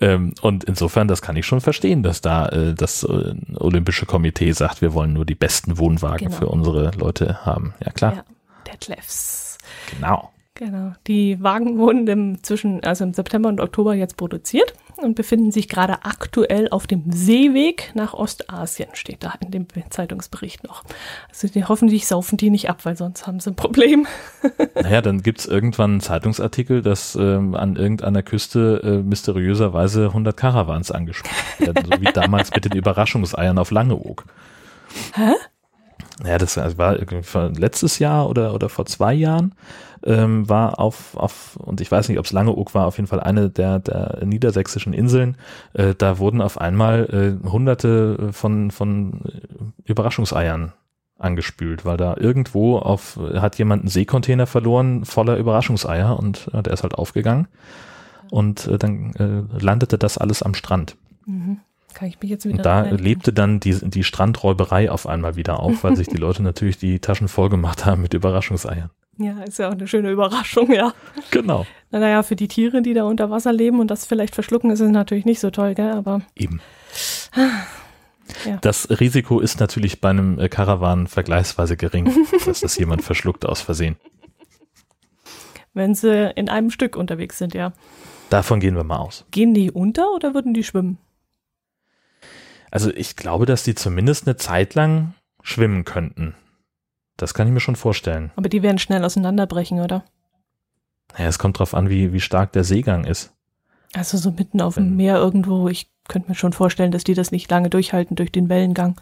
ähm, 0.00 0.34
und 0.42 0.64
insofern, 0.64 1.08
das 1.08 1.22
kann 1.22 1.36
ich 1.36 1.46
schon 1.46 1.60
verstehen, 1.60 2.02
dass 2.02 2.20
da 2.20 2.48
äh, 2.48 2.74
das 2.74 3.04
äh, 3.04 3.34
Olympische 3.56 4.04
Komitee 4.04 4.52
sagt, 4.52 4.82
wir 4.82 4.92
wollen 4.92 5.14
nur 5.14 5.24
die 5.24 5.34
besten 5.34 5.78
Wohnwagen 5.78 6.26
genau. 6.26 6.36
für 6.36 6.48
unsere 6.48 6.90
Leute 6.98 7.46
haben. 7.46 7.72
Ja, 7.84 7.92
klar. 7.92 8.14
Ja, 8.16 8.24
Detlefs. 8.66 9.58
Genau. 9.94 10.30
Genau. 10.60 10.92
Die 11.06 11.42
Wagen 11.42 11.78
wurden 11.78 12.06
im 12.06 12.42
zwischen, 12.42 12.84
also 12.84 13.02
im 13.04 13.14
September 13.14 13.48
und 13.48 13.62
Oktober 13.62 13.94
jetzt 13.94 14.18
produziert 14.18 14.74
und 14.98 15.14
befinden 15.14 15.52
sich 15.52 15.70
gerade 15.70 16.04
aktuell 16.04 16.68
auf 16.68 16.86
dem 16.86 17.10
Seeweg 17.10 17.92
nach 17.94 18.12
Ostasien, 18.12 18.90
steht 18.92 19.24
da 19.24 19.32
in 19.40 19.52
dem 19.52 19.66
Zeitungsbericht 19.88 20.62
noch. 20.64 20.84
Also 21.30 21.48
die, 21.48 21.64
hoffentlich 21.64 22.06
saufen 22.06 22.36
die 22.36 22.50
nicht 22.50 22.68
ab, 22.68 22.84
weil 22.84 22.94
sonst 22.94 23.26
haben 23.26 23.40
sie 23.40 23.50
ein 23.50 23.56
Problem. 23.56 24.06
Naja, 24.74 25.00
dann 25.00 25.22
gibt's 25.22 25.46
irgendwann 25.46 25.92
einen 25.92 26.00
Zeitungsartikel, 26.00 26.82
dass 26.82 27.14
ähm, 27.14 27.54
an 27.54 27.76
irgendeiner 27.76 28.22
Küste 28.22 28.80
äh, 28.82 29.02
mysteriöserweise 29.02 30.06
100 30.06 30.36
Caravans 30.36 30.90
angesprochen 30.90 31.34
werden, 31.58 31.84
so 31.84 32.00
wie 32.00 32.12
damals 32.12 32.50
mit 32.54 32.64
den 32.64 32.72
Überraschungseiern 32.72 33.58
auf 33.58 33.70
Langeoog. 33.70 34.24
Hä? 35.14 35.32
Ja, 36.24 36.38
das 36.38 36.56
war 36.56 36.98
letztes 37.50 37.98
Jahr 37.98 38.28
oder, 38.28 38.54
oder 38.54 38.68
vor 38.68 38.86
zwei 38.86 39.14
Jahren 39.14 39.54
ähm, 40.04 40.48
war 40.48 40.78
auf, 40.78 41.16
auf, 41.16 41.56
und 41.56 41.80
ich 41.80 41.90
weiß 41.90 42.08
nicht, 42.08 42.18
ob 42.18 42.24
es 42.24 42.32
Langeoog 42.32 42.74
war, 42.74 42.86
auf 42.86 42.96
jeden 42.96 43.06
Fall 43.06 43.20
eine 43.20 43.50
der, 43.50 43.78
der 43.78 44.20
niedersächsischen 44.24 44.92
Inseln. 44.92 45.36
Äh, 45.72 45.94
da 45.96 46.18
wurden 46.18 46.40
auf 46.40 46.60
einmal 46.60 47.38
äh, 47.42 47.48
hunderte 47.48 48.32
von, 48.32 48.70
von 48.70 49.20
Überraschungseiern 49.84 50.72
angespült, 51.18 51.84
weil 51.84 51.98
da 51.98 52.16
irgendwo 52.16 52.78
auf, 52.78 53.18
hat 53.34 53.58
jemand 53.58 53.82
einen 53.82 53.90
Seekontainer 53.90 54.46
verloren 54.46 55.04
voller 55.04 55.36
Überraschungseier 55.36 56.18
und 56.18 56.48
äh, 56.54 56.62
der 56.62 56.72
ist 56.72 56.82
halt 56.82 56.94
aufgegangen 56.94 57.46
und 58.30 58.66
äh, 58.66 58.78
dann 58.78 59.12
äh, 59.14 59.62
landete 59.62 59.98
das 59.98 60.16
alles 60.16 60.42
am 60.42 60.54
Strand. 60.54 60.96
Mhm. 61.26 61.58
Kann 61.94 62.08
ich 62.08 62.20
mich 62.20 62.30
jetzt 62.30 62.44
wieder 62.44 62.58
Und 62.58 62.66
da 62.66 62.82
lebte 62.82 63.32
dann 63.32 63.60
die, 63.60 63.74
die 63.90 64.04
Strandräuberei 64.04 64.90
auf 64.90 65.06
einmal 65.06 65.36
wieder 65.36 65.60
auf, 65.60 65.84
weil 65.84 65.96
sich 65.96 66.08
die 66.08 66.16
Leute 66.16 66.42
natürlich 66.44 66.78
die 66.78 66.98
Taschen 67.00 67.28
voll 67.28 67.48
gemacht 67.48 67.84
haben 67.84 68.02
mit 68.02 68.14
Überraschungseiern. 68.14 68.90
Ja, 69.18 69.42
ist 69.42 69.58
ja 69.58 69.68
auch 69.68 69.72
eine 69.72 69.86
schöne 69.86 70.10
Überraschung, 70.10 70.72
ja. 70.72 70.94
Genau. 71.30 71.66
Naja, 71.90 72.22
für 72.22 72.36
die 72.36 72.48
Tiere, 72.48 72.80
die 72.80 72.94
da 72.94 73.04
unter 73.04 73.28
Wasser 73.28 73.52
leben 73.52 73.78
und 73.78 73.90
das 73.90 74.06
vielleicht 74.06 74.34
verschlucken, 74.34 74.70
ist 74.70 74.80
es 74.80 74.90
natürlich 74.90 75.26
nicht 75.26 75.40
so 75.40 75.50
toll, 75.50 75.74
gell, 75.74 75.90
aber. 75.90 76.22
Eben. 76.34 76.60
Ja. 78.46 78.58
Das 78.62 78.88
Risiko 78.88 79.40
ist 79.40 79.60
natürlich 79.60 80.00
bei 80.00 80.10
einem 80.10 80.38
Karawan 80.48 81.06
vergleichsweise 81.06 81.76
gering, 81.76 82.10
dass 82.46 82.60
das 82.60 82.78
jemand 82.78 83.02
verschluckt 83.02 83.44
aus 83.44 83.60
Versehen. 83.60 83.96
Wenn 85.74 85.94
sie 85.94 86.32
in 86.34 86.48
einem 86.48 86.70
Stück 86.70 86.96
unterwegs 86.96 87.38
sind, 87.38 87.54
ja. 87.54 87.72
Davon 88.30 88.60
gehen 88.60 88.74
wir 88.74 88.84
mal 88.84 88.98
aus. 88.98 89.26
Gehen 89.30 89.54
die 89.54 89.70
unter 89.70 90.12
oder 90.14 90.34
würden 90.34 90.54
die 90.54 90.64
schwimmen? 90.64 90.98
Also 92.70 92.90
ich 92.94 93.16
glaube, 93.16 93.46
dass 93.46 93.62
die 93.62 93.74
zumindest 93.74 94.26
eine 94.26 94.36
Zeit 94.36 94.74
lang 94.74 95.14
schwimmen 95.42 95.84
könnten. 95.84 96.34
Das 97.16 97.34
kann 97.34 97.46
ich 97.46 97.52
mir 97.52 97.60
schon 97.60 97.76
vorstellen. 97.76 98.30
Aber 98.36 98.48
die 98.48 98.62
werden 98.62 98.78
schnell 98.78 99.04
auseinanderbrechen, 99.04 99.80
oder? 99.80 100.04
Ja, 101.18 101.26
es 101.26 101.38
kommt 101.38 101.58
drauf 101.58 101.74
an, 101.74 101.90
wie, 101.90 102.12
wie 102.12 102.20
stark 102.20 102.52
der 102.52 102.64
Seegang 102.64 103.04
ist. 103.04 103.34
Also 103.94 104.16
so 104.16 104.30
mitten 104.30 104.60
auf 104.60 104.76
dem 104.76 104.96
Meer 104.96 105.16
irgendwo, 105.16 105.68
ich 105.68 105.90
könnte 106.08 106.28
mir 106.28 106.36
schon 106.36 106.52
vorstellen, 106.52 106.92
dass 106.92 107.04
die 107.04 107.14
das 107.14 107.32
nicht 107.32 107.50
lange 107.50 107.70
durchhalten 107.70 108.14
durch 108.14 108.30
den 108.30 108.48
Wellengang. 108.48 108.96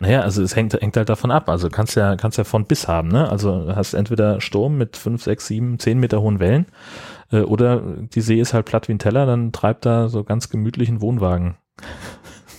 Naja, 0.00 0.22
also 0.22 0.42
es 0.42 0.56
hängt, 0.56 0.72
hängt 0.72 0.96
halt 0.96 1.10
davon 1.10 1.30
ab. 1.30 1.50
Also 1.50 1.68
kannst 1.68 1.94
ja, 1.94 2.16
kannst 2.16 2.38
ja 2.38 2.44
von 2.44 2.64
bis 2.64 2.88
haben, 2.88 3.08
ne? 3.08 3.28
Also 3.28 3.74
hast 3.76 3.92
entweder 3.92 4.40
Sturm 4.40 4.78
mit 4.78 4.96
fünf, 4.96 5.22
sechs, 5.22 5.46
sieben, 5.46 5.78
zehn 5.78 6.00
Meter 6.00 6.22
hohen 6.22 6.40
Wellen, 6.40 6.66
äh, 7.30 7.40
oder 7.40 7.80
die 7.80 8.22
See 8.22 8.40
ist 8.40 8.54
halt 8.54 8.64
platt 8.64 8.88
wie 8.88 8.92
ein 8.92 8.98
Teller, 8.98 9.26
dann 9.26 9.52
treibt 9.52 9.84
da 9.84 10.08
so 10.08 10.24
ganz 10.24 10.48
gemütlichen 10.48 11.02
Wohnwagen. 11.02 11.56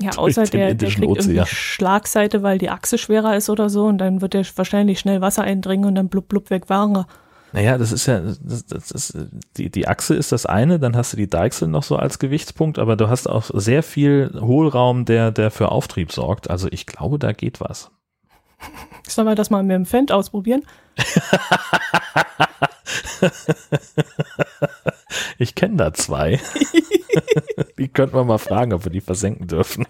Ja, 0.01 0.11
außer 0.17 0.43
der, 0.43 0.73
der 0.73 0.89
kriegt 0.89 1.07
Ozean. 1.07 1.35
irgendwie 1.35 1.47
Schlagseite, 1.47 2.43
weil 2.43 2.57
die 2.57 2.69
Achse 2.69 2.97
schwerer 2.97 3.35
ist 3.35 3.49
oder 3.49 3.69
so 3.69 3.85
und 3.85 3.97
dann 3.97 4.21
wird 4.21 4.33
der 4.33 4.45
wahrscheinlich 4.55 4.99
schnell 4.99 5.21
Wasser 5.21 5.43
eindringen 5.43 5.85
und 5.85 5.95
dann 5.95 6.09
blub 6.09 6.27
blub 6.27 6.49
weg 6.49 6.69
war 6.69 7.07
naja, 7.53 7.77
das 7.77 7.91
ist 7.91 8.05
ja, 8.05 8.21
das, 8.21 8.65
das 8.65 8.91
ist, 8.91 9.17
die, 9.57 9.69
die 9.69 9.87
Achse 9.87 10.15
ist 10.15 10.31
das 10.31 10.45
eine, 10.45 10.79
dann 10.79 10.95
hast 10.95 11.11
du 11.11 11.17
die 11.17 11.29
Deichsel 11.29 11.67
noch 11.67 11.83
so 11.83 11.97
als 11.97 12.17
Gewichtspunkt, 12.17 12.79
aber 12.79 12.95
du 12.95 13.09
hast 13.09 13.27
auch 13.27 13.49
sehr 13.53 13.83
viel 13.83 14.31
Hohlraum, 14.39 15.03
der, 15.03 15.31
der 15.31 15.51
für 15.51 15.69
Auftrieb 15.69 16.13
sorgt. 16.13 16.49
Also 16.49 16.69
ich 16.71 16.85
glaube, 16.85 17.19
da 17.19 17.33
geht 17.33 17.59
was. 17.59 17.91
Sollen 19.07 19.27
wir 19.27 19.35
das 19.35 19.49
mal 19.49 19.63
mit 19.63 19.75
dem 19.75 19.85
Fendt 19.85 20.13
ausprobieren? 20.13 20.63
ich 25.37 25.55
kenne 25.55 25.77
da 25.77 25.93
zwei. 25.93 26.39
die 27.77 27.87
könnten 27.87 28.15
wir 28.15 28.23
mal 28.23 28.37
fragen, 28.37 28.73
ob 28.73 28.85
wir 28.85 28.91
die 28.91 29.01
versenken 29.01 29.47
dürfen. 29.47 29.85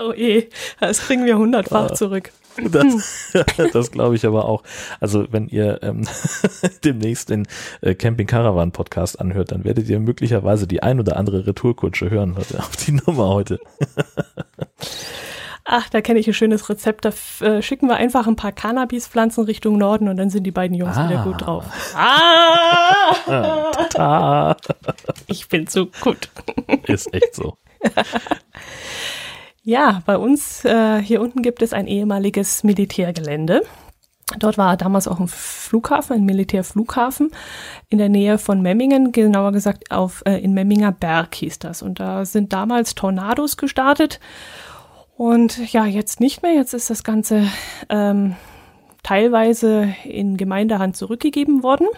Oh 0.00 0.12
eh, 0.12 0.48
das 0.80 1.00
kriegen 1.00 1.24
wir 1.26 1.38
hundertfach 1.38 1.90
ah. 1.90 1.94
zurück. 1.94 2.30
Das, 2.70 3.32
das 3.72 3.90
glaube 3.90 4.16
ich 4.16 4.26
aber 4.26 4.46
auch. 4.46 4.62
Also 5.00 5.26
wenn 5.30 5.48
ihr 5.48 5.80
ähm, 5.82 6.06
demnächst 6.84 7.30
den 7.30 7.46
äh, 7.80 7.94
Camping 7.94 8.26
Caravan 8.26 8.72
Podcast 8.72 9.20
anhört, 9.20 9.52
dann 9.52 9.64
werdet 9.64 9.88
ihr 9.88 10.00
möglicherweise 10.00 10.66
die 10.66 10.82
ein 10.82 11.00
oder 11.00 11.16
andere 11.16 11.46
Retourkutsche 11.46 12.10
hören 12.10 12.36
auf 12.36 12.76
die 12.76 12.92
Nummer 12.92 13.28
heute. 13.28 13.60
Ach, 15.70 15.90
da 15.90 16.00
kenne 16.00 16.18
ich 16.18 16.26
ein 16.26 16.32
schönes 16.32 16.70
Rezept. 16.70 17.04
Da 17.04 17.12
äh, 17.46 17.60
schicken 17.60 17.88
wir 17.88 17.96
einfach 17.96 18.26
ein 18.26 18.36
paar 18.36 18.52
Cannabispflanzen 18.52 19.44
Richtung 19.44 19.76
Norden 19.76 20.08
und 20.08 20.16
dann 20.16 20.30
sind 20.30 20.44
die 20.44 20.50
beiden 20.50 20.74
Jungs 20.74 20.96
ah. 20.96 21.10
wieder 21.10 21.22
gut 21.22 21.42
drauf. 21.42 21.66
Ah! 21.94 23.14
ich 25.26 25.46
bin 25.48 25.66
so 25.66 25.90
gut. 26.00 26.30
Ist 26.86 27.12
echt 27.12 27.34
so. 27.34 27.58
Ja, 29.62 30.02
bei 30.06 30.16
uns 30.16 30.64
äh, 30.64 31.02
hier 31.02 31.20
unten 31.20 31.42
gibt 31.42 31.60
es 31.60 31.74
ein 31.74 31.86
ehemaliges 31.86 32.64
Militärgelände. 32.64 33.60
Dort 34.38 34.56
war 34.56 34.78
damals 34.78 35.06
auch 35.06 35.20
ein 35.20 35.28
Flughafen, 35.28 36.16
ein 36.16 36.24
Militärflughafen 36.24 37.32
in 37.90 37.98
der 37.98 38.08
Nähe 38.08 38.38
von 38.38 38.62
Memmingen, 38.62 39.12
genauer 39.12 39.52
gesagt 39.52 39.90
auf 39.90 40.22
äh, 40.24 40.38
in 40.38 40.54
Memminger 40.54 40.92
Berg 40.92 41.34
hieß 41.34 41.58
das. 41.58 41.82
Und 41.82 42.00
da 42.00 42.24
sind 42.24 42.54
damals 42.54 42.94
Tornados 42.94 43.58
gestartet. 43.58 44.20
Und 45.18 45.72
ja, 45.72 45.84
jetzt 45.84 46.20
nicht 46.20 46.42
mehr. 46.42 46.54
Jetzt 46.54 46.74
ist 46.74 46.90
das 46.90 47.02
Ganze 47.02 47.50
ähm, 47.88 48.36
teilweise 49.02 49.92
in 50.04 50.36
Gemeindehand 50.36 50.96
zurückgegeben 50.96 51.64
worden, 51.64 51.88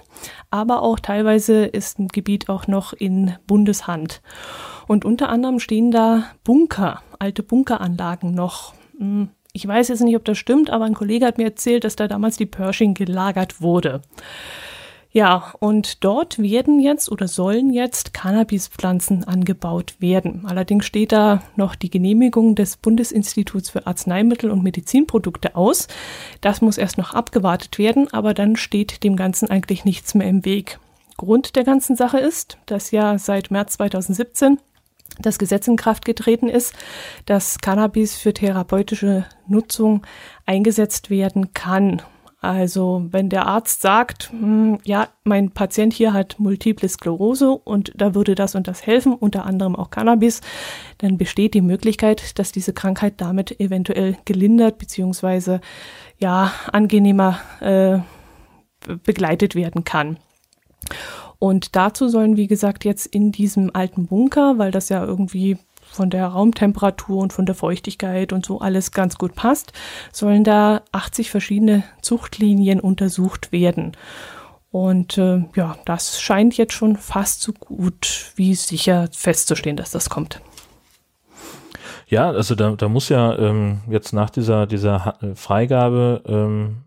aber 0.50 0.80
auch 0.80 0.98
teilweise 0.98 1.66
ist 1.66 1.98
ein 1.98 2.08
Gebiet 2.08 2.48
auch 2.48 2.66
noch 2.66 2.94
in 2.94 3.36
Bundeshand. 3.46 4.22
Und 4.88 5.04
unter 5.04 5.28
anderem 5.28 5.60
stehen 5.60 5.90
da 5.90 6.24
Bunker, 6.44 7.02
alte 7.18 7.42
Bunkeranlagen 7.42 8.34
noch. 8.34 8.72
Hm, 8.96 9.28
ich 9.52 9.68
weiß 9.68 9.88
jetzt 9.88 10.00
nicht, 10.00 10.16
ob 10.16 10.24
das 10.24 10.38
stimmt, 10.38 10.70
aber 10.70 10.86
ein 10.86 10.94
Kollege 10.94 11.26
hat 11.26 11.36
mir 11.36 11.44
erzählt, 11.44 11.84
dass 11.84 11.96
da 11.96 12.08
damals 12.08 12.38
die 12.38 12.46
Pershing 12.46 12.94
gelagert 12.94 13.60
wurde. 13.60 14.00
Ja, 15.12 15.54
und 15.58 16.04
dort 16.04 16.38
werden 16.38 16.78
jetzt 16.78 17.10
oder 17.10 17.26
sollen 17.26 17.72
jetzt 17.72 18.14
Cannabispflanzen 18.14 19.24
angebaut 19.24 19.94
werden. 19.98 20.44
Allerdings 20.46 20.86
steht 20.86 21.10
da 21.10 21.42
noch 21.56 21.74
die 21.74 21.90
Genehmigung 21.90 22.54
des 22.54 22.76
Bundesinstituts 22.76 23.70
für 23.70 23.88
Arzneimittel 23.88 24.52
und 24.52 24.62
Medizinprodukte 24.62 25.56
aus. 25.56 25.88
Das 26.40 26.60
muss 26.60 26.78
erst 26.78 26.96
noch 26.96 27.12
abgewartet 27.12 27.76
werden, 27.78 28.12
aber 28.12 28.34
dann 28.34 28.54
steht 28.54 29.02
dem 29.02 29.16
Ganzen 29.16 29.50
eigentlich 29.50 29.84
nichts 29.84 30.14
mehr 30.14 30.28
im 30.28 30.44
Weg. 30.44 30.78
Grund 31.16 31.56
der 31.56 31.64
ganzen 31.64 31.96
Sache 31.96 32.18
ist, 32.18 32.58
dass 32.66 32.92
ja 32.92 33.18
seit 33.18 33.50
März 33.50 33.74
2017 33.74 34.58
das 35.18 35.40
Gesetz 35.40 35.66
in 35.66 35.76
Kraft 35.76 36.04
getreten 36.04 36.48
ist, 36.48 36.72
dass 37.26 37.58
Cannabis 37.58 38.16
für 38.16 38.32
therapeutische 38.32 39.26
Nutzung 39.48 40.06
eingesetzt 40.46 41.10
werden 41.10 41.52
kann. 41.52 42.00
Also 42.40 43.06
wenn 43.10 43.28
der 43.28 43.46
Arzt 43.46 43.82
sagt, 43.82 44.30
hm, 44.30 44.78
ja, 44.84 45.08
mein 45.24 45.50
Patient 45.50 45.92
hier 45.92 46.14
hat 46.14 46.36
multiple 46.38 46.88
Sklerose 46.88 47.50
und 47.50 47.92
da 47.94 48.14
würde 48.14 48.34
das 48.34 48.54
und 48.54 48.66
das 48.66 48.86
helfen, 48.86 49.12
unter 49.12 49.44
anderem 49.44 49.76
auch 49.76 49.90
Cannabis, 49.90 50.40
dann 50.98 51.18
besteht 51.18 51.52
die 51.52 51.60
Möglichkeit, 51.60 52.38
dass 52.38 52.50
diese 52.50 52.72
Krankheit 52.72 53.14
damit 53.18 53.60
eventuell 53.60 54.16
gelindert 54.24 54.78
beziehungsweise 54.78 55.60
ja 56.18 56.52
angenehmer 56.72 57.40
äh, 57.60 57.98
begleitet 59.04 59.54
werden 59.54 59.84
kann. 59.84 60.18
Und 61.38 61.76
dazu 61.76 62.08
sollen, 62.08 62.38
wie 62.38 62.46
gesagt, 62.46 62.84
jetzt 62.86 63.06
in 63.06 63.32
diesem 63.32 63.70
alten 63.74 64.06
Bunker, 64.06 64.56
weil 64.56 64.70
das 64.70 64.88
ja 64.88 65.04
irgendwie 65.04 65.58
von 65.90 66.10
der 66.10 66.26
Raumtemperatur 66.26 67.18
und 67.18 67.32
von 67.32 67.46
der 67.46 67.54
Feuchtigkeit 67.54 68.32
und 68.32 68.46
so 68.46 68.60
alles 68.60 68.92
ganz 68.92 69.18
gut 69.18 69.34
passt, 69.34 69.72
sollen 70.12 70.44
da 70.44 70.82
80 70.92 71.30
verschiedene 71.30 71.84
Zuchtlinien 72.02 72.80
untersucht 72.80 73.52
werden. 73.52 73.96
Und 74.70 75.18
äh, 75.18 75.44
ja, 75.56 75.76
das 75.84 76.20
scheint 76.20 76.56
jetzt 76.56 76.74
schon 76.74 76.96
fast 76.96 77.42
so 77.42 77.52
gut 77.52 78.32
wie 78.36 78.54
sicher 78.54 79.08
festzustehen, 79.12 79.76
dass 79.76 79.90
das 79.90 80.10
kommt. 80.10 80.40
Ja, 82.06 82.30
also 82.30 82.54
da, 82.54 82.72
da 82.72 82.88
muss 82.88 83.08
ja 83.08 83.38
ähm, 83.38 83.80
jetzt 83.88 84.12
nach 84.12 84.30
dieser, 84.30 84.66
dieser 84.66 85.16
Freigabe 85.34 86.22
ähm, 86.26 86.78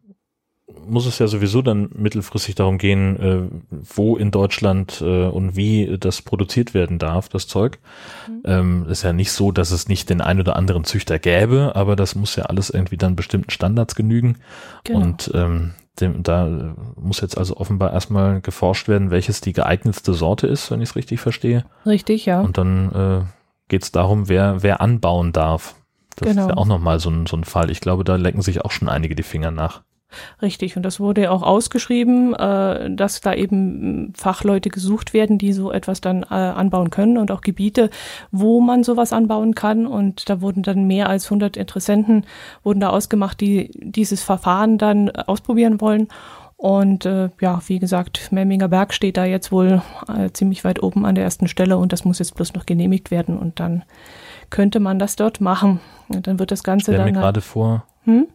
muss 0.85 1.05
es 1.05 1.19
ja 1.19 1.27
sowieso 1.27 1.61
dann 1.61 1.89
mittelfristig 1.95 2.55
darum 2.55 2.77
gehen, 2.77 3.19
äh, 3.19 3.75
wo 3.95 4.17
in 4.17 4.31
Deutschland 4.31 5.01
äh, 5.01 5.25
und 5.25 5.55
wie 5.55 5.97
das 5.97 6.21
produziert 6.21 6.73
werden 6.73 6.99
darf, 6.99 7.29
das 7.29 7.47
Zeug. 7.47 7.79
Mhm. 8.27 8.41
Ähm, 8.45 8.85
ist 8.89 9.03
ja 9.03 9.13
nicht 9.13 9.31
so, 9.31 9.51
dass 9.51 9.71
es 9.71 9.87
nicht 9.87 10.09
den 10.09 10.21
ein 10.21 10.39
oder 10.39 10.55
anderen 10.55 10.83
Züchter 10.83 11.19
gäbe, 11.19 11.73
aber 11.75 11.95
das 11.95 12.15
muss 12.15 12.35
ja 12.35 12.45
alles 12.45 12.69
irgendwie 12.69 12.97
dann 12.97 13.15
bestimmten 13.15 13.49
Standards 13.49 13.95
genügen. 13.95 14.37
Genau. 14.83 14.99
Und 14.99 15.31
ähm, 15.33 15.73
dem, 15.99 16.23
da 16.23 16.75
muss 16.95 17.21
jetzt 17.21 17.37
also 17.37 17.57
offenbar 17.57 17.93
erstmal 17.93 18.41
geforscht 18.41 18.87
werden, 18.87 19.11
welches 19.11 19.41
die 19.41 19.53
geeignetste 19.53 20.13
Sorte 20.13 20.47
ist, 20.47 20.71
wenn 20.71 20.81
ich 20.81 20.89
es 20.89 20.95
richtig 20.95 21.19
verstehe. 21.19 21.65
Richtig, 21.85 22.25
ja. 22.25 22.41
Und 22.41 22.57
dann 22.57 22.91
äh, 22.91 23.21
geht 23.67 23.83
es 23.83 23.91
darum, 23.91 24.27
wer, 24.27 24.63
wer 24.63 24.81
anbauen 24.81 25.33
darf. 25.33 25.75
Das 26.15 26.29
genau. 26.29 26.43
ist 26.43 26.49
ja 26.49 26.57
auch 26.57 26.65
nochmal 26.65 26.99
so 26.99 27.09
ein, 27.09 27.25
so 27.25 27.37
ein 27.37 27.43
Fall. 27.43 27.69
Ich 27.69 27.81
glaube, 27.81 28.03
da 28.03 28.15
lecken 28.15 28.41
sich 28.41 28.61
auch 28.61 28.71
schon 28.71 28.89
einige 28.89 29.15
die 29.15 29.23
Finger 29.23 29.51
nach. 29.51 29.83
Richtig, 30.41 30.77
und 30.77 30.83
das 30.83 30.99
wurde 30.99 31.31
auch 31.31 31.43
ausgeschrieben, 31.43 32.33
äh, 32.33 32.95
dass 32.95 33.21
da 33.21 33.33
eben 33.33 34.13
Fachleute 34.15 34.69
gesucht 34.69 35.13
werden, 35.13 35.37
die 35.37 35.53
so 35.53 35.71
etwas 35.71 36.01
dann 36.01 36.23
äh, 36.23 36.33
anbauen 36.33 36.89
können 36.89 37.17
und 37.17 37.31
auch 37.31 37.41
Gebiete, 37.41 37.89
wo 38.31 38.61
man 38.61 38.83
sowas 38.83 39.13
anbauen 39.13 39.55
kann. 39.55 39.85
Und 39.85 40.29
da 40.29 40.41
wurden 40.41 40.63
dann 40.63 40.85
mehr 40.85 41.09
als 41.09 41.25
100 41.25 41.57
Interessenten 41.57 42.25
wurden 42.63 42.79
da 42.79 42.89
ausgemacht, 42.89 43.39
die 43.41 43.71
dieses 43.75 44.23
Verfahren 44.23 44.77
dann 44.77 45.09
ausprobieren 45.09 45.81
wollen. 45.81 46.07
Und 46.63 47.05
äh, 47.05 47.29
ja, 47.41 47.59
wie 47.67 47.79
gesagt, 47.79 48.31
Memminger 48.31 48.69
Berg 48.69 48.93
steht 48.93 49.17
da 49.17 49.25
jetzt 49.25 49.51
wohl 49.51 49.81
äh, 50.07 50.29
ziemlich 50.31 50.63
weit 50.63 50.81
oben 50.81 51.05
an 51.05 51.13
der 51.13 51.25
ersten 51.25 51.49
Stelle 51.49 51.77
und 51.77 51.91
das 51.91 52.05
muss 52.05 52.19
jetzt 52.19 52.35
bloß 52.35 52.53
noch 52.53 52.65
genehmigt 52.65 53.11
werden 53.11 53.37
und 53.37 53.59
dann 53.59 53.83
könnte 54.49 54.79
man 54.79 54.97
das 54.97 55.17
dort 55.17 55.41
machen. 55.41 55.81
Und 56.07 56.25
dann 56.27 56.39
wird 56.39 56.51
das 56.51 56.63
Ganze 56.63 56.91
ich 56.91 56.97
dann. 56.97 57.05
Mir 57.07 57.15
halt, 57.15 57.23
gerade 57.23 57.41
vor. 57.41 57.85
Hm? 58.05 58.27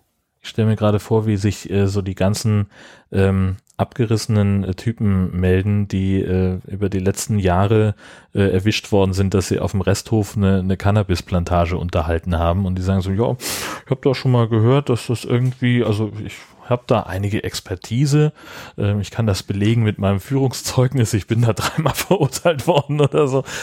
Ich 0.42 0.50
stelle 0.50 0.68
mir 0.68 0.76
gerade 0.76 1.00
vor, 1.00 1.26
wie 1.26 1.36
sich 1.36 1.70
äh, 1.70 1.86
so 1.86 2.02
die 2.02 2.14
ganzen 2.14 2.66
ähm, 3.12 3.56
abgerissenen 3.78 4.64
äh, 4.64 4.74
Typen 4.74 5.38
melden, 5.38 5.88
die 5.88 6.20
äh, 6.20 6.58
über 6.66 6.88
die 6.88 6.98
letzten 6.98 7.38
Jahre 7.38 7.94
äh, 8.34 8.42
erwischt 8.50 8.92
worden 8.92 9.12
sind, 9.12 9.34
dass 9.34 9.48
sie 9.48 9.60
auf 9.60 9.70
dem 9.70 9.80
Resthof 9.80 10.36
eine, 10.36 10.58
eine 10.58 10.76
Cannabisplantage 10.76 11.76
unterhalten 11.78 12.36
haben 12.38 12.66
und 12.66 12.76
die 12.76 12.82
sagen 12.82 13.00
so, 13.00 13.12
ja, 13.12 13.36
ich 13.84 13.90
habe 13.90 14.00
da 14.02 14.14
schon 14.14 14.32
mal 14.32 14.48
gehört, 14.48 14.88
dass 14.90 15.06
das 15.06 15.24
irgendwie, 15.24 15.84
also 15.84 16.12
ich 16.24 16.34
habe 16.68 16.82
da 16.86 17.04
einige 17.04 17.44
Expertise. 17.44 18.32
Ähm, 18.76 19.00
ich 19.00 19.10
kann 19.10 19.26
das 19.26 19.42
belegen 19.42 19.84
mit 19.84 19.98
meinem 19.98 20.20
Führungszeugnis. 20.20 21.14
Ich 21.14 21.26
bin 21.26 21.40
da 21.42 21.52
dreimal 21.54 21.94
verurteilt 21.94 22.66
worden 22.66 23.00
oder 23.00 23.28
so. 23.28 23.44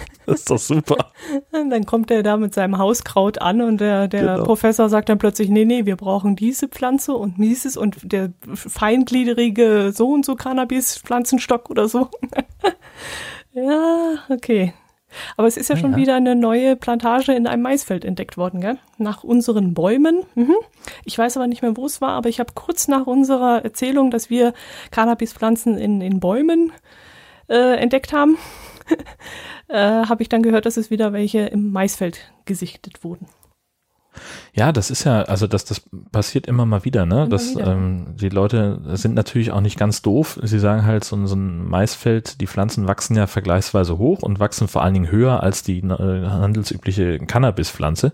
das 0.30 0.40
ist 0.40 0.50
doch 0.50 0.58
super. 0.58 1.12
Dann 1.50 1.86
kommt 1.86 2.10
er 2.10 2.22
da 2.22 2.36
mit 2.36 2.54
seinem 2.54 2.78
Hauskraut 2.78 3.40
an 3.40 3.60
und 3.60 3.80
der, 3.80 4.06
der 4.06 4.20
genau. 4.20 4.44
Professor 4.44 4.88
sagt 4.88 5.08
dann 5.08 5.18
plötzlich, 5.18 5.48
nee, 5.48 5.64
nee, 5.64 5.86
wir 5.86 5.96
brauchen 5.96 6.36
diese 6.36 6.68
Pflanze 6.68 7.14
und 7.14 7.38
dieses 7.38 7.76
und 7.76 7.96
der 8.12 8.32
feingliederige 8.54 9.92
so 9.92 10.12
und 10.12 10.24
so 10.24 10.36
Cannabis-Pflanzenstock 10.36 11.68
oder 11.68 11.88
so. 11.88 12.08
ja, 13.52 14.14
okay. 14.28 14.72
Aber 15.36 15.48
es 15.48 15.56
ist 15.56 15.68
ja, 15.68 15.74
ja 15.74 15.80
schon 15.80 15.96
wieder 15.96 16.14
eine 16.14 16.36
neue 16.36 16.76
Plantage 16.76 17.32
in 17.32 17.48
einem 17.48 17.62
Maisfeld 17.62 18.04
entdeckt 18.04 18.36
worden, 18.36 18.60
gell? 18.60 18.78
Nach 18.98 19.24
unseren 19.24 19.74
Bäumen. 19.74 20.22
Mhm. 20.36 20.54
Ich 21.04 21.18
weiß 21.18 21.36
aber 21.36 21.48
nicht 21.48 21.62
mehr, 21.62 21.76
wo 21.76 21.86
es 21.86 22.00
war, 22.00 22.10
aber 22.10 22.28
ich 22.28 22.38
habe 22.38 22.52
kurz 22.54 22.86
nach 22.86 23.08
unserer 23.08 23.64
Erzählung, 23.64 24.12
dass 24.12 24.30
wir 24.30 24.54
Cannabispflanzen 24.92 25.76
in, 25.76 26.00
in 26.00 26.20
Bäumen 26.20 26.70
äh, 26.70 27.09
entdeckt 27.54 28.12
haben, 28.12 28.38
äh, 29.68 29.76
habe 29.76 30.22
ich 30.22 30.28
dann 30.28 30.42
gehört, 30.42 30.66
dass 30.66 30.76
es 30.76 30.90
wieder 30.90 31.12
welche 31.12 31.40
im 31.40 31.70
Maisfeld 31.70 32.32
gesichtet 32.44 33.04
wurden. 33.04 33.26
Ja, 34.52 34.72
das 34.72 34.90
ist 34.90 35.04
ja, 35.04 35.22
also 35.22 35.46
das, 35.46 35.64
das 35.64 35.82
passiert 36.10 36.46
immer 36.46 36.66
mal 36.66 36.84
wieder, 36.84 37.06
ne? 37.06 37.28
Das, 37.28 37.54
Ähm, 37.56 38.16
die 38.20 38.28
Leute 38.28 38.80
sind 38.94 39.14
natürlich 39.14 39.52
auch 39.52 39.60
nicht 39.60 39.78
ganz 39.78 40.02
doof. 40.02 40.38
Sie 40.42 40.58
sagen 40.58 40.84
halt, 40.84 41.04
so, 41.04 41.24
so 41.26 41.36
ein 41.36 41.68
Maisfeld, 41.68 42.40
die 42.40 42.46
Pflanzen 42.46 42.88
wachsen 42.88 43.16
ja 43.16 43.26
vergleichsweise 43.26 43.98
hoch 43.98 44.22
und 44.22 44.40
wachsen 44.40 44.66
vor 44.66 44.82
allen 44.82 44.94
Dingen 44.94 45.10
höher 45.10 45.42
als 45.42 45.62
die 45.62 45.78
äh, 45.78 46.26
handelsübliche 46.26 47.18
Cannabispflanze. 47.18 48.12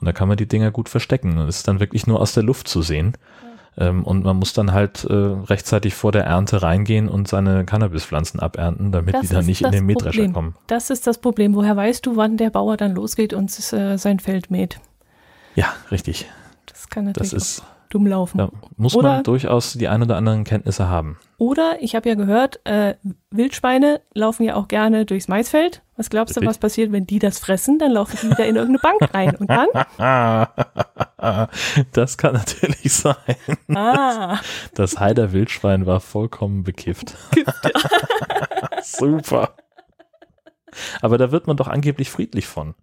Und 0.00 0.06
da 0.06 0.12
kann 0.12 0.28
man 0.28 0.36
die 0.36 0.48
Dinger 0.48 0.70
gut 0.70 0.88
verstecken. 0.88 1.38
Und 1.38 1.48
es 1.48 1.58
ist 1.58 1.68
dann 1.68 1.80
wirklich 1.80 2.06
nur 2.06 2.20
aus 2.20 2.34
der 2.34 2.42
Luft 2.42 2.68
zu 2.68 2.82
sehen. 2.82 3.14
Ähm, 3.80 4.02
und 4.04 4.24
man 4.24 4.36
muss 4.36 4.52
dann 4.52 4.72
halt 4.72 5.04
äh, 5.04 5.14
rechtzeitig 5.14 5.94
vor 5.94 6.10
der 6.10 6.24
Ernte 6.24 6.62
reingehen 6.62 7.08
und 7.08 7.28
seine 7.28 7.64
Cannabispflanzen 7.64 8.40
abernten, 8.40 8.90
damit 8.90 9.14
das 9.14 9.22
die 9.22 9.28
dann 9.28 9.46
nicht 9.46 9.62
in 9.62 9.70
den 9.70 9.86
Mähdrescher 9.86 10.28
kommen. 10.30 10.56
Das 10.66 10.90
ist 10.90 11.06
das 11.06 11.18
Problem. 11.18 11.54
Woher 11.54 11.76
weißt 11.76 12.04
du, 12.04 12.16
wann 12.16 12.36
der 12.36 12.50
Bauer 12.50 12.76
dann 12.76 12.94
losgeht 12.94 13.32
und 13.32 13.50
äh, 13.72 13.96
sein 13.96 14.18
Feld 14.18 14.50
mäht? 14.50 14.80
Ja, 15.54 15.72
richtig. 15.90 16.26
Das 16.66 16.88
kann 16.88 17.04
natürlich 17.04 17.30
das 17.30 17.58
ist, 17.58 17.62
dumm 17.90 18.06
laufen. 18.06 18.38
Da 18.38 18.50
muss 18.76 18.96
oder, 18.96 19.14
man 19.14 19.22
durchaus 19.22 19.74
die 19.74 19.88
ein 19.88 20.02
oder 20.02 20.16
anderen 20.16 20.44
Kenntnisse 20.44 20.88
haben. 20.88 21.16
Oder, 21.40 21.76
ich 21.80 21.94
habe 21.94 22.08
ja 22.08 22.16
gehört, 22.16 22.60
äh, 22.64 22.96
Wildschweine 23.30 24.00
laufen 24.12 24.42
ja 24.42 24.56
auch 24.56 24.66
gerne 24.66 25.06
durchs 25.06 25.28
Maisfeld. 25.28 25.82
Was 25.96 26.10
glaubst 26.10 26.36
du, 26.36 26.44
was 26.44 26.58
passiert, 26.58 26.90
wenn 26.90 27.06
die 27.06 27.20
das 27.20 27.38
fressen? 27.38 27.78
Dann 27.78 27.92
laufen 27.92 28.18
die 28.20 28.30
wieder 28.30 28.44
in 28.44 28.56
irgendeine 28.56 28.98
Bank 28.98 29.14
rein. 29.14 29.36
Und 29.36 29.48
dann? 29.48 29.68
Das 31.92 32.16
kann 32.16 32.34
natürlich 32.34 32.92
sein. 32.92 33.16
Ah. 33.74 34.38
Das 34.74 34.98
Heider 35.00 35.32
Wildschwein 35.32 35.86
war 35.86 36.00
vollkommen 36.00 36.62
bekifft. 36.62 37.16
Super. 38.82 39.54
Aber 41.02 41.18
da 41.18 41.32
wird 41.32 41.48
man 41.48 41.56
doch 41.56 41.66
angeblich 41.66 42.10
friedlich 42.10 42.46
von. 42.46 42.74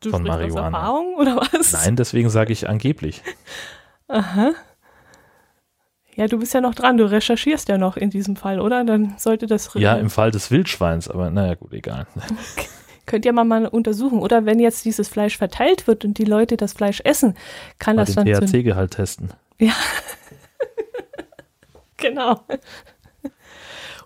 Du 0.00 0.10
von 0.10 0.22
Marihuana. 0.22 0.78
Erfahrung 0.78 1.16
oder 1.16 1.36
was? 1.36 1.72
Nein, 1.72 1.96
deswegen 1.96 2.30
sage 2.30 2.52
ich 2.52 2.68
angeblich. 2.68 3.22
Aha. 4.08 4.52
Ja, 6.18 6.26
du 6.26 6.40
bist 6.40 6.52
ja 6.52 6.60
noch 6.60 6.74
dran, 6.74 6.96
du 6.96 7.08
recherchierst 7.08 7.68
ja 7.68 7.78
noch 7.78 7.96
in 7.96 8.10
diesem 8.10 8.34
Fall, 8.34 8.58
oder? 8.58 8.82
Dann 8.82 9.14
sollte 9.18 9.46
das. 9.46 9.70
Ja, 9.74 9.94
im 9.94 10.10
Fall 10.10 10.32
des 10.32 10.50
Wildschweins, 10.50 11.06
aber 11.06 11.30
naja, 11.30 11.54
gut, 11.54 11.72
egal. 11.72 12.08
Könnt 13.06 13.24
ihr 13.24 13.32
mal, 13.32 13.44
mal 13.44 13.68
untersuchen. 13.68 14.18
Oder 14.18 14.44
wenn 14.44 14.58
jetzt 14.58 14.84
dieses 14.84 15.08
Fleisch 15.08 15.38
verteilt 15.38 15.86
wird 15.86 16.04
und 16.04 16.18
die 16.18 16.24
Leute 16.24 16.56
das 16.56 16.72
Fleisch 16.72 17.00
essen, 17.04 17.36
kann 17.78 17.94
mal 17.94 18.04
das 18.04 18.16
den 18.16 18.26
dann. 18.26 18.46
THC-Gehalt 18.46 18.94
testen. 18.94 19.30
Ja. 19.60 19.74
genau. 21.96 22.40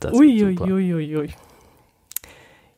Uiuiuiui. 0.04 0.70
Ui, 0.70 0.94
ui, 0.94 1.16
ui. 1.16 1.30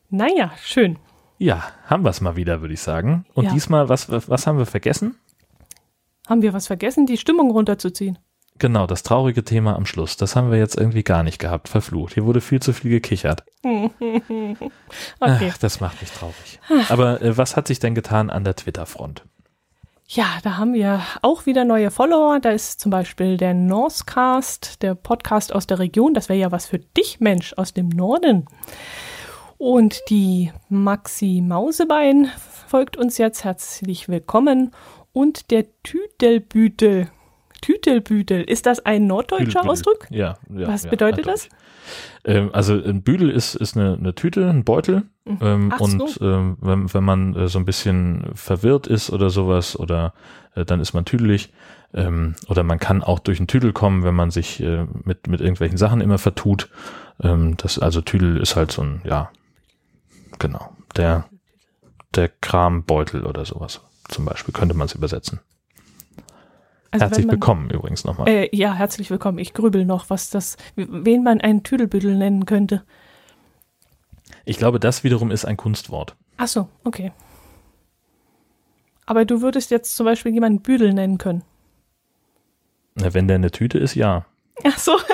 Naja, 0.09 0.53
schön. 0.63 0.97
Ja, 1.39 1.73
haben 1.87 2.05
wir 2.05 2.09
es 2.09 2.21
mal 2.21 2.37
wieder, 2.37 2.61
würde 2.61 2.73
ich 2.73 2.81
sagen. 2.81 3.25
Und 3.33 3.43
ja. 3.43 3.51
diesmal, 3.51 3.89
was, 3.89 4.09
was 4.09 4.47
haben 4.47 4.57
wir 4.59 4.65
vergessen? 4.65 5.15
Haben 6.25 6.41
wir 6.41 6.53
was 6.53 6.67
vergessen, 6.67 7.05
die 7.05 7.17
Stimmung 7.17 7.51
runterzuziehen? 7.51 8.17
Genau, 8.57 8.87
das 8.87 9.03
traurige 9.03 9.43
Thema 9.43 9.75
am 9.75 9.85
Schluss. 9.85 10.15
Das 10.15 10.37
haben 10.37 10.49
wir 10.49 10.57
jetzt 10.57 10.77
irgendwie 10.77 11.03
gar 11.03 11.23
nicht 11.23 11.39
gehabt. 11.39 11.67
Verflucht. 11.67 12.13
Hier 12.13 12.25
wurde 12.25 12.39
viel 12.39 12.61
zu 12.61 12.71
viel 12.71 12.89
gekichert. 12.89 13.43
okay. 13.63 14.61
Ach, 15.19 15.57
das 15.57 15.81
macht 15.81 15.99
mich 16.01 16.11
traurig. 16.11 16.59
Aber 16.87 17.21
äh, 17.21 17.37
was 17.37 17.57
hat 17.57 17.67
sich 17.67 17.79
denn 17.79 17.95
getan 17.95 18.29
an 18.29 18.45
der 18.45 18.55
Twitter-Front? 18.55 19.25
Ja, 20.07 20.25
da 20.43 20.57
haben 20.57 20.73
wir 20.73 21.01
auch 21.21 21.45
wieder 21.45 21.65
neue 21.65 21.91
Follower. 21.91 22.39
Da 22.39 22.51
ist 22.51 22.79
zum 22.79 22.91
Beispiel 22.91 23.35
der 23.35 23.53
Northcast, 23.53 24.81
der 24.83 24.95
Podcast 24.95 25.53
aus 25.53 25.67
der 25.67 25.79
Region. 25.79 26.13
Das 26.13 26.29
wäre 26.29 26.39
ja 26.39 26.51
was 26.51 26.67
für 26.67 26.79
dich, 26.79 27.19
Mensch, 27.19 27.53
aus 27.57 27.73
dem 27.73 27.89
Norden. 27.89 28.45
Und 29.57 29.99
die 30.09 30.53
Maxi 30.69 31.41
Mausebein 31.45 32.29
folgt 32.67 32.95
uns 32.95 33.17
jetzt 33.17 33.43
herzlich 33.43 34.07
willkommen. 34.07 34.71
Und 35.11 35.51
der 35.51 35.65
Tüdelbütel. 35.81 37.09
Tüdelbütel, 37.65 38.41
ist 38.43 38.65
das 38.65 38.85
ein 38.85 39.07
norddeutscher 39.07 39.61
Büdel, 39.61 39.71
Ausdruck? 39.71 40.07
Ja, 40.09 40.37
ja. 40.49 40.67
Was 40.67 40.83
ja, 40.83 40.89
bedeutet 40.89 41.27
das? 41.27 41.49
Ähm, 42.23 42.49
also 42.53 42.73
ein 42.73 43.01
Büdel 43.03 43.29
ist, 43.29 43.55
ist 43.55 43.75
eine, 43.75 43.95
eine 43.95 44.15
Tüte, 44.15 44.49
ein 44.49 44.63
Beutel. 44.63 45.03
Mhm. 45.25 45.37
Ähm, 45.41 45.73
und 45.79 46.09
so. 46.09 46.25
ähm, 46.25 46.57
wenn, 46.61 46.93
wenn 46.93 47.03
man 47.03 47.35
äh, 47.35 47.47
so 47.47 47.59
ein 47.59 47.65
bisschen 47.65 48.29
verwirrt 48.33 48.87
ist 48.87 49.09
oder 49.11 49.29
sowas, 49.29 49.77
oder 49.79 50.13
äh, 50.55 50.65
dann 50.65 50.79
ist 50.79 50.93
man 50.93 51.05
tüdelig. 51.05 51.51
Ähm, 51.93 52.35
oder 52.47 52.63
man 52.63 52.79
kann 52.79 53.03
auch 53.03 53.19
durch 53.19 53.39
einen 53.39 53.47
Tüdel 53.47 53.73
kommen, 53.73 54.03
wenn 54.03 54.15
man 54.15 54.31
sich 54.31 54.61
äh, 54.61 54.85
mit, 55.03 55.27
mit 55.27 55.41
irgendwelchen 55.41 55.77
Sachen 55.77 56.01
immer 56.01 56.17
vertut. 56.17 56.69
Ähm, 57.21 57.55
das, 57.57 57.79
also 57.79 58.01
Tüdel 58.01 58.37
ist 58.37 58.55
halt 58.55 58.71
so 58.71 58.81
ein, 58.83 59.01
ja, 59.05 59.31
Genau. 60.39 60.75
Der, 60.95 61.25
der 62.13 62.29
Krambeutel 62.29 63.25
oder 63.25 63.45
sowas 63.45 63.81
zum 64.07 64.25
Beispiel 64.25 64.53
könnte 64.53 64.75
man 64.75 64.85
es 64.85 64.95
übersetzen. 64.95 65.39
Also 66.95 67.07
herzlich 67.07 67.25
man, 67.25 67.33
willkommen 67.33 67.69
übrigens 67.71 68.05
nochmal. 68.05 68.29
Äh, 68.29 68.55
ja, 68.55 68.73
herzlich 68.73 69.09
willkommen. 69.09 69.37
Ich 69.37 69.53
grübel 69.53 69.83
noch, 69.83 70.09
was 70.09 70.29
das, 70.29 70.55
wen 70.77 71.23
man 71.23 71.41
einen 71.41 71.61
Tüdelbüdel 71.61 72.15
nennen 72.15 72.45
könnte. 72.45 72.83
Ich 74.45 74.57
glaube, 74.57 74.79
das 74.79 75.03
wiederum 75.03 75.29
ist 75.29 75.43
ein 75.43 75.57
Kunstwort. 75.57 76.15
Ach 76.37 76.47
so, 76.47 76.69
okay. 76.85 77.11
Aber 79.05 79.25
du 79.25 79.41
würdest 79.41 79.71
jetzt 79.71 79.97
zum 79.97 80.05
Beispiel 80.05 80.33
jemanden 80.33 80.61
Büdel 80.61 80.93
nennen 80.93 81.17
können. 81.17 81.43
Na, 82.95 83.13
wenn 83.13 83.27
der 83.27 83.35
eine 83.35 83.51
Tüte 83.51 83.77
ist, 83.77 83.95
ja. 83.95 84.25
Ach 84.63 84.79
so. 84.79 84.97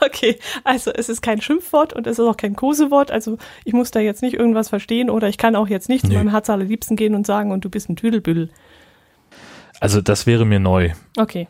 Okay, 0.00 0.38
also 0.62 0.92
es 0.92 1.08
ist 1.08 1.20
kein 1.20 1.40
Schimpfwort 1.40 1.92
und 1.92 2.06
es 2.06 2.18
ist 2.18 2.24
auch 2.24 2.36
kein 2.36 2.54
Kosewort. 2.54 3.10
Also 3.10 3.38
ich 3.64 3.72
muss 3.72 3.90
da 3.90 4.00
jetzt 4.00 4.22
nicht 4.22 4.34
irgendwas 4.34 4.68
verstehen 4.68 5.10
oder 5.10 5.28
ich 5.28 5.36
kann 5.36 5.56
auch 5.56 5.68
jetzt 5.68 5.88
nicht 5.88 6.04
nee. 6.04 6.10
zu 6.10 6.16
meinem 6.16 6.30
Herz 6.30 6.48
allerliebsten 6.48 6.96
gehen 6.96 7.14
und 7.14 7.26
sagen, 7.26 7.50
und 7.50 7.64
du 7.64 7.70
bist 7.70 7.88
ein 7.88 7.96
Tüdelbüdel. 7.96 8.50
Also 9.80 10.00
das 10.00 10.26
wäre 10.26 10.44
mir 10.44 10.60
neu. 10.60 10.92
Okay. 11.16 11.48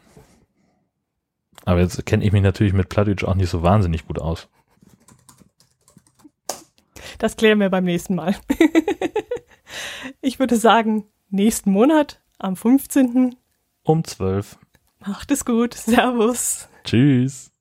Aber 1.64 1.80
jetzt 1.80 2.04
kenne 2.06 2.24
ich 2.24 2.32
mich 2.32 2.42
natürlich 2.42 2.72
mit 2.72 2.88
Plattdeutsch 2.88 3.24
auch 3.24 3.34
nicht 3.34 3.50
so 3.50 3.62
wahnsinnig 3.62 4.06
gut 4.06 4.20
aus. 4.20 4.48
Das 7.18 7.36
klären 7.36 7.60
wir 7.60 7.70
beim 7.70 7.84
nächsten 7.84 8.14
Mal. 8.14 8.36
ich 10.20 10.38
würde 10.38 10.56
sagen, 10.56 11.04
nächsten 11.30 11.70
Monat 11.70 12.20
am 12.38 12.56
15. 12.56 13.36
um 13.82 14.04
12. 14.04 14.58
Macht 15.00 15.30
es 15.30 15.44
gut. 15.44 15.74
Servus. 15.74 16.68
Tschüss. 16.84 17.52